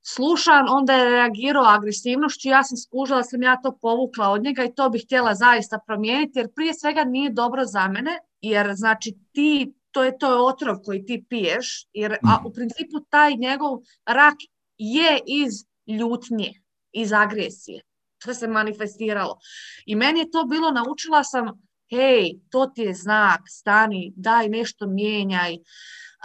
[0.06, 4.64] slušan, onda je reagirao agresivnošću, ja sam skužila da sam ja to povukla od njega
[4.64, 9.14] i to bih htjela zaista promijeniti, jer prije svega nije dobro za mene, jer znači
[9.32, 14.34] ti, to je to otrov koji ti piješ, jer a, u principu taj njegov rak
[14.78, 15.52] je iz
[15.98, 16.52] ljutnje,
[16.92, 17.82] iz agresije.
[18.24, 19.38] To se manifestiralo.
[19.86, 21.46] I meni je to bilo, naučila sam,
[21.90, 25.56] hej, to ti je znak, stani, daj nešto mijenjaj,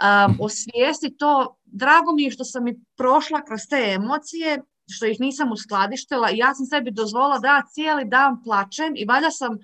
[0.00, 1.56] um, osvijesti to.
[1.64, 6.38] Drago mi je što sam i prošla kroz te emocije, što ih nisam uskladištila i
[6.38, 9.58] ja sam sebi dozvolila da cijeli dan plačem i valjda sam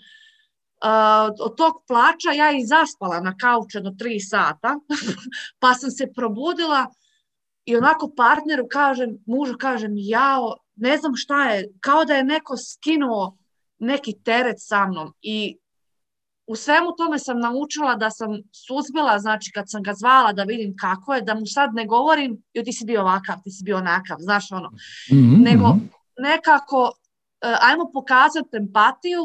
[1.40, 4.78] od tog plača ja i zaspala na kauče do tri sata,
[5.60, 6.86] pa sam se probudila
[7.64, 12.56] i onako partneru kažem, mužu kažem, jao, ne znam šta je, kao da je neko
[12.56, 13.36] skinuo
[13.78, 15.58] neki teret sa mnom i
[16.47, 20.77] u svemu tome sam naučila da sam suzbila, znači kad sam ga zvala da vidim
[20.81, 23.77] kako je, da mu sad ne govorim jo ti si bio ovakav, ti si bio
[23.77, 24.70] onakav, znaš ono,
[25.12, 25.43] mm-hmm.
[25.43, 25.85] nego mhm.
[26.18, 26.93] nekako
[27.40, 29.23] e, ajmo pokazati empatiju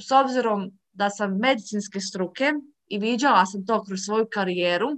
[0.00, 2.52] s obzirom da sam medicinske struke
[2.86, 4.88] i viđala sam to kroz svoju karijeru,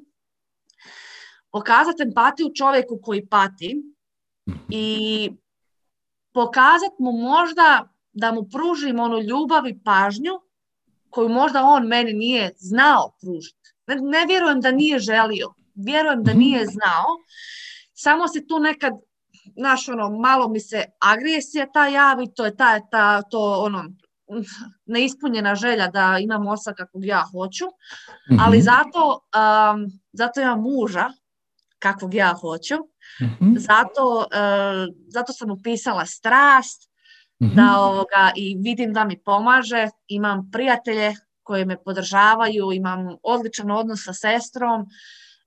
[1.52, 3.82] pokazati empatiju čovjeku koji pati
[4.68, 5.30] i
[6.32, 10.32] pokazati mu možda da mu pružim onu ljubav i pažnju
[11.10, 13.74] koju možda on meni nije znao pružiti.
[13.86, 16.70] Ne, vjerujem da nije želio, vjerujem da nije mhm.
[16.70, 17.06] znao,
[17.94, 18.92] samo se tu nekad,
[19.56, 23.84] znaš, ono, malo mi se agresija ta javi, to je ta, ta to, ono,
[24.94, 27.64] neispunjena želja da imam osa kakvog ja hoću,
[28.32, 28.40] mhm.
[28.40, 31.10] ali zato, um, zato imam muža
[31.78, 32.74] kakvog ja hoću,
[33.22, 33.56] mhm.
[33.56, 36.90] zato, uh, zato sam upisala strast,
[37.38, 37.78] da mhm.
[37.78, 44.12] ovoga, i vidim da mi pomaže, imam prijatelje koji me podržavaju, imam odličan odnos sa
[44.12, 44.86] sestrom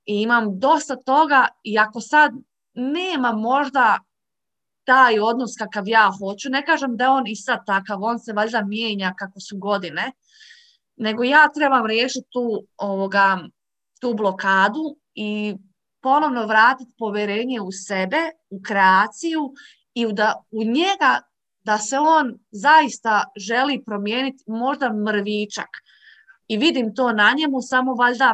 [0.06, 2.32] i imam dosta toga i ako sad
[2.74, 4.00] nema možda
[4.84, 8.62] taj odnos kakav ja hoću, ne kažem da on i sad takav, on se valjda
[8.62, 10.12] mijenja kako su godine,
[10.96, 13.40] nego ja trebam riješiti tu, ovoga,
[14.02, 15.56] tu blokadu i
[16.02, 18.18] ponovno vratiti povjerenje u sebe,
[18.50, 19.54] u kreaciju
[19.94, 21.22] i da u njega
[21.64, 25.70] da se on zaista želi promijeniti možda mrvičak.
[26.48, 28.34] I vidim to na njemu, samo valjda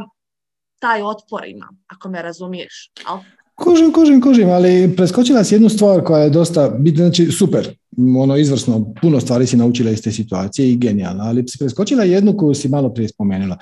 [0.80, 2.92] taj otpor ima, ako me razumiješ.
[3.06, 3.20] Al...
[3.56, 7.76] Kužim, kužim, kužim, ali preskočila si jednu stvar koja je dosta znači super,
[8.18, 12.38] ono izvrsno, puno stvari si naučila iz te situacije i genijalno, ali si preskočila jednu
[12.38, 13.58] koju si malo prije spomenula,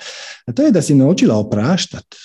[0.46, 2.16] a to je da si naučila opraštati.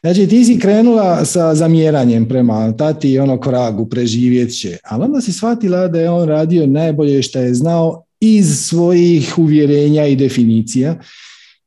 [0.00, 5.20] Znači ti si krenula sa zamjeranjem prema tati i ono koragu, preživjet će, ali onda
[5.20, 10.98] si shvatila da je on radio najbolje što je znao iz svojih uvjerenja i definicija.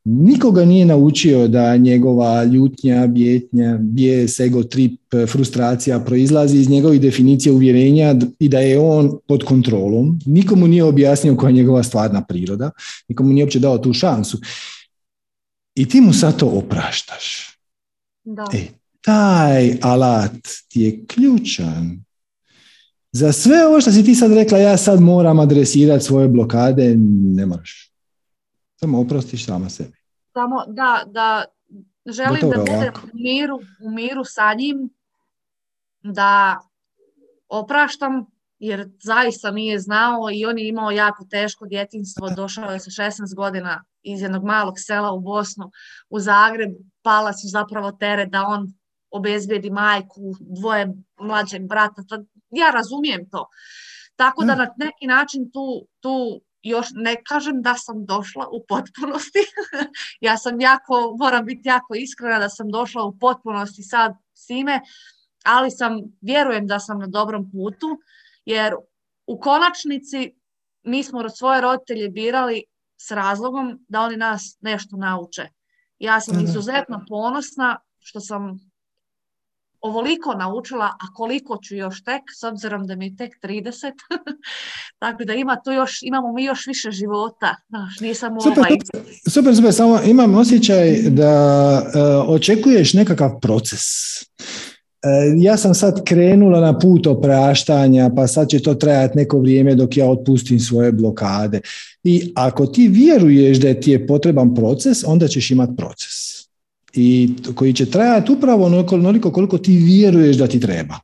[0.03, 7.53] Nikoga nije naučio da njegova ljutnja, bjetnja, bijes, ego, trip, frustracija proizlazi iz njegovih definicija
[7.53, 10.19] uvjerenja i da je on pod kontrolom.
[10.25, 12.71] Nikomu nije objasnio koja je njegova stvarna priroda,
[13.07, 14.37] nikomu nije uopće dao tu šansu.
[15.75, 17.48] I ti mu sad to opraštaš.
[18.35, 18.45] Da.
[18.53, 18.67] E,
[19.01, 20.35] taj alat
[20.67, 22.03] ti je ključan.
[23.11, 26.95] Za sve ovo što si ti sad rekla, ja sad moram adresirati svoje blokade,
[27.35, 27.93] ne moraš.
[28.75, 29.97] Samo oprostiš sama sebi.
[30.33, 31.45] Samo da, da
[32.05, 34.89] želim da budem u miru, u miru sa njim,
[36.03, 36.59] da
[37.47, 38.25] opraštam,
[38.59, 43.35] jer zaista nije znao i on je imao jako teško djetinstvo, došao je sa 16
[43.35, 45.71] godina iz jednog malog sela u Bosnu,
[46.09, 46.71] u Zagreb,
[47.01, 48.67] pala su zapravo tere da on
[49.11, 52.01] obezbijedi majku, dvoje mlađeg brata,
[52.49, 53.47] ja razumijem to.
[54.15, 54.57] Tako da mm.
[54.57, 59.39] na neki način tu, tu još ne kažem da sam došla u potpunosti.
[60.27, 64.81] ja sam jako, moram biti jako iskrena da sam došla u potpunosti sad s time,
[65.45, 67.87] ali sam, vjerujem da sam na dobrom putu,
[68.45, 68.73] jer
[69.27, 70.35] u konačnici
[70.83, 72.63] mi smo svoje roditelje birali
[73.01, 75.49] s razlogom da oni nas nešto nauče.
[75.99, 78.59] Ja sam izuzetno ponosna što sam
[79.81, 83.91] ovoliko naučila, a koliko ću još tek, s obzirom da mi je tek 30.
[84.99, 87.55] Tako da ima tu još, imamo mi još više života.
[87.69, 88.77] Znaš, nisam super, ovaj...
[89.29, 93.81] super, super, samo imam osjećaj da uh, očekuješ nekakav proces.
[95.37, 99.97] Ja sam sad krenula na put opraštanja, pa sad će to trajati neko vrijeme dok
[99.97, 101.61] ja otpustim svoje blokade.
[102.03, 106.39] I ako ti vjeruješ da ti je potreban proces, onda ćeš imati proces.
[106.93, 110.99] I koji će trajati upravo onoliko koliko ti vjeruješ da ti treba.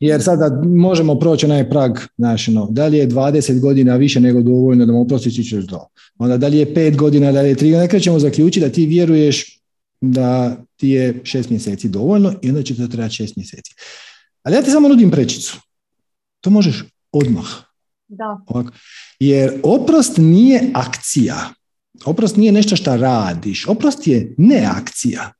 [0.00, 4.42] Jer sada možemo proći onaj prag, znaš, no, da li je 20 godina više nego
[4.42, 5.88] dovoljno da mu oprostiš ćeš to.
[6.18, 8.86] Onda da li je 5 godina, da li je 3 godina, nekada zaključiti da ti
[8.86, 9.63] vjeruješ
[10.12, 13.74] da ti je 6 mjeseci dovoljno i onda će to trebati 6 mjeseci.
[14.42, 15.60] Ali ja ti samo nudim prečicu.
[16.40, 17.46] To možeš odmah.
[18.08, 18.38] Da.
[18.46, 18.72] Ovako.
[19.18, 21.50] Jer oprost nije akcija.
[22.04, 23.66] Oprost nije nešto što radiš.
[23.68, 25.32] Oprost je ne akcija.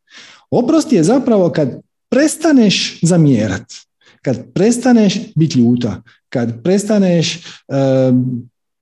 [0.50, 3.84] Oprost je zapravo kad prestaneš zamjerati
[4.24, 7.40] kad prestaneš biti ljuta, kad prestaneš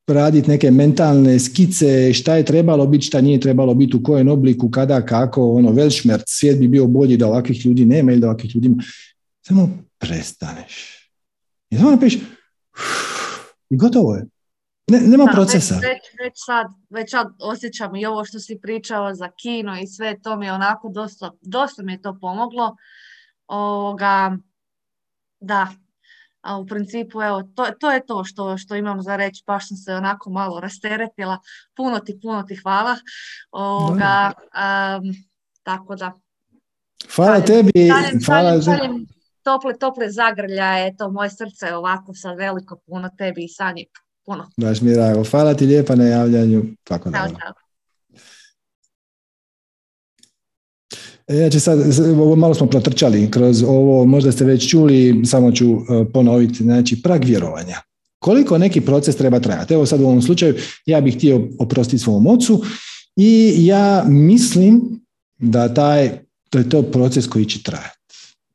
[0.07, 4.71] raditi neke mentalne skice šta je trebalo biti, šta nije trebalo biti, u kojem obliku,
[4.71, 8.55] kada, kako, ono, velšmert, svijet bi bio bolji da ovakvih ljudi nema ili da ovakvih
[8.55, 8.83] ljudi ima.
[9.47, 11.03] Samo prestaneš.
[11.71, 12.15] I samo napiš
[13.71, 14.27] i gotovo je.
[14.91, 15.75] Ne, nema procesa.
[15.75, 20.21] Već, već, sad, već sad osjećam i ovo što si pričao za kino i sve,
[20.23, 22.77] to mi je onako dosta, dosta mi je to pomoglo.
[23.47, 24.37] Ovoga,
[25.41, 25.69] da,
[26.43, 29.77] a u principu evo, to, to je to što, što imam za reći, baš sam
[29.77, 31.39] se onako malo rasteretila.
[31.77, 32.97] Puno ti, puno ti hvala.
[33.51, 35.15] Ovoga, um,
[35.63, 36.13] tako da.
[37.17, 37.73] Hvala tebi.
[38.27, 38.61] hvala
[39.43, 43.87] tople, tople zagrljaje, to moje srce je ovako sad veliko, puno tebi i Sanji.
[44.25, 44.49] Puno.
[44.57, 45.25] Baš mi drago.
[45.25, 46.63] Hvala ti lijepa na javljanju.
[46.85, 47.29] Tako da.
[51.53, 51.79] Ću sad,
[52.37, 55.79] malo smo protrčali kroz ovo, možda ste već čuli, samo ću e,
[56.13, 57.77] ponoviti, znači prag vjerovanja.
[58.19, 59.75] Koliko neki proces treba trajati?
[59.75, 60.55] Evo sad u ovom slučaju
[60.87, 62.63] ja bih htio oprostiti svom ocu
[63.17, 65.01] i ja mislim
[65.39, 66.11] da taj,
[66.51, 67.99] to je to proces koji će trajati.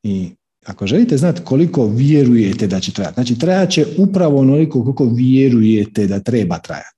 [0.03, 0.29] I
[0.65, 6.07] ako želite znati koliko vjerujete da će trajati, znači trajat će upravo onoliko koliko vjerujete
[6.07, 6.96] da treba trajati.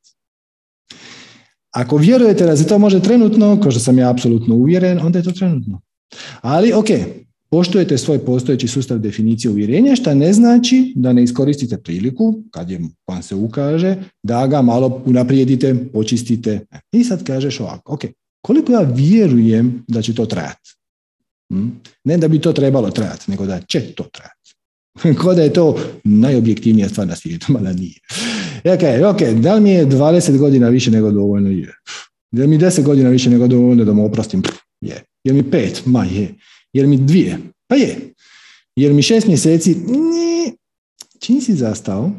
[1.71, 5.23] Ako vjerujete da se to može trenutno, kao što sam ja apsolutno uvjeren, onda je
[5.23, 5.81] to trenutno.
[6.41, 6.87] Ali, ok,
[7.49, 12.79] poštujete svoj postojeći sustav definicije uvjerenja, što ne znači da ne iskoristite priliku, kad je
[13.07, 16.65] vam se ukaže, da ga malo unaprijedite, počistite.
[16.91, 18.01] I sad kažeš ovako, ok,
[18.41, 20.75] koliko ja vjerujem da će to trajati?
[21.53, 21.67] Hm?
[22.03, 24.38] Ne da bi to trebalo trajati, nego da će to trajati.
[25.21, 27.99] Ko da je to najobjektivnija stvar na svijetu, mada nije.
[28.63, 31.49] Ok, ok, da mi je 20 godina više nego dovoljno?
[31.49, 31.73] Je.
[32.31, 34.43] Da mi 10 godina više nego dovoljno da mu oprostim?
[34.81, 35.03] Je.
[35.23, 35.81] Je mi pet?
[35.85, 36.35] Ma je.
[36.73, 37.37] Je mi dvije?
[37.67, 38.13] Pa je.
[38.75, 39.75] Je mi šest mjeseci?
[39.87, 40.51] Nije.
[41.19, 42.11] Čim si zastao?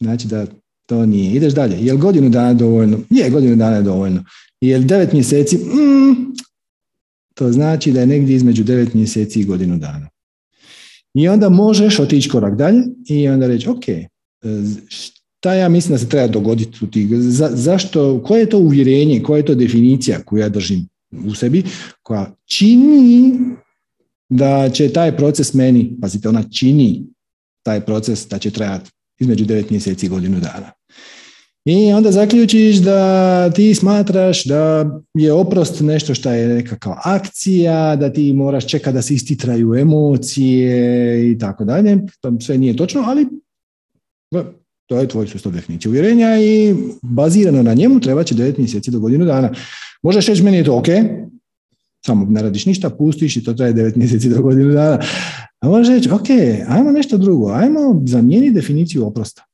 [0.00, 0.46] Znači da
[0.86, 1.32] to nije.
[1.32, 1.76] Ideš dalje.
[1.80, 2.98] Je li godinu dana dovoljno?
[3.10, 4.24] Je, godinu dana je dovoljno.
[4.60, 5.56] Je li devet mjeseci?
[5.56, 6.34] Mm.
[7.34, 10.08] To znači da je negdje između devet mjeseci i godinu dana.
[11.14, 13.84] I onda možeš otići korak dalje i onda reći, ok,
[14.88, 19.22] šta ja mislim da se treba dogoditi u tih, za, zašto, koje je to uvjerenje,
[19.22, 20.88] koja je to definicija koju ja držim
[21.26, 21.62] u sebi,
[22.02, 23.38] koja čini
[24.28, 27.06] da će taj proces meni, pazite, ona čini
[27.62, 28.90] taj proces da će trajati
[29.20, 30.72] između devet mjeseci i godinu dana.
[31.64, 38.12] I onda zaključiš da ti smatraš da je oprost nešto što je nekakva akcija, da
[38.12, 41.98] ti moraš čekati da se istitraju emocije i tako dalje.
[42.20, 43.26] To sve nije točno, ali
[44.86, 49.00] to je tvoj sustav definicije uvjerenja i bazirano na njemu treba će 9 mjeseci do
[49.00, 49.50] godinu dana.
[50.02, 50.86] Možeš reći meni je to ok,
[52.06, 54.98] samo ne radiš ništa, pustiš i to traje 9 mjeseci do godinu dana.
[55.60, 56.30] A možeš reći, ok,
[56.68, 59.44] ajmo nešto drugo, ajmo zamijeniti definiciju oprosta.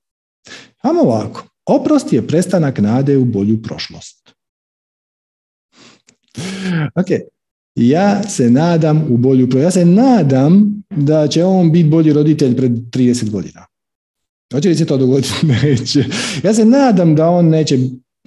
[0.83, 4.35] Ajmo ovako, oprost je prestanak nade u bolju prošlost.
[6.95, 7.07] Ok,
[7.75, 9.65] ja se nadam u bolju prošlost.
[9.65, 13.67] Ja se nadam da će on biti bolji roditelj pred 30 godina.
[14.53, 15.33] Hoće li se to dogoditi?
[15.63, 16.05] Neće.
[16.45, 17.79] Ja se nadam da on neće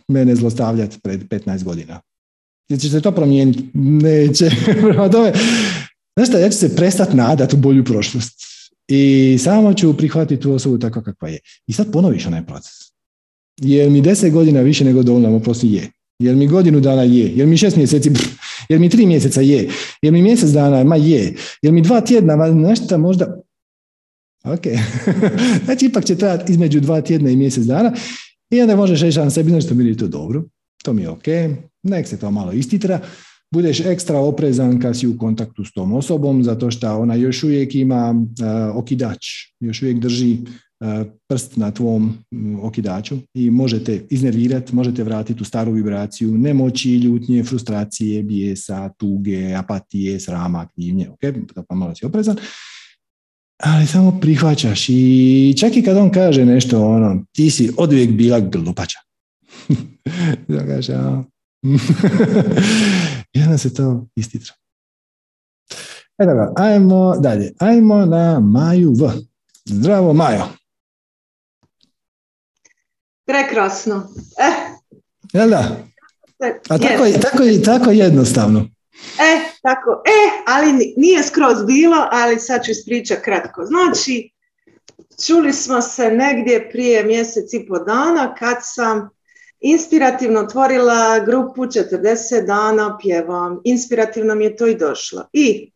[0.08, 2.02] mene zlostavljati pred 15 godina.
[2.80, 3.70] Će se to promijeniti?
[3.74, 4.50] Neće.
[6.16, 8.42] Znaš šta, ja ću se prestati nadati u bolju prošlost.
[8.88, 11.40] I samo ću prihvatiti tu osobu tako kakva je.
[11.68, 12.91] I sad ponoviš onaj proces.
[13.58, 15.92] Jer mi deset godina više nego dovoljno, oprosti je.
[16.20, 17.32] Jer mi godinu dana je.
[17.36, 18.12] Jer mi šest mjeseci,
[18.70, 19.70] jer mi tri mjeseca je.
[20.02, 21.36] Jer mi mjesec dana, ma je.
[21.62, 23.42] Jer mi dva tjedna, ma nešto možda,
[24.44, 24.62] Ok.
[25.66, 27.94] znači, ipak će trajati između dva tjedna i mjesec dana
[28.50, 30.44] i onda možeš reći na sebi, znači, mi je to dobro,
[30.84, 31.26] to mi je ok,
[31.84, 33.00] nek se to malo istitra,
[33.52, 37.76] budeš ekstra oprezan kad si u kontaktu s tom osobom, zato što ona još uvijek
[37.76, 39.26] ima uh, okidač,
[39.60, 40.38] još uvijek drži
[41.28, 42.18] prst na tvom
[42.62, 50.20] okidaču i možete iznervirati, možete vratiti u staru vibraciju nemoći, ljutnje, frustracije, bijesa, tuge, apatije,
[50.20, 51.20] srama, krivnje, ok,
[51.68, 52.38] pa malo si oprezan.
[53.64, 58.40] Ali samo prihvaćaš i čak i kad on kaže nešto, ono, ti si odvijek bila
[58.40, 59.00] glupača.
[60.68, 60.94] kaže,
[63.58, 64.54] se to istitra.
[66.22, 67.54] E dobro, ajmo dalje.
[67.60, 69.12] Ajmo na Maju V.
[69.66, 70.61] Zdravo, Majo.
[73.32, 74.08] Prekrasno.
[74.40, 74.54] Eh.
[75.34, 75.78] Jel da?
[76.70, 78.60] A tako, je, tako, tako jednostavno.
[79.20, 83.66] E, tako, e, ali nije skroz bilo, ali sad ću ispričati kratko.
[83.66, 84.32] Znači,
[85.26, 89.10] čuli smo se negdje prije mjesec i po dana kad sam
[89.60, 93.62] inspirativno otvorila grupu 40 dana pjevam.
[93.64, 95.30] Inspirativno mi je to i došlo.
[95.34, 95.72] I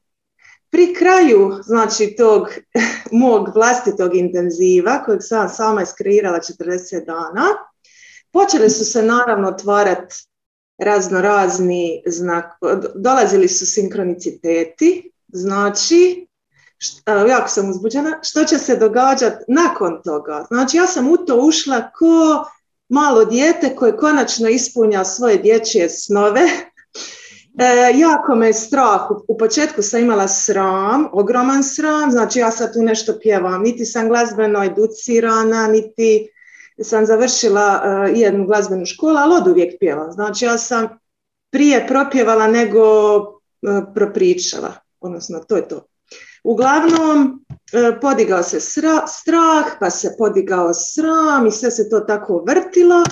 [0.76, 2.48] pri kraju znači tog
[3.12, 7.46] mog vlastitog intenziva kojeg sam sama iskreirala 40 dana,
[8.32, 10.16] počeli su se naravno otvarati
[10.78, 12.46] razno razni znak,
[12.96, 16.28] dolazili su sinkroniciteti, znači
[17.30, 20.46] jako sam uzbuđena, što će se događati nakon toga.
[20.48, 22.46] Znači ja sam u to ušla ko
[22.90, 26.42] malo dijete koje konačno ispunja svoje dječje snove
[27.58, 29.12] E, jako me je strah.
[29.28, 33.62] U, početku sam imala sram, ogroman sram, znači ja sad tu nešto pjevam.
[33.62, 36.28] Niti sam glazbeno educirana, niti
[36.82, 40.12] sam završila uh, jednu glazbenu školu, ali od uvijek pjevam.
[40.12, 40.88] Znači ja sam
[41.52, 43.30] prije propjevala nego uh,
[43.96, 44.74] propričala.
[45.00, 45.86] Odnosno, to je to.
[46.44, 48.60] Uglavnom, uh, podigao se
[49.08, 53.04] strah, pa se podigao sram i sve se to tako vrtilo.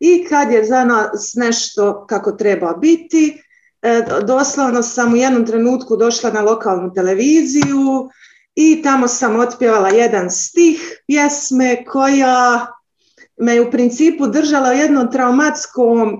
[0.00, 3.47] I kad je za nas nešto kako treba biti, E,
[4.26, 8.10] doslovno sam u jednom trenutku došla na lokalnu televiziju
[8.54, 12.66] i tamo sam otpjevala jedan stih pjesme koja
[13.36, 16.18] me u principu držala u jednom traumatskom e,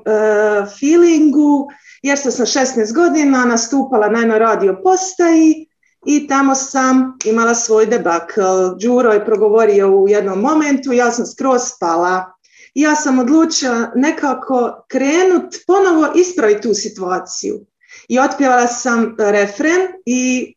[0.80, 1.68] feelingu
[2.02, 5.68] jer sam sa 16 godina nastupala na jednoj radio postaji
[6.06, 8.40] i tamo sam imala svoj debakl.
[8.80, 12.37] Đuro je progovorio u jednom momentu, ja sam skroz spala
[12.80, 17.60] ja sam odlučila nekako krenut, ponovo ispraviti tu situaciju.
[18.08, 20.54] I otpjevala sam refren i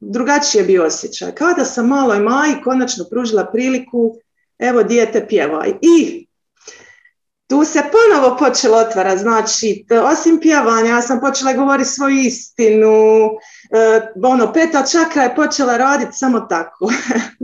[0.00, 1.34] drugačije bio osjećaj.
[1.34, 4.14] Kao da sam maloj Maji konačno pružila priliku,
[4.58, 5.72] evo dijete pjevaj.
[5.82, 6.26] I
[7.50, 12.92] tu se ponovo počelo otvara, znači osim pjevanja ja sam počela govoriti svoju istinu,
[13.70, 16.90] e, ono peta čakra je počela raditi samo tako.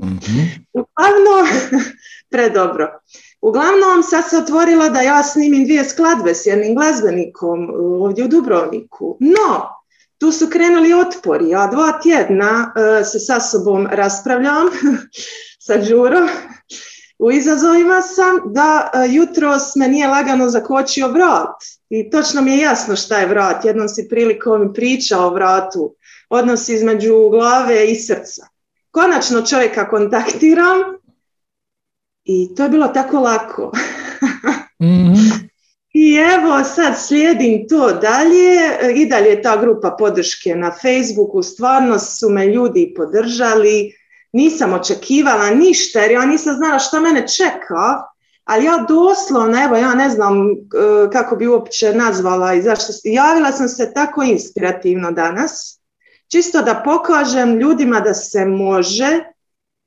[0.04, 0.66] Mm-hmm.
[0.78, 1.46] Uglavnom,
[2.30, 2.88] predobro.
[3.40, 7.70] Uglavnom, sad se otvorila da ja snimim dvije skladbe s jednim glazbenikom
[8.02, 9.16] ovdje u Dubrovniku.
[9.20, 9.76] No,
[10.18, 11.48] tu su krenuli otpori.
[11.48, 14.66] Ja dva tjedna uh, se sa sobom raspravljam
[15.66, 16.28] sa Đurom.
[17.18, 21.56] U izazovima sam da uh, jutros me nije lagano zakočio vrat.
[21.88, 23.64] I točno mi je jasno šta je vrat.
[23.64, 25.94] Jednom si prilikom pričao o vratu.
[26.30, 28.46] Odnos između glave i srca.
[28.90, 30.95] Konačno čovjeka kontaktiram
[32.26, 33.72] i to je bilo tako lako.
[34.82, 35.46] mm
[35.92, 38.56] I evo sad slijedim to dalje,
[38.94, 43.92] i dalje je ta grupa podrške na Facebooku, stvarno su me ljudi podržali,
[44.32, 48.02] nisam očekivala ništa jer ja nisam znala što mene čeka,
[48.44, 50.56] ali ja doslovno, evo ja ne znam e,
[51.12, 55.80] kako bi uopće nazvala i zašto, javila sam se tako inspirativno danas,
[56.28, 59.24] čisto da pokažem ljudima da se može,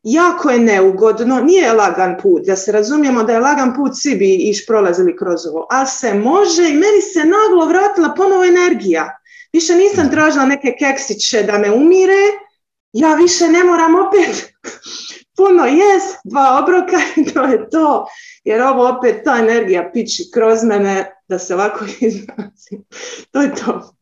[0.04, 4.34] jako je neugodno, nije lagan put, da se razumijemo da je lagan put, svi bi
[4.36, 9.20] iš prolazili kroz ovo, ali se može i meni se naglo vratila ponovo energija.
[9.54, 12.24] Više nisam tražila neke keksiće da me umire,
[12.94, 14.54] ja više ne moram opet
[15.38, 18.06] puno jes, dva obroka i to je to,
[18.44, 22.84] jer ovo opet ta energija piči kroz mene da se ovako izrazim.
[23.32, 23.96] To je to.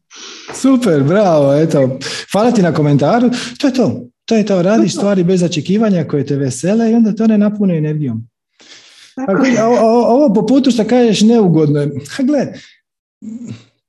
[0.53, 1.89] Super, bravo, eto.
[2.31, 3.29] Hvala ti na komentaru.
[3.59, 4.01] To je to.
[4.27, 7.77] To je to, radiš stvari bez očekivanja koje te vesele i onda to ne napune
[7.77, 8.27] energijom.
[10.07, 11.91] ovo po putu što kažeš neugodno je.
[12.19, 12.47] Gle,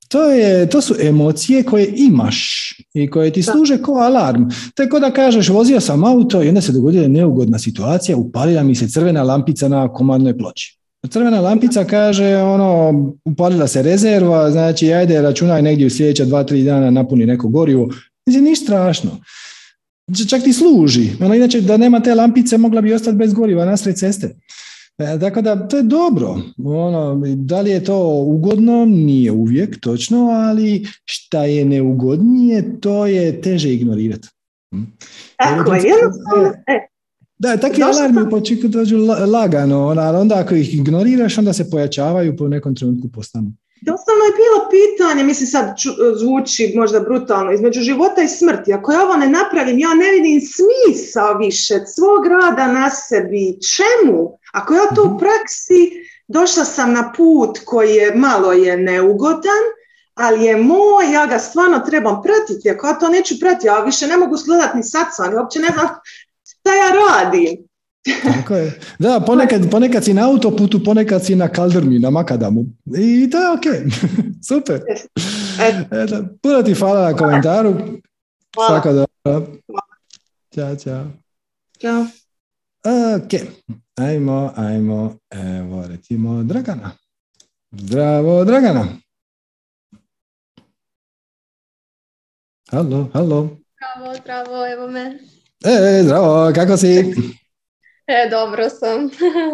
[0.08, 4.42] to, je, to su emocije koje imaš i koje ti služe kao alarm.
[4.74, 8.88] Tako da kažeš, vozio sam auto i onda se dogodila neugodna situacija, upalila mi se
[8.88, 10.78] crvena lampica na komandnoj ploči.
[11.10, 12.92] Crvena lampica kaže, ono,
[13.24, 17.88] upalila se rezerva, znači, ajde, računaj negdje u sljedeća dva, tri dana napuni neko gorivo.
[18.26, 19.10] Znači, ništa strašno
[20.28, 21.10] čak ti služi.
[21.20, 24.36] Ono, inače, da nema te lampice, mogla bi ostati bez goriva nasred ceste.
[24.98, 26.40] E, tako da, to je dobro.
[26.64, 28.84] Ono, da li je to ugodno?
[28.84, 34.28] Nije uvijek, točno, ali šta je neugodnije, to je teže ignorirati.
[34.74, 34.82] Hm?
[35.36, 35.80] Tako je,
[36.66, 36.88] e,
[37.38, 41.52] Da, takvi alarmi u početku dođu la- lagano, ona, ali onda ako ih ignoriraš, onda
[41.52, 43.52] se pojačavaju po nekom trenutku postanu.
[43.80, 48.72] Doslovno je bilo pitanje, mislim sad ču- zvuči možda brutalno, između života i smrti.
[48.72, 53.58] Ako ja ovo ne napravim, ja ne vidim smisao više svog rada na sebi.
[53.76, 54.38] Čemu?
[54.52, 55.18] Ako ja to u Mhm.
[55.18, 55.90] praksi,
[56.28, 59.64] došla sam na put koji je malo je neugodan,
[60.14, 62.70] ali je moj, ja ga stvarno trebam pratiti.
[62.70, 65.68] Ako ja to neću pratiti, ja više ne mogu gledati ni satsang, ja uopće ne
[65.68, 65.88] znam
[66.44, 67.67] šta ja radim.
[68.22, 68.78] Tako je.
[68.98, 72.64] Da, ponekad, ponekad si na autoputu, ponekad si na kaldrmi, na makadamu.
[72.96, 73.92] I to je ok.
[74.48, 74.80] Super.
[76.04, 76.24] Eto.
[76.42, 77.74] Puno ti hvala na komentaru.
[78.54, 78.68] Hvala.
[78.68, 79.46] Svako dobro.
[80.54, 81.06] Ćao, čao.
[81.80, 82.06] Ćao.
[82.84, 83.40] Ok,
[83.96, 86.90] ajmo, ajmo, evo recimo Dragana.
[87.70, 88.86] Zdravo, Dragana.
[92.70, 93.48] Halo, halo.
[93.76, 95.18] Zdravo, zdravo, evo me.
[95.64, 97.14] E, zdravo, kako si?
[98.08, 99.10] E, dobro sam.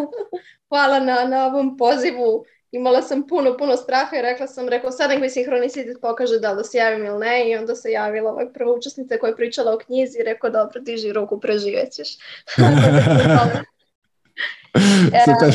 [0.69, 2.45] Hvala na, na ovom pozivu.
[2.71, 6.51] Imala sam puno, puno straha i rekla sam, rekla sad nek mi sinhronicitet pokaže da
[6.51, 9.35] li da se javim ili ne i onda se javila ovaj prva učesnica koja je
[9.35, 12.07] pričala o knjizi i rekao dobro, diži ruku, preživjet ćeš.
[15.25, 15.53] Super.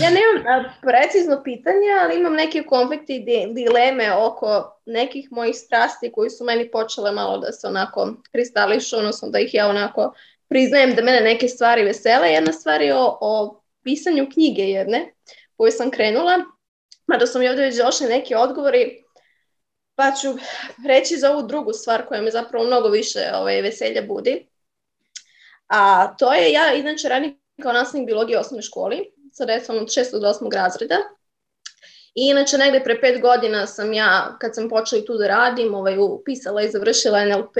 [0.00, 5.56] Ja nemam a, precizno pitanje, ali imam neke konflikte i di- dileme oko nekih mojih
[5.56, 10.14] strasti koji su meni počele malo da se onako kristališu, odnosno da ih ja onako
[10.48, 12.28] priznajem da mene neke stvari vesele.
[12.28, 15.12] Jedna stvar je o, o pisanju knjige jedne
[15.56, 16.38] koju sam krenula,
[17.06, 19.04] mada su mi ovdje već došli neki odgovori,
[19.94, 20.28] pa ću
[20.86, 24.48] reći za ovu drugu stvar koja me zapravo mnogo više ovaj, veselja budi.
[25.68, 29.86] A to je, ja inače radim kao nastavnik biologije u osnovnoj školi sa decom od
[29.86, 30.20] 6.
[30.20, 30.54] do 8.
[30.54, 30.96] razreda.
[32.14, 35.74] I inače negde pre pet godina sam ja, kad sam počela i tu da radim,
[35.74, 37.56] ovaj, upisala i završila NLP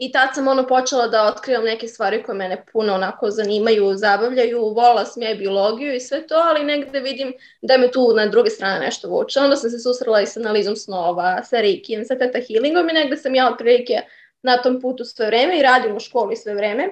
[0.00, 4.60] i tad sam ono počela da otkrivam neke stvari koje mene puno onako zanimaju, zabavljaju,
[4.60, 7.32] volila sam ja biologiju i sve to, ali negde vidim
[7.62, 9.40] da me tu na druge strane nešto vuče.
[9.40, 13.16] Onda sam se susrela i sa analizom snova, sa Reikijem, sa Teta Healingom i negde
[13.16, 14.00] sam ja otprilike
[14.42, 16.88] na tom putu sve vreme i radim u školi sve vreme.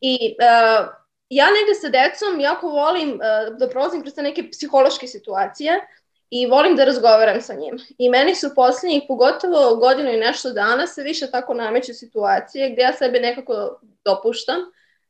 [0.00, 0.86] I uh,
[1.28, 5.80] ja negde sa decom jako volim uh, da prolazim kroz neke psihološke situacije
[6.30, 7.78] i volim da razgovaram sa njim.
[7.98, 12.82] I meni su poslednjih, pogotovo godinu i nešto dana, se više tako nameću situacije gde
[12.82, 14.60] ja sebe nekako dopuštam,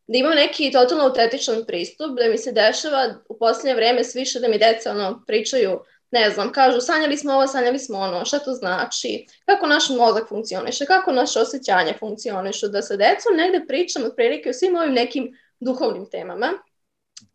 [0.06, 4.40] da imam neki totalno autentičan pristup, da mi se dešava u poslednje vreme s više
[4.40, 5.80] da mi deca ono, pričaju
[6.10, 10.28] ne znam, kažu sanjali smo ovo, sanjali smo ono, šta to znači, kako naš mozak
[10.28, 15.38] funkcioniše, kako naše osjećanje funkcionišu, da sa decom negde pričam otprilike o svim ovim nekim
[15.60, 16.52] duhovnim temama.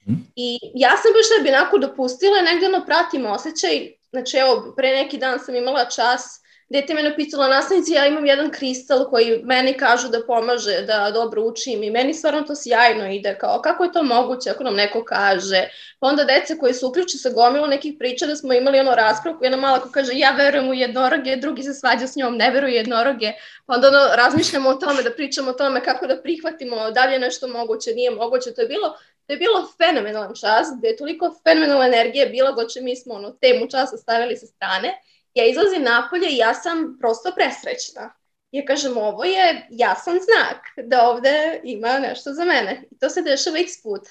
[0.07, 0.15] Mhm.
[0.35, 4.89] I ja sam baš sebi onako dopustila i negde ono pratim osjećaj, znači evo, pre
[4.89, 6.41] neki dan sam imala čas
[6.71, 11.41] dete me napisala nastavnici, ja imam jedan kristal koji meni kažu da pomaže, da dobro
[11.41, 15.03] učim i meni stvarno to sjajno ide, kao kako je to moguće ako nam neko
[15.03, 15.67] kaže.
[15.99, 19.37] Pa onda dece koji su uključe sa gomilu nekih priča da smo imali ono raspravu,
[19.41, 22.75] jedna mala ko kaže ja verujem u jednoroge, drugi se svađa s njom, ne veruje
[22.75, 23.31] jednoroge.
[23.65, 27.13] Pa onda ono, razmišljamo o tome, da pričamo o tome kako da prihvatimo, da li
[27.13, 28.53] je nešto moguće, nije moguće.
[28.53, 28.95] To je bilo
[29.31, 33.31] To je bilo fenomenalan čas, gde je toliko fenomenalna energija bila, doće mi smo ono,
[33.31, 35.01] temu časa stavili sa strane.
[35.33, 38.13] Ja izlazim napolje i ja sam prosto presrećna.
[38.51, 42.83] Ja kažem, ovo je jasan znak da ovde ima nešto za mene.
[42.91, 44.01] I to se dešava x put.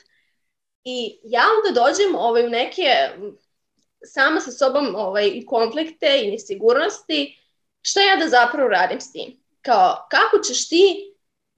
[0.84, 3.10] I ja onda dođem ovaj, u neke
[4.05, 7.38] sama sa sobom ovaj, i konflikte i nesigurnosti.
[7.82, 9.40] Šta ja da zapravo radim s tim?
[9.62, 11.10] Kao, kako ćeš ti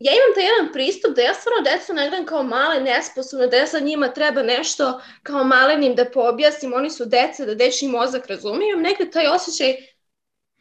[0.05, 3.57] ja imam taj jedan pristup da ja stvarno decu ne gledam kao male, nesposobne, da
[3.57, 8.27] ja sad njima treba nešto kao malenim da poobjasnim, oni su deca, da dečji mozak
[8.27, 9.77] razumeju, imam nekad taj osjećaj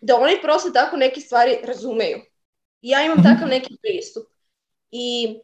[0.01, 2.17] da oni prosto tako neke stvari razumeju.
[2.81, 4.27] I ja imam takav neki pristup.
[4.91, 5.39] I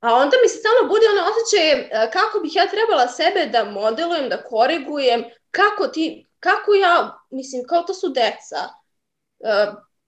[0.00, 4.28] A onda mi se stalno budi ono osjećaj kako bih ja trebala sebe da modelujem,
[4.28, 8.60] da korigujem, kako ti, kako ja, mislim, kao to su deca,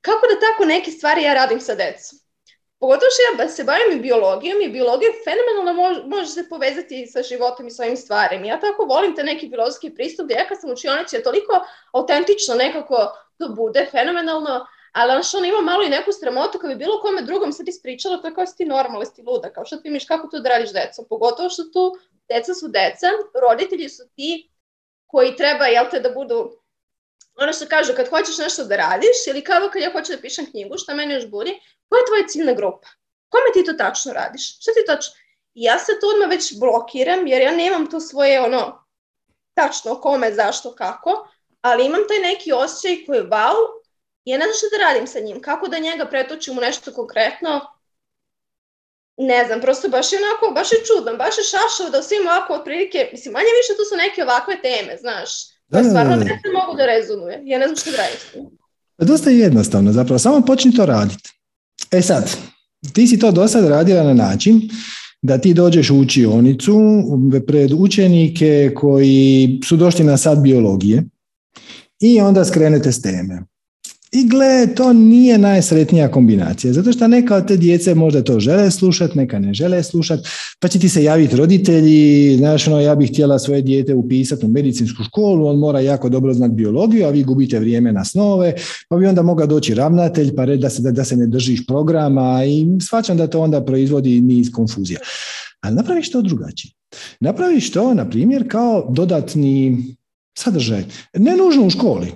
[0.01, 2.22] kako da tako neke stvari ja radim sa decom.
[2.82, 7.66] Pogotovo što ja se bavim i biologijom i biologija fenomenalno može, se povezati sa životom
[7.66, 8.46] i svojim stvarima.
[8.46, 11.60] Ja tako volim te neki biologski pristup da ja kad sam učionici je toliko
[11.92, 12.96] autentično nekako
[13.38, 17.00] to bude fenomenalno, ali ono što on ima malo i neku sramotu kao bi bilo
[17.00, 19.90] kome drugom sad ispričala, to je kao si ti normalna, si luda, kao što ti
[19.90, 21.04] miš kako to da radiš decom.
[21.09, 21.96] Pogotovo što tu
[22.28, 23.06] deca su deca,
[23.42, 24.50] roditelji su ti
[25.06, 26.62] koji treba, jel te, da budu
[27.36, 30.50] ono što kažu, kad hoćeš nešto da radiš, ili kao kad ja hoću da pišem
[30.50, 31.60] knjigu, šta meni još budi,
[31.93, 32.89] koja je tvoja ciljna grupa?
[33.28, 34.44] Kome ti to tačno radiš?
[34.60, 35.12] Šta ti tačno?
[35.55, 38.85] I ja se to odmah već blokiram, jer ja nemam to svoje ono,
[39.55, 41.28] tačno kome, zašto, kako,
[41.60, 43.56] ali imam taj neki osjećaj koji je wow,
[44.24, 47.60] ja ne znam šta da radim sa njim, kako da njega pretočim u nešto konkretno,
[49.16, 52.55] ne znam, prosto baš je onako, baš je čudno, baš je šašao da svim ovako
[52.55, 55.31] otprilike, mislim, manje više tu su neke ovakve teme, znaš,
[55.66, 58.62] da, da stvarno ne mogu da rezonuje, ja ne znam što da radim
[58.97, 61.41] pa Dosta je jednostavno, zapravo, samo počni to raditi.
[61.93, 62.31] E sad,
[62.93, 64.60] ti si to do sad radila na način
[65.23, 66.78] da ti dođeš u učionicu
[67.47, 71.05] pred učenike koji su došli na sad biologije
[72.01, 73.43] i onda skrenete s teme.
[74.12, 78.70] I gle, to nije najsretnija kombinacija, zato što neka od te djece možda to žele
[78.70, 80.28] slušati, neka ne žele slušati,
[80.60, 84.48] pa će ti se javiti roditelji, znaš, ono, ja bih htjela svoje dijete upisati u
[84.48, 88.55] medicinsku školu, on mora jako dobro znati biologiju, a vi gubite vrijeme na snove,
[88.89, 92.44] pa bi onda mogao doći ravnatelj, pa reći da se, da se ne držiš programa
[92.44, 95.01] i shvaćam da to onda proizvodi niz konfuzija.
[95.60, 96.72] Ali napraviš to drugačije.
[97.20, 99.84] Napraviš to, na primjer, kao dodatni
[100.39, 100.84] sadržaj.
[101.14, 102.12] Ne nužno u školi,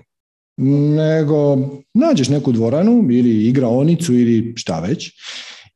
[0.57, 1.59] nego
[1.95, 5.13] nađeš neku dvoranu ili igraonicu ili šta već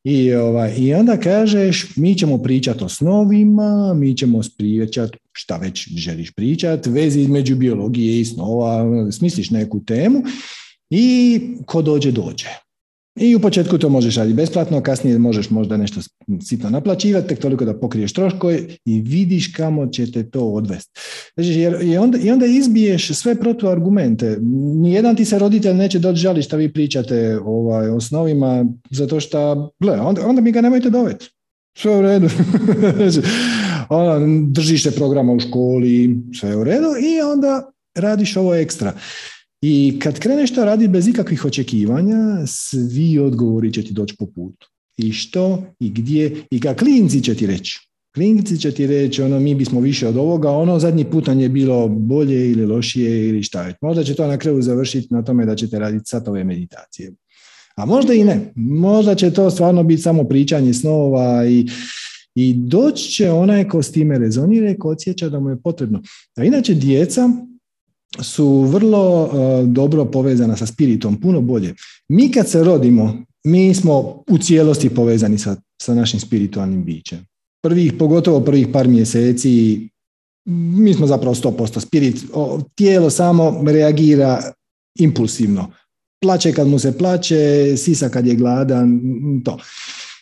[0.03, 5.87] i, ovaj, i onda kažeš mi ćemo pričati o snovima, mi ćemo pričati šta već
[5.95, 10.23] želiš pričati, vezi između biologije i snova, smisliš neku temu
[10.89, 12.47] i ko dođe, dođe.
[13.15, 16.01] I u početku to možeš raditi besplatno, kasnije možeš možda nešto
[16.43, 20.99] sitno naplaćivati, tek toliko da pokriješ troškove i vidiš kamo će te to odvesti.
[21.33, 24.37] Znači, jer, i, onda, I onda izbiješ sve protuargumente.
[24.81, 29.71] Nijedan ti se roditelj neće doći žali što vi pričate ovaj, o snovima, zato što,
[29.79, 31.29] gle, onda, onda mi ga nemojte doveti.
[31.77, 32.29] Sve u redu.
[33.89, 38.93] Ono, držiš se programa u školi, sve u redu i onda radiš ovo ekstra.
[39.61, 44.67] I kad kreneš to radi bez ikakvih očekivanja, svi odgovori će ti doći po putu.
[44.97, 47.79] I što, i gdje, i kad klinci će ti reći.
[48.15, 51.87] Klinci će ti reći, ono, mi bismo više od ovoga, ono zadnji put je bilo
[51.87, 53.75] bolje ili lošije ili šta već.
[53.81, 57.11] Možda će to na kraju završiti na tome da ćete raditi satove meditacije.
[57.75, 58.51] A možda i ne.
[58.55, 61.67] Možda će to stvarno biti samo pričanje snova i,
[62.35, 66.01] i doći će onaj ko s time rezonira i ko osjeća da mu je potrebno.
[66.37, 67.29] A inače djeca
[68.19, 71.75] su vrlo uh, dobro povezana sa spiritom, puno bolje.
[72.09, 77.25] Mi kad se rodimo, mi smo u cijelosti povezani sa, sa našim spiritualnim bićem.
[77.63, 79.87] Prvih, pogotovo prvih par mjeseci,
[80.45, 82.23] mi smo zapravo 100% spirit.
[82.75, 84.41] tijelo samo reagira
[84.99, 85.71] impulsivno.
[86.21, 89.01] Plaće kad mu se plaće, sisa kad je gladan,
[89.45, 89.57] to.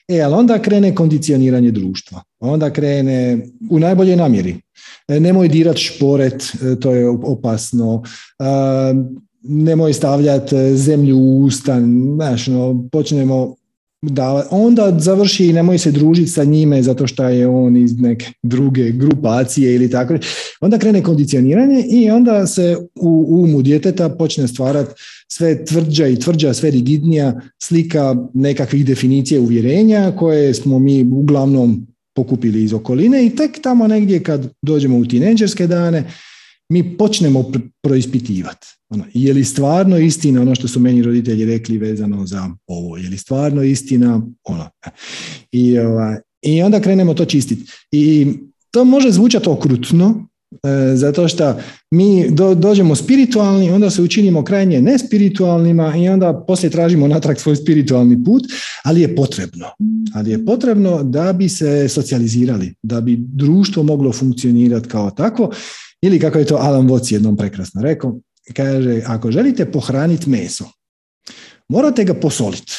[0.09, 2.21] E, ali onda krene kondicioniranje društva.
[2.39, 4.55] Onda krene u najboljoj namjeri.
[5.07, 8.03] E, nemoj dirat šporet, e, to je opasno.
[8.39, 8.43] E,
[9.43, 12.11] nemoj stavljati zemlju u ustan.
[12.15, 13.55] Znaš, no, počnemo
[14.01, 18.25] da onda završi i nemoj se družiti sa njime zato što je on iz neke
[18.43, 20.17] druge grupacije ili tako.
[20.61, 24.91] Onda krene kondicioniranje i onda se u umu djeteta počne stvarati
[25.27, 32.63] sve tvrđa i tvrđa, sve rigidnija slika nekakvih definicije uvjerenja koje smo mi uglavnom pokupili
[32.63, 36.03] iz okoline i tek tamo negdje kad dođemo u tineđerske dane
[36.69, 37.51] mi počnemo
[37.83, 38.67] proispitivati.
[38.89, 42.97] Ono, je li stvarno istina ono što su meni roditelji rekli vezano za ovo?
[42.97, 44.69] Je li stvarno istina ono?
[45.51, 47.71] I, ovaj, I onda krenemo to čistiti.
[47.91, 48.33] I
[48.71, 50.27] to može zvučati okrutno,
[50.63, 51.55] e, zato što
[51.91, 52.25] mi
[52.55, 58.43] dođemo spiritualni, onda se učinimo krajnje nespiritualnima i onda poslije tražimo natrag svoj spiritualni put,
[58.83, 59.65] ali je potrebno.
[60.13, 65.51] Ali je potrebno da bi se socijalizirali, da bi društvo moglo funkcionirati kao takvo
[66.01, 68.19] ili kako je to Alan Watts jednom prekrasno rekao,
[68.53, 70.65] kaže, ako želite pohraniti meso,
[71.69, 72.73] morate ga posoliti.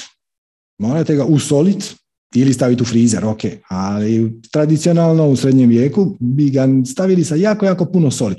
[0.78, 1.86] Morate ga usoliti
[2.34, 7.66] ili staviti u frizer, ok, ali tradicionalno u srednjem vijeku bi ga stavili sa jako,
[7.66, 8.34] jako puno soli.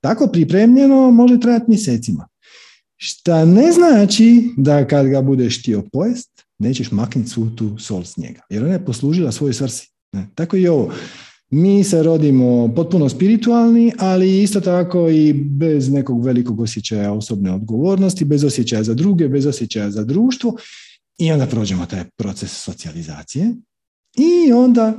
[0.00, 2.28] Tako pripremljeno može trajati mjesecima.
[2.96, 8.16] Šta ne znači da kad ga budeš htio pojest, nećeš maknuti svu tu sol s
[8.16, 9.88] njega, jer ona je poslužila svojoj svrsi.
[10.12, 10.26] Ne?
[10.34, 10.92] Tako i ovo.
[11.54, 18.24] Mi se rodimo potpuno spiritualni, ali isto tako i bez nekog velikog osjećaja osobne odgovornosti,
[18.24, 20.56] bez osjećaja za druge, bez osjećaja za društvo.
[21.18, 23.54] I onda prođemo taj proces socijalizacije.
[24.16, 24.94] I onda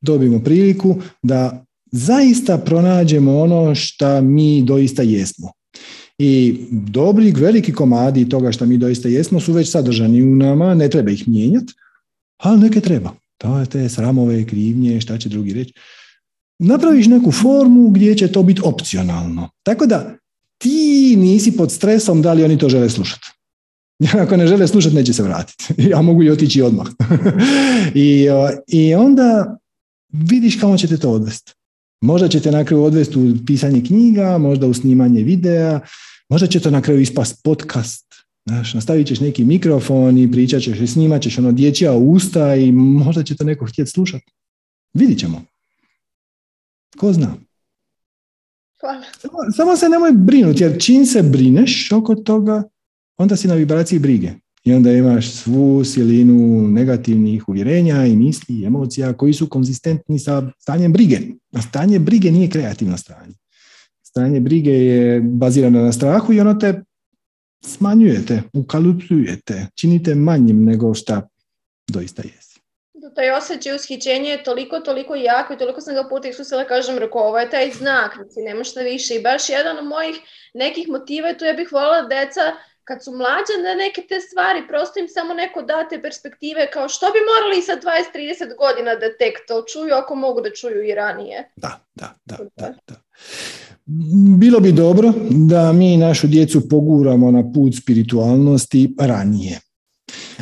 [0.00, 5.52] dobijemo priliku da zaista pronađemo ono što mi doista jesmo.
[6.18, 10.88] I dobri, veliki komadi toga što mi doista jesmo su već sadržani u nama, ne
[10.88, 11.72] treba ih mijenjati,
[12.38, 15.72] ali neke treba to te sramove, krivnje, šta će drugi reći.
[16.58, 19.50] Napraviš neku formu gdje će to biti opcionalno.
[19.62, 20.16] Tako da
[20.58, 23.26] ti nisi pod stresom da li oni to žele slušati.
[24.22, 25.64] Ako ne žele slušati, neće se vratiti.
[25.90, 26.86] Ja mogu i otići odmah.
[27.94, 28.26] I,
[28.66, 29.58] I onda
[30.12, 31.52] vidiš kamo će te to odvesti.
[32.00, 35.80] Možda će te na kraju odvesti u pisanje knjiga, možda u snimanje videa,
[36.28, 38.07] možda će to na kraju ispast podcast,
[38.48, 42.72] Znaš, nastavit ćeš neki mikrofon i pričat ćeš i snimat ćeš ono dječja usta i
[42.72, 44.32] možda će to neko htjeti slušati.
[44.94, 45.42] Vidit ćemo.
[46.96, 47.34] Ko zna?
[48.80, 49.02] Hvala.
[49.18, 52.62] Samo, samo se nemoj brinuti, jer čim se brineš oko toga,
[53.16, 54.30] onda si na vibraciji brige.
[54.64, 60.50] I onda imaš svu silinu negativnih uvjerenja i misli i emocija koji su konzistentni sa
[60.58, 61.18] stanjem brige.
[61.52, 63.34] A stanje brige nije kreativno stanje.
[64.02, 66.82] Stanje brige je bazirano na strahu i ono te
[67.64, 71.28] smanjujete, ukalupljujete, činite manjim nego šta
[71.88, 72.60] doista jesi.
[72.94, 76.98] Da taj osjećaj ushićenja je toliko, toliko jako i toliko sam ga puta iskusila kažem,
[76.98, 79.14] rekao, ovo je taj znak, znači nema šta više.
[79.14, 80.16] I baš jedan od mojih
[80.54, 82.40] nekih motiva je tu ja bih volila da deca
[82.84, 87.06] kad su mlađe na neke te stvari, prosto im samo neko date perspektive kao što
[87.06, 91.50] bi morali sa 20-30 godina da tek to čuju ako mogu da čuju i ranije.
[91.56, 92.94] Da, da, da, da, da.
[94.38, 99.60] Bilo bi dobro da mi našu djecu poguramo na put spiritualnosti ranije.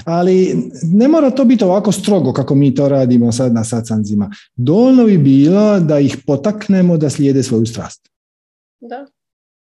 [0.05, 4.31] Ali ne mora to biti ovako strogo kako mi to radimo sad na sacanzima.
[4.57, 8.09] Dovoljno bi bilo da ih potaknemo da slijede svoju strast.
[8.81, 9.07] Da.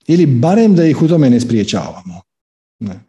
[0.07, 2.22] Ili barem da ih u tome ne spriječavamo.
[2.80, 2.99] Ne.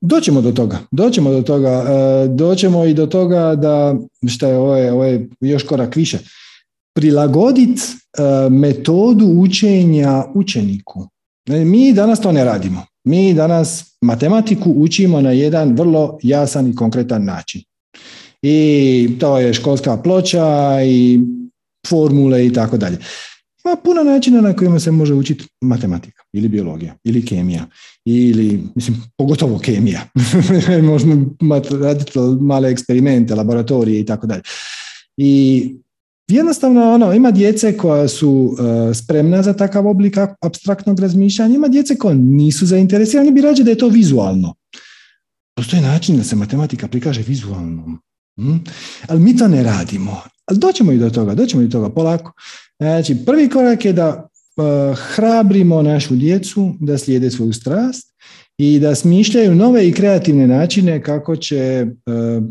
[0.00, 3.94] Doćemo do toga, doćemo do toga, e, doćemo i do toga da,
[4.28, 6.18] šta je ovo, je, ovo je još korak više,
[6.94, 7.82] prilagoditi
[8.50, 11.08] metodu učenja učeniku.
[11.48, 12.86] Mi danas to ne radimo.
[13.04, 17.62] Mi danas matematiku učimo na jedan vrlo jasan i konkretan način.
[18.42, 21.20] I to je školska ploča i
[21.88, 22.98] formule i tako dalje.
[23.64, 27.66] Ima puno načina na kojima se može učiti matematika ili biologija ili kemija
[28.04, 30.00] ili, mislim, pogotovo kemija.
[30.90, 31.26] Možemo
[31.82, 34.42] raditi male eksperimente, laboratorije i tako dalje.
[35.16, 35.74] I
[36.28, 38.58] jednostavno ono, ima djece koja su uh,
[38.96, 43.78] spremna za takav oblik abstraktnog razmišljanja, ima djece koja nisu zainteresirani, bi rađe da je
[43.78, 44.54] to vizualno.
[45.56, 47.98] Postoji način da se matematika prikaže vizualno.
[48.36, 48.56] Hm?
[49.08, 50.20] Ali mi to ne radimo.
[50.46, 52.32] Ali doćemo i do toga, doćemo i do toga polako.
[52.78, 58.14] Znači, prvi korak je da uh, hrabrimo našu djecu da slijede svoju strast
[58.58, 62.44] i da smišljaju nove i kreativne načine kako će uh,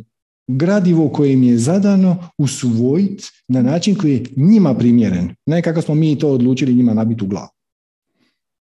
[0.47, 5.35] gradivo koje im je zadano usvojiti na način koji je njima primjeren.
[5.45, 7.49] Ne kako smo mi to odlučili njima nabiti u glavu.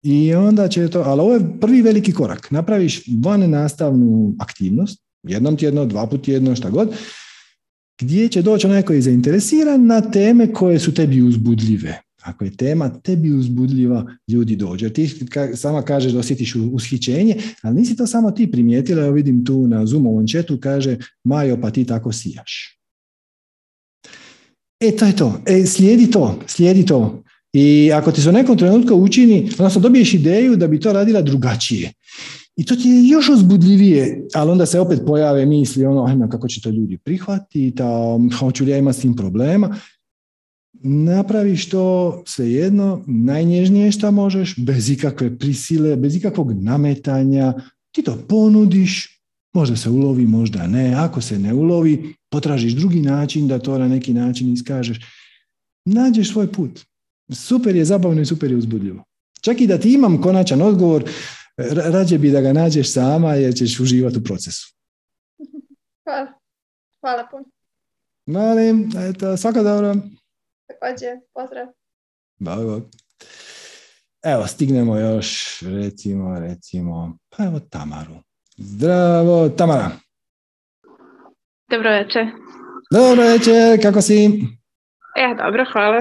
[0.03, 2.51] I onda će to, ali ovo je prvi veliki korak.
[2.51, 6.95] Napraviš van nastavnu aktivnost, jednom tjedno, dva put tjedno, šta god,
[8.01, 12.01] gdje će doći onaj koji je zainteresiran na teme koje su tebi uzbudljive.
[12.29, 14.91] Ako je tema tebi uzbudljiva, ljudi dođu.
[14.91, 15.11] Ti
[15.55, 19.05] sama kažeš da osjetiš ushićenje, ali nisi to samo ti primijetila.
[19.05, 22.79] Evo vidim tu na Zoomovom chatu, kaže Majo, pa ti tako sijaš.
[24.81, 25.41] E, to je to.
[25.47, 27.23] E, slijedi to, slijedi to.
[27.53, 31.23] I ako ti se u nekom trenutku učini, odnosno dobiješ ideju da bi to radila
[31.23, 31.93] drugačije.
[32.57, 36.49] I to ti je još uzbudljivije, ali onda se opet pojave misli ono, ajme, kako
[36.49, 37.75] će to ljudi prihvatiti,
[38.39, 39.77] hoću li ja imati s tim problema.
[40.83, 47.55] Napraviš to svejedno, najnježnije što možeš, bez ikakve prisile, bez ikakvog nametanja,
[47.95, 49.23] ti to ponudiš,
[49.53, 53.89] možda se ulovi, možda ne, ako se ne ulovi, potražiš drugi način da to na
[53.89, 54.99] neki način iskažeš.
[55.85, 56.81] Nađeš svoj put.
[57.33, 59.05] Super je zabavno i super je uzbudljivo.
[59.41, 61.05] Čak i da ti imam konačan odgovor,
[61.93, 64.75] rađe bi da ga nađeš sama jer ćeš uživati u procesu.
[66.05, 66.27] Hvala.
[67.01, 67.45] Hvala puno.
[68.27, 69.95] Molim, eto, svaka dobro.
[70.69, 71.67] Također, pozdrav.
[72.39, 72.83] Bog, bog.
[74.23, 78.15] Evo, stignemo još, recimo, recimo, pa evo Tamaru.
[78.57, 79.91] Zdravo, Tamara.
[81.71, 82.27] Dobro večer.
[82.93, 84.25] Dobro večer, kako si?
[85.17, 86.01] E, dobro, hvala.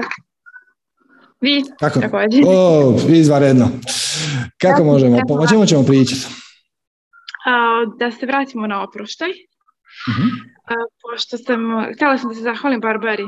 [1.40, 2.00] Vi, Kako?
[2.00, 2.44] također.
[2.46, 3.68] O, izvanredno.
[4.60, 5.34] Kako možemo, Kako?
[5.34, 6.26] o čemu ćemo pričati?
[7.46, 9.30] A, da se vratimo na oproštaj.
[10.10, 10.28] Mhm.
[10.64, 11.60] A, pošto sam,
[11.94, 13.24] htjela sam da se zahvalim Barbari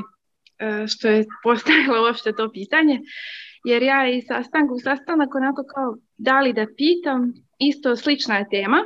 [0.87, 2.99] što je postavila uopšte to pitanje,
[3.63, 8.49] jer ja i sastanku u sastanak onako kao da li da pitam, isto slična je
[8.49, 8.77] tema.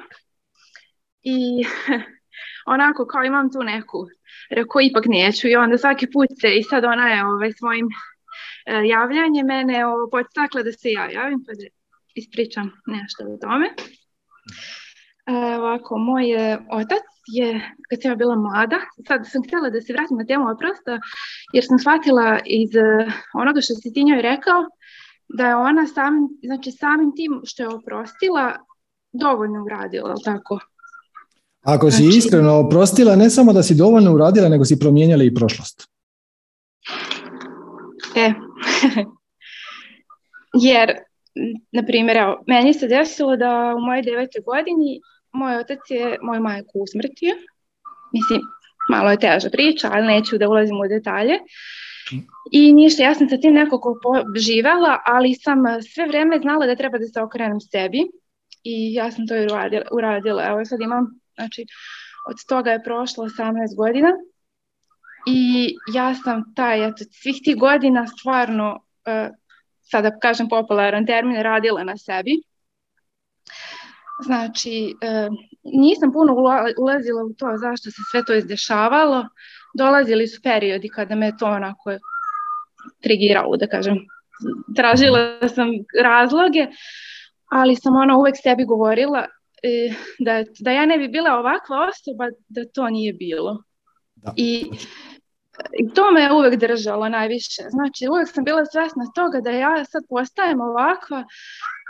[1.24, 1.66] I
[2.76, 4.06] onako kao imam tu neku,
[4.50, 5.48] rekao ipak neću.
[5.48, 7.88] I onda svaki put se i sad ona je ovaj, svojim
[8.66, 11.66] e, javljanjem mene ovo, podstakla da se ja javim pa da
[12.16, 13.68] ispričam nešto o tome.
[15.28, 18.76] E, ovako, moj e, otac je, kad sam ja bila mlada,
[19.08, 21.00] sad sam htjela da se vratim na temu oprosta,
[21.54, 24.62] jer sam shvatila iz e, onoga što si ti njoj rekao,
[25.28, 28.54] da je ona sam, znači samim tim što je oprostila,
[29.14, 30.60] dovoljno uradila, tako?
[31.62, 35.34] Ako si Znači- iskreno oprostila, ne samo da si dovoljno uradila, nego si promijenila i
[35.34, 35.88] prošlost.
[38.16, 38.34] E,
[40.68, 40.94] jer,
[41.72, 45.02] na primjer, evo, meni se desilo da u mojoj devetoj godini
[45.36, 47.36] moj otac je moju majku usmrtio.
[48.14, 48.42] Mislim,
[48.90, 51.40] malo je teža priča, ali neću da ulazim u detalje.
[52.52, 54.00] I ništa, ja sam sa tim nekako
[54.36, 55.64] živela, ali sam
[55.94, 58.02] sve vreme znala da treba da se okrenem sebi
[58.64, 59.86] i ja sam to i uradila.
[59.92, 60.44] uradila.
[60.48, 61.06] Evo sad imam,
[61.36, 61.66] znači,
[62.30, 64.12] od toga je prošlo 18 godina
[65.28, 69.36] i ja sam taj, eto, svih tih godina stvarno, uh,
[69.82, 72.42] sada kažem popularan termin, radila na sebi.
[74.24, 76.36] Znači, uh, nisam puno
[76.78, 79.28] ulazila u to zašto se sve to izdešavalo.
[79.78, 81.98] Dolazili su periodi kada me to onako
[83.02, 83.96] trigiralo, da kažem.
[84.76, 85.68] Tražila sam
[86.04, 86.68] razloge,
[87.52, 89.28] ali sam ona uvek sebi govorila
[89.64, 93.64] e, da, da ja ne bi bila ovakva osoba da to nije bilo.
[94.16, 94.34] Da.
[94.36, 94.66] I,
[95.80, 97.64] I to me je uvek držalo najviše.
[97.70, 101.24] Znači, uvek sam bila svesna toga da ja sad postajem ovakva,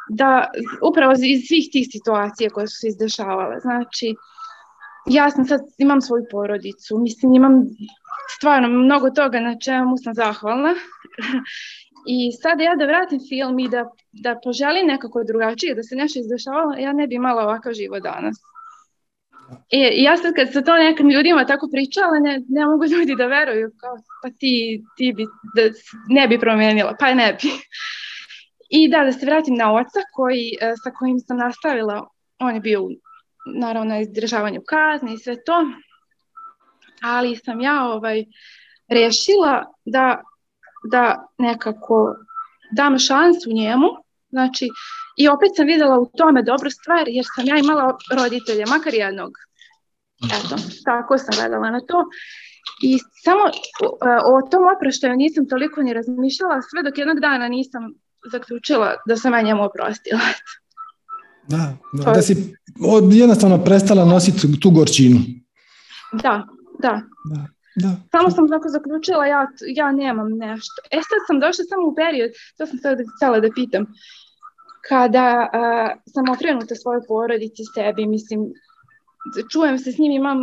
[0.10, 0.48] da
[0.90, 3.60] upravo iz svih tih situacija koje su se izdešavale.
[3.60, 4.16] Znači,
[5.06, 7.64] ja sam sad, imam svoju porodicu, mislim, imam
[8.38, 10.74] stvarno mnogo toga na čemu sam zahvalna
[12.06, 16.20] I sada ja da vratim film i da, da poželim nekako drugačije, da se nešto
[16.20, 18.38] izdešavalo, ja ne bi imala ovakav život danas.
[19.72, 23.26] I ja sad kad sa to nekim ljudima tako pričala, ne, ne mogu ljudi da
[23.28, 25.26] veruju, kao pa ti, ti bi,
[25.56, 25.62] da
[26.10, 27.50] ne bi promenila, pa ne bi.
[28.78, 32.08] I da, da se vratim na oca koji, e, sa kojim sam nastavila,
[32.40, 32.82] on je bio
[33.56, 35.54] naravno na izdržavanju kazne i sve to,
[37.04, 38.26] ali sam ja ovaj,
[38.88, 40.22] rešila da
[40.92, 42.16] da nekako
[42.72, 43.88] dam šansu njemu,
[44.30, 44.68] znači
[45.18, 49.32] i opet sam videla u tome dobru stvar jer sam ja imala roditelje, makar jednog.
[50.38, 52.04] Eto, tako sam gledala na to.
[52.84, 53.44] I samo
[54.34, 57.94] o tom oproštaju nisam toliko ni razmišljala sve dok jednog dana nisam
[58.32, 60.20] zaključila da sam ja njemu oprostila.
[61.48, 62.56] Da, da, da si
[63.12, 65.20] jednostavno prestala nositi tu gorčinu.
[66.12, 66.48] Da,
[66.80, 67.02] da.
[67.32, 67.48] da.
[67.76, 67.96] Da.
[68.12, 70.82] Samo sam tako zaključila, ja, ja nemam nešto.
[70.92, 73.86] E sad sam došla samo u period, to sam sad htjela da pitam,
[74.90, 78.40] kada uh, sam okrenuta svojoj porodici sebi, mislim,
[79.52, 80.38] čujem se s njim, imam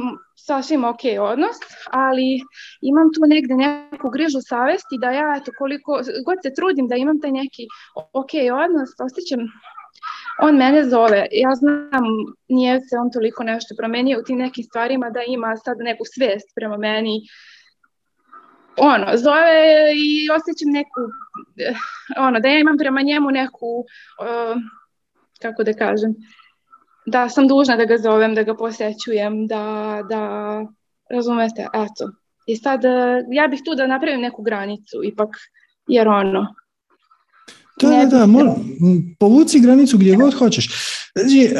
[0.46, 1.56] sasvim ok odnos,
[1.90, 2.40] ali
[2.80, 7.20] imam tu negde neku grižu savesti da ja, eto, koliko god se trudim da imam
[7.20, 7.66] taj neki
[8.12, 8.32] ok
[8.64, 9.40] odnos, osjećam
[10.40, 12.04] on mene zove, ja znam,
[12.48, 16.48] nije se on toliko nešto promenio u tim nekim stvarima da ima sad neku svest
[16.54, 17.20] prema meni.
[18.76, 19.52] Ono, zove
[19.96, 21.00] i osjećam neku,
[21.56, 21.74] eh,
[22.18, 24.56] ono, da ja imam prema njemu neku, uh,
[25.42, 26.14] kako da kažem,
[27.06, 30.22] da sam dužna da ga zovem, da ga posećujem, da, da,
[31.10, 32.10] razumete, eto.
[32.46, 35.28] I sad, eh, ja bih tu da napravim neku granicu, ipak,
[35.86, 36.54] jer ono,
[37.80, 38.54] Da, da, da, mora,
[39.18, 40.68] povuci granicu gdje god hoćeš.
[41.18, 41.56] Znači, e,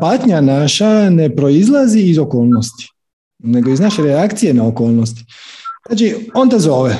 [0.00, 2.88] patnja naša ne proizlazi iz okolnosti,
[3.38, 5.24] nego iz naše reakcije na okolnosti.
[5.86, 6.96] Znači, on te zove.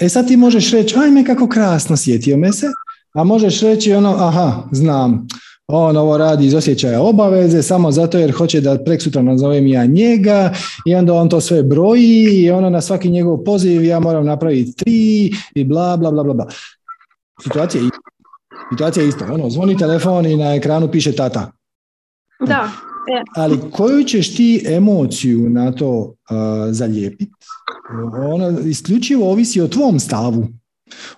[0.00, 2.66] E sad ti možeš reći, ajme kako krasno, sjetio me se,
[3.14, 5.26] a možeš reći ono, aha, znam,
[5.72, 10.52] on ovo radi iz osjećaja obaveze samo zato jer hoće da preksutra nazovem ja njega
[10.86, 14.76] i onda on to sve broji i ono na svaki njegov poziv ja moram napraviti
[14.76, 16.46] tri i bla bla bla bla.
[17.42, 17.90] Situacija je
[18.70, 19.24] Situacija je isto.
[19.30, 21.52] Ono, zvoni telefon i na ekranu piše tata.
[22.46, 22.70] Da.
[23.18, 23.22] E.
[23.36, 26.14] Ali koju ćeš ti emociju na to uh,
[26.70, 27.32] zalijepiti?
[28.32, 30.48] Ona isključivo ovisi o tvom stavu.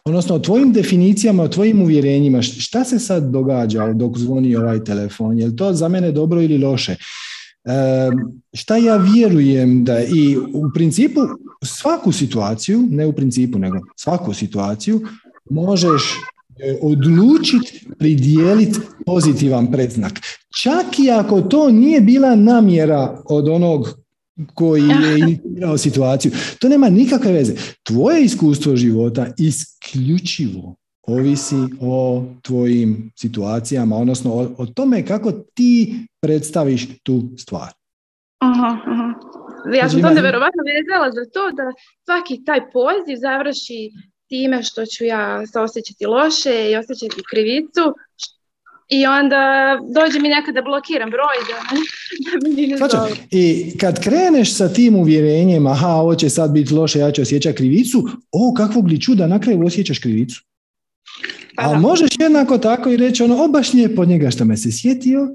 [0.04, 2.42] Odnosno o tvojim definicijama, o tvojim uvjerenjima.
[2.42, 5.38] Šta se sad događa dok zvoni ovaj telefon?
[5.38, 6.92] Je li to za mene dobro ili loše?
[6.92, 8.10] E,
[8.52, 11.20] šta ja vjerujem da i u principu
[11.64, 15.00] svaku situaciju, ne u principu nego svaku situaciju
[15.50, 16.02] možeš
[16.58, 20.12] E, odlučiti pridijeliti pozitivan predznak.
[20.62, 24.01] Čak i ako to nije bila namjera od onog
[24.54, 26.32] koji je inicirao situaciju.
[26.60, 27.54] To nema nikakve veze.
[27.82, 30.74] Tvoje iskustvo života isključivo
[31.06, 37.72] ovisi o tvojim situacijama, odnosno o, o tome kako ti predstaviš tu stvar.
[38.38, 39.12] Aha, aha.
[39.74, 41.62] Ja sam to nevjerovatno vezala za to da
[42.04, 43.90] svaki taj poziv završi
[44.28, 47.84] time što ću ja se osjećati loše i osjećati krivicu
[48.92, 49.42] i onda
[49.94, 51.56] dođe mi nekada blokiram broj da,
[52.30, 53.10] da mi ne zove.
[53.30, 57.56] I kad kreneš sa tim uvjerenjem, aha, ovo će sad biti loše, ja ću osjećati
[57.56, 60.42] krivicu, o, kakvog li čuda, na kraju osjećaš krivicu.
[61.56, 64.72] Pa Ali možeš jednako tako i reći ono, o baš lijepo njega što me se
[64.72, 65.28] sjetio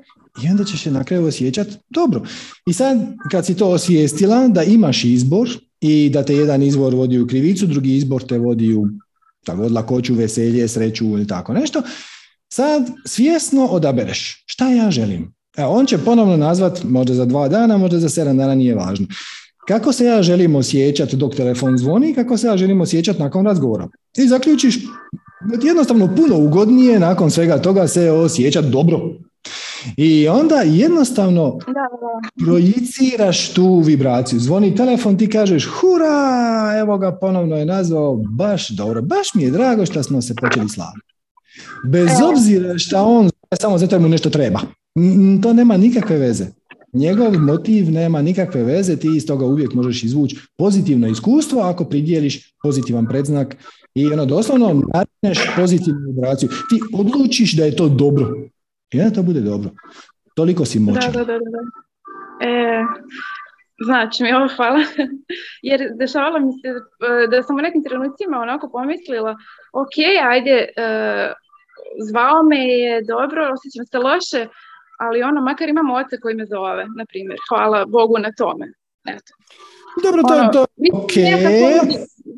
[0.43, 2.21] i onda ćeš se na kraju osjećati dobro.
[2.67, 2.97] I sad
[3.31, 5.49] kad si to osvijestila da imaš izbor,
[5.81, 8.87] i da te jedan izbor vodi u krivicu, drugi izbor te vodi u
[9.45, 11.81] tako, lakoću, veselje, sreću ili tako nešto.
[12.49, 15.33] Sad svjesno odabereš šta ja želim.
[15.57, 19.07] Evo, on će ponovno nazvat, možda za dva dana, možda za sedam dana, nije važno.
[19.67, 23.87] Kako se ja želim osjećati dok telefon zvoni, kako se ja želim osjećati nakon razgovora.
[24.17, 24.79] I zaključiš,
[25.63, 28.99] jednostavno puno ugodnije nakon svega toga se osjećati dobro.
[29.97, 31.57] I onda jednostavno
[32.45, 34.39] projiciraš tu vibraciju.
[34.39, 39.51] Zvoni telefon, ti kažeš hura, evo ga ponovno je nazvao, baš dobro, baš mi je
[39.51, 41.16] drago što smo se počeli slaviti.
[41.83, 43.29] Bez obzira što on
[43.61, 44.59] samo zato mu nešto treba.
[45.43, 46.45] To nema nikakve veze.
[46.93, 52.53] Njegov motiv nema nikakve veze, ti iz toga uvijek možeš izvući pozitivno iskustvo ako pridjeliš
[52.63, 53.55] pozitivan predznak
[53.95, 56.49] i ono doslovno narineš pozitivnu vibraciju.
[56.49, 58.27] Ti odlučiš da je to dobro.
[58.91, 59.69] I da to bude dobro.
[60.35, 61.11] Toliko si moćan.
[61.11, 61.33] Da, da, da.
[61.33, 61.59] da.
[62.47, 62.83] E,
[63.85, 64.79] znači mi ovo hvala.
[65.69, 69.35] Jer dešavalo mi se e, da sam u nekim trenucima onako pomislila
[69.73, 69.95] ok,
[70.31, 71.46] ajde, uh,
[72.09, 74.47] zvao me je dobro, osjećam se loše,
[74.99, 77.39] ali ono, makar imam oca koji me zove, na primjer.
[77.49, 78.65] Hvala Bogu na tome.
[79.05, 79.31] Eto.
[80.03, 80.65] Dobro, to, ono, to.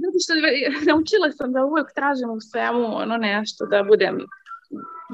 [0.02, 0.34] Zato što
[0.92, 4.16] naučila sam da uvijek tražim u svemu ono nešto, da budem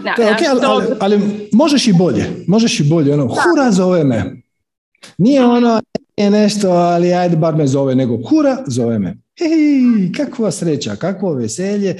[0.04, 4.04] da, to je okay, ali, ali, možeš i bolje, možeš i bolje, ono, hura zove
[4.04, 4.42] me.
[5.18, 5.82] Nije ono,
[6.18, 9.18] je nešto, ali ajde bar me zove, nego hura zove me.
[9.40, 11.96] Hej, kakva sreća, kakvo veselje,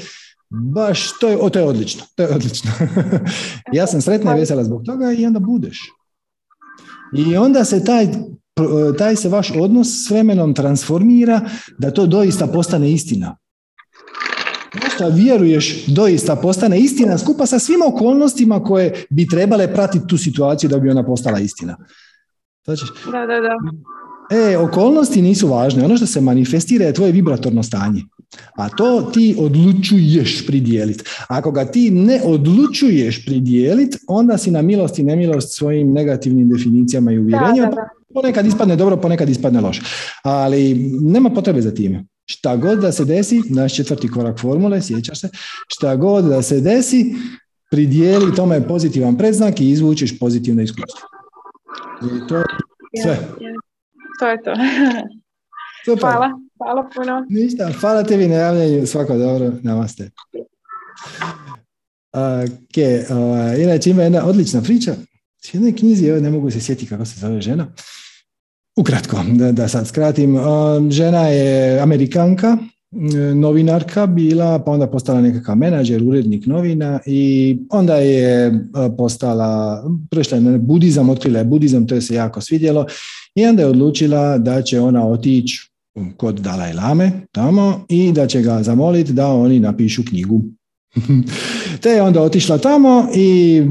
[0.56, 2.72] baš, to je, o, to je odlično, to je odlično.
[3.78, 5.80] ja sam sretna i vesela zbog toga i onda budeš.
[7.18, 8.08] I onda se taj,
[8.98, 11.42] taj se vaš odnos s vremenom transformira
[11.78, 13.38] da to doista postane istina
[14.96, 20.70] što vjeruješ doista postane istina skupa sa svim okolnostima koje bi trebale pratiti tu situaciju
[20.70, 21.78] da bi ona postala istina.
[22.66, 23.56] Znači, da, da, da.
[24.38, 25.86] E, okolnosti nisu važne.
[25.86, 28.04] Ono što se manifestira je tvoje vibratorno stanje.
[28.56, 31.04] A to ti odlučuješ pridijeliti.
[31.28, 37.12] Ako ga ti ne odlučuješ pridijeliti, onda si na milost i nemilost svojim negativnim definicijama
[37.12, 37.72] i uvjerenjima.
[38.14, 39.82] Ponekad ispadne dobro, ponekad ispadne loše.
[40.24, 42.06] Ali nema potrebe za time.
[42.26, 45.30] Šta god da se desi, naš četvrti korak formule, sjećaš se,
[45.68, 47.16] šta god da se desi,
[47.72, 51.00] pridijeli tome pozitivan predznak i izvučiš pozitivno iskustvo.
[52.02, 52.44] I to je
[53.04, 53.20] sve.
[54.20, 54.54] To je to.
[56.00, 57.26] Hvala, hvala puno.
[57.30, 60.10] Ništa, hvala tebi na javljanju, svako dobro, namaste.
[62.14, 62.78] Ok,
[63.60, 64.96] inače ima jedna odlična priča.
[65.44, 67.68] S jednoj knjizi, evo ne mogu se sjetiti kako se zove žena,
[68.78, 70.38] Ukratko, da, da sad skratim,
[70.90, 72.58] žena je Amerikanka,
[73.36, 78.54] novinarka bila, pa onda postala nekakav menadžer, urednik novina i onda je
[78.98, 82.86] postala, prešla na budizam, otkrila je budizam, to je se jako svidjelo
[83.36, 85.75] i onda je odlučila da će ona otići
[86.18, 90.42] kod Dalaj Lame tamo i da će ga zamoliti da oni napišu knjigu.
[91.82, 93.62] Te je onda otišla tamo i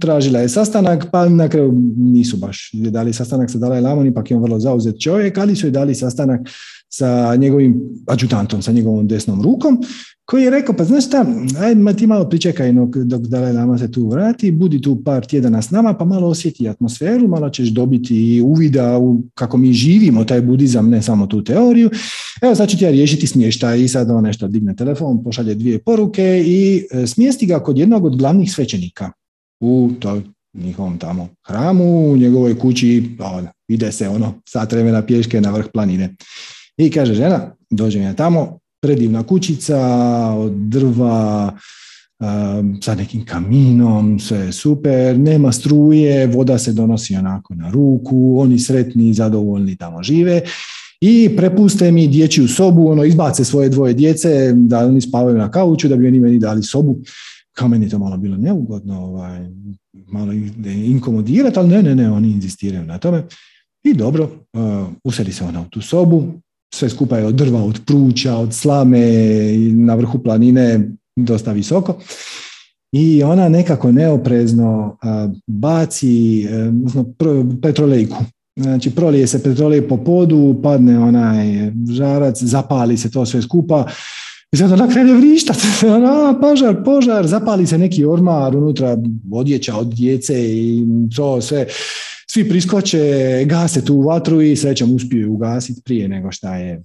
[0.00, 4.36] tražila je sastanak, pa na kraju nisu baš dali sastanak sa Dalaj Lamom, ipak je
[4.36, 6.40] on vrlo zauzet čovjek, ali su je dali sastanak
[6.88, 9.78] sa njegovim adjutantom, sa njegovom desnom rukom,
[10.24, 11.26] koji je rekao, pa znaš šta,
[11.60, 12.72] ajde ti malo pričekaj
[13.04, 16.68] dok Dalaj Lama se tu vrati, budi tu par tjedana s nama, pa malo osjeti
[16.68, 21.90] atmosferu, malo ćeš dobiti uvida u kako mi živimo taj budizam, ne samo tu teoriju.
[22.42, 25.78] Evo sad ću ti ja riješiti smještaj i sad on nešto digne telefon, pošalje dvije
[25.78, 29.10] poruke i e, smjesti ga kod jednog od glavnih svećenika
[29.60, 30.22] u toj
[30.54, 35.66] njihovom tamo hramu, u njegovoj kući, pa ide se ono sat vremena pješke na vrh
[35.72, 36.14] planine.
[36.78, 39.78] I kaže žena, dođem ja tamo, predivna kućica
[40.36, 41.52] od drva,
[42.82, 48.58] sa nekim kaminom, sve je super, nema struje, voda se donosi onako na ruku, oni
[48.58, 50.40] sretni i zadovoljni tamo žive
[51.00, 55.88] i prepuste mi dječju sobu, ono izbace svoje dvoje djece da oni spavaju na kauču
[55.88, 56.98] da bi oni meni dali sobu
[57.56, 59.48] kao meni to malo bilo neugodno, ovaj,
[60.06, 60.32] malo
[60.64, 63.24] inkomodirati, ali ne, ne, ne, oni inzistiraju na tome.
[63.84, 66.32] I dobro, uh, usedi se ona u tu sobu,
[66.74, 69.00] sve skupa je od drva, od pruća, od slame,
[69.72, 71.98] na vrhu planine, dosta visoko.
[72.92, 74.98] I ona nekako neoprezno
[75.46, 76.46] baci
[76.90, 77.06] uh,
[77.62, 78.16] petrolejku.
[78.60, 83.86] Znači, prolije se petrolej po podu, padne onaj žarac, zapali se to sve skupa,
[84.52, 85.56] i sad ona krene vrištat,
[85.96, 88.96] ona, požar, požar, zapali se neki ormar, unutra
[89.32, 90.84] odjeća od djece i
[91.16, 91.66] to sve.
[92.36, 92.98] Svi priskoče,
[93.46, 96.82] gase tu vatru i srećom uspiju ugasiti prije nego šta je e,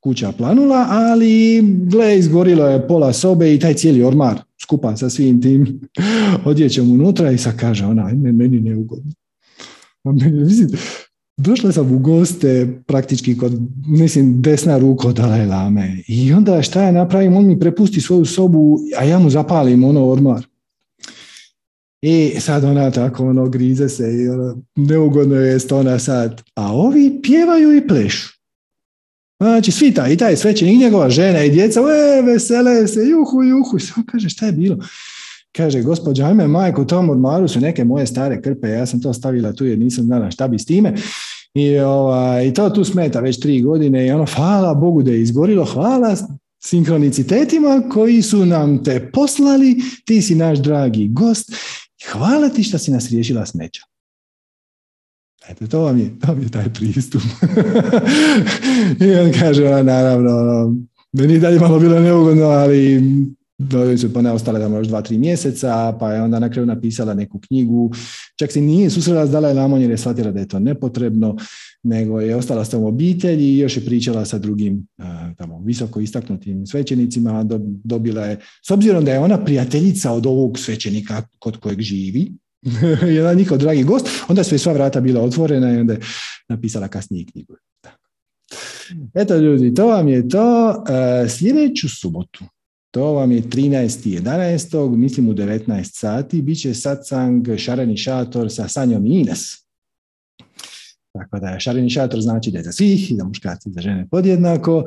[0.00, 5.42] kuća planula, ali gle, izgorilo je pola sobe i taj cijeli ormar skupa sa svim
[5.42, 5.80] tim
[6.44, 9.12] odjećom unutra i sad kaže ona, meni neugodno.
[11.36, 13.52] Došla sam u goste praktički kod,
[13.86, 16.02] mislim, desna ruka od Dalaj Lame.
[16.08, 20.08] I onda šta ja napravim, on mi prepusti svoju sobu, a ja mu zapalim ono
[20.08, 20.47] ormar.
[22.02, 26.42] I sad ona tako ono grize se i ono, neugodno je stona sad.
[26.54, 28.38] A ovi pjevaju i plešu.
[29.42, 33.78] Znači, svi taj, i taj svećenik, njegova žena i djeca, e, vesele se, juhu, juhu.
[33.78, 34.76] Samo kaže, šta je bilo?
[35.56, 39.52] Kaže, gospođa, ajme, majko, tom odmaru su neke moje stare krpe, ja sam to stavila
[39.52, 40.94] tu jer nisam znala šta bi s time.
[41.54, 45.22] I, ovaj, I to tu smeta već tri godine i ono, hvala Bogu da je
[45.22, 46.16] izgorilo, hvala
[46.64, 51.52] sinkronicitetima koji su nam te poslali, ti si naš dragi gost,
[52.12, 53.82] hvala ti što si nas riješila smeća.
[55.48, 57.22] Eto, to vam je, to je taj pristup.
[59.00, 60.32] I on kaže, naravno,
[61.12, 63.02] meni dalje malo bilo neugodno, ali
[64.00, 67.14] su pa ne ostale tamo još dva, tri mjeseca, pa je onda na kraju napisala
[67.14, 67.90] neku knjigu.
[68.38, 71.36] Čak se nije susrela s Dalaj Lamom jer je shvatila da je to nepotrebno,
[71.82, 74.86] nego je ostala s tom obitelji i još je pričala sa drugim
[75.36, 77.44] tamo, visoko istaknutim svećenicima.
[77.84, 82.32] Dobila je, s obzirom da je ona prijateljica od ovog svećenika kod kojeg živi,
[83.16, 86.00] jedan njihov dragi gost, onda su je sva vrata bila otvorena i onda je
[86.48, 87.54] napisala kasnije knjigu.
[89.14, 90.70] Eto ljudi, to vam je to.
[90.70, 92.44] E, sljedeću subotu,
[92.90, 94.96] to vam je 13.11.
[94.96, 99.40] mislim u 19 sati, bit će satsang Šareni šator sa Sanjom i Ines.
[101.12, 104.08] Tako da šareni šator znači da je za svih i za muškarci i za žene
[104.10, 104.84] podjednako.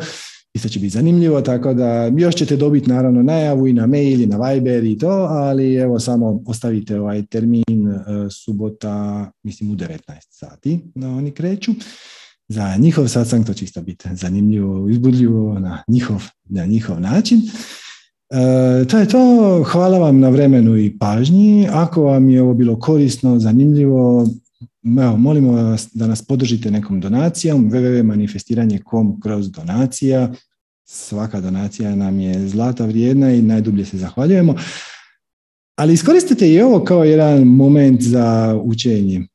[0.53, 4.26] Isto će biti zanimljivo, tako da još ćete dobiti naravno najavu i na mail i
[4.26, 9.98] na Viber i to, ali evo samo ostavite ovaj termin e, subota, mislim u 19
[10.30, 11.72] sati da oni kreću.
[12.48, 17.41] Za njihov satsang to će isto biti zanimljivo, izbudljivo na njihov, na njihov način.
[18.32, 19.64] E, to je to.
[19.72, 21.68] Hvala vam na vremenu i pažnji.
[21.72, 24.28] Ako vam je ovo bilo korisno, zanimljivo,
[24.99, 30.32] evo, molimo vas da nas podržite nekom donacijom www.manifestiranje.com kroz donacija.
[30.86, 34.56] Svaka donacija nam je zlata vrijedna i najdublje se zahvaljujemo.
[35.76, 39.28] Ali iskoristite i ovo kao jedan moment za učenje.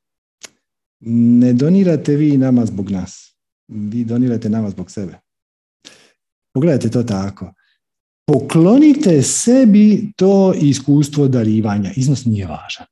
[1.01, 3.36] Ne donirate vi nama zbog nas.
[3.68, 5.18] Vi donirate nama zbog sebe.
[6.55, 7.56] Pogledajte to tako
[8.27, 11.90] poklonite sebi to iskustvo darivanja.
[11.97, 12.86] Iznos nije važan.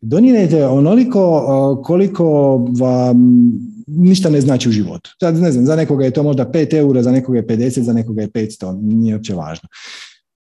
[0.00, 3.16] Donirajte onoliko koliko vam
[3.86, 5.10] ništa ne znači u životu.
[5.20, 7.92] Sad ne znam, za nekoga je to možda 5 eura, za nekoga je 50, za
[7.92, 9.68] nekoga je 500, nije uopće važno.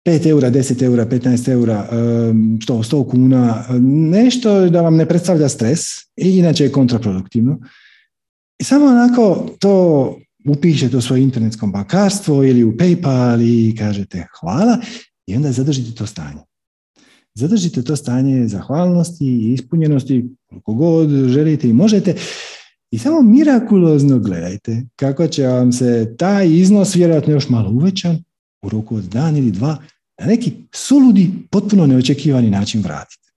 [0.07, 3.65] 5 eura, 10 eura, 15 eura, 100, 100 kuna,
[4.11, 5.81] nešto da vam ne predstavlja stres
[6.17, 7.59] inače je kontraproduktivno.
[8.61, 10.17] I samo onako to
[10.49, 14.79] upišete u svoje internetsko bankarstvo ili u PayPal i kažete hvala
[15.27, 16.41] i onda zadržite to stanje.
[17.35, 22.15] Zadržite to stanje zahvalnosti i ispunjenosti koliko god želite i možete
[22.91, 28.19] i samo mirakulozno gledajte kako će vam se taj iznos vjerojatno još malo uvećan
[28.63, 29.77] u roku od dan ili dva
[30.21, 33.28] na neki suludi, potpuno neočekivani način vratiti.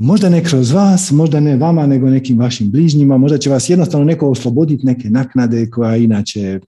[0.00, 4.04] Možda ne kroz vas, možda ne vama, nego nekim vašim bližnjima, možda će vas jednostavno
[4.04, 6.60] neko osloboditi neke naknade koja inače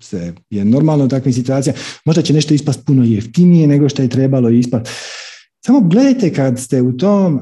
[0.00, 1.78] se je normalno u takvim situacijama.
[2.04, 4.86] Možda će nešto ispast puno jeftinije nego što je trebalo ispast.
[5.66, 7.40] Samo gledajte kad ste u tom uh,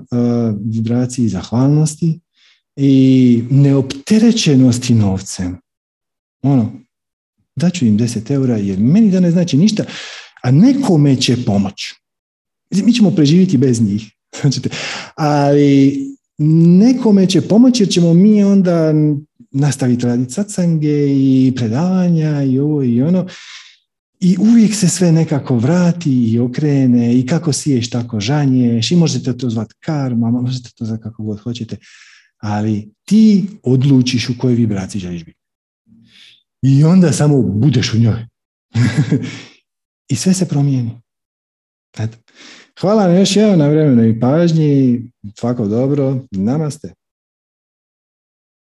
[0.64, 2.20] vibraciji zahvalnosti
[2.76, 5.58] i neopterećenosti novcem.
[6.42, 6.72] Ono,
[7.56, 9.84] daću im 10 eura jer meni da ne znači ništa,
[10.42, 11.74] a nekome će pomoć.
[12.70, 14.19] Mi ćemo preživjeti bez njih.
[15.14, 16.00] Ali
[16.78, 18.92] nekome će pomoći jer ćemo mi onda
[19.50, 23.26] nastaviti raditi satsange i predavanja i ovo i ono.
[24.20, 29.36] I uvijek se sve nekako vrati i okrene i kako siješ tako žanješ i možete
[29.36, 31.76] to zvati karma, možete to zvati kako god hoćete,
[32.38, 35.38] ali ti odlučiš u kojoj vibraciji želiš biti.
[36.62, 38.26] I onda samo budeš u njoj.
[40.12, 41.00] I sve se promijeni.
[41.98, 42.18] Eto.
[42.80, 45.02] Hvala vam još jednom na vremenu i pažnji.
[45.34, 46.16] Svako dobro.
[46.30, 46.99] Namaste.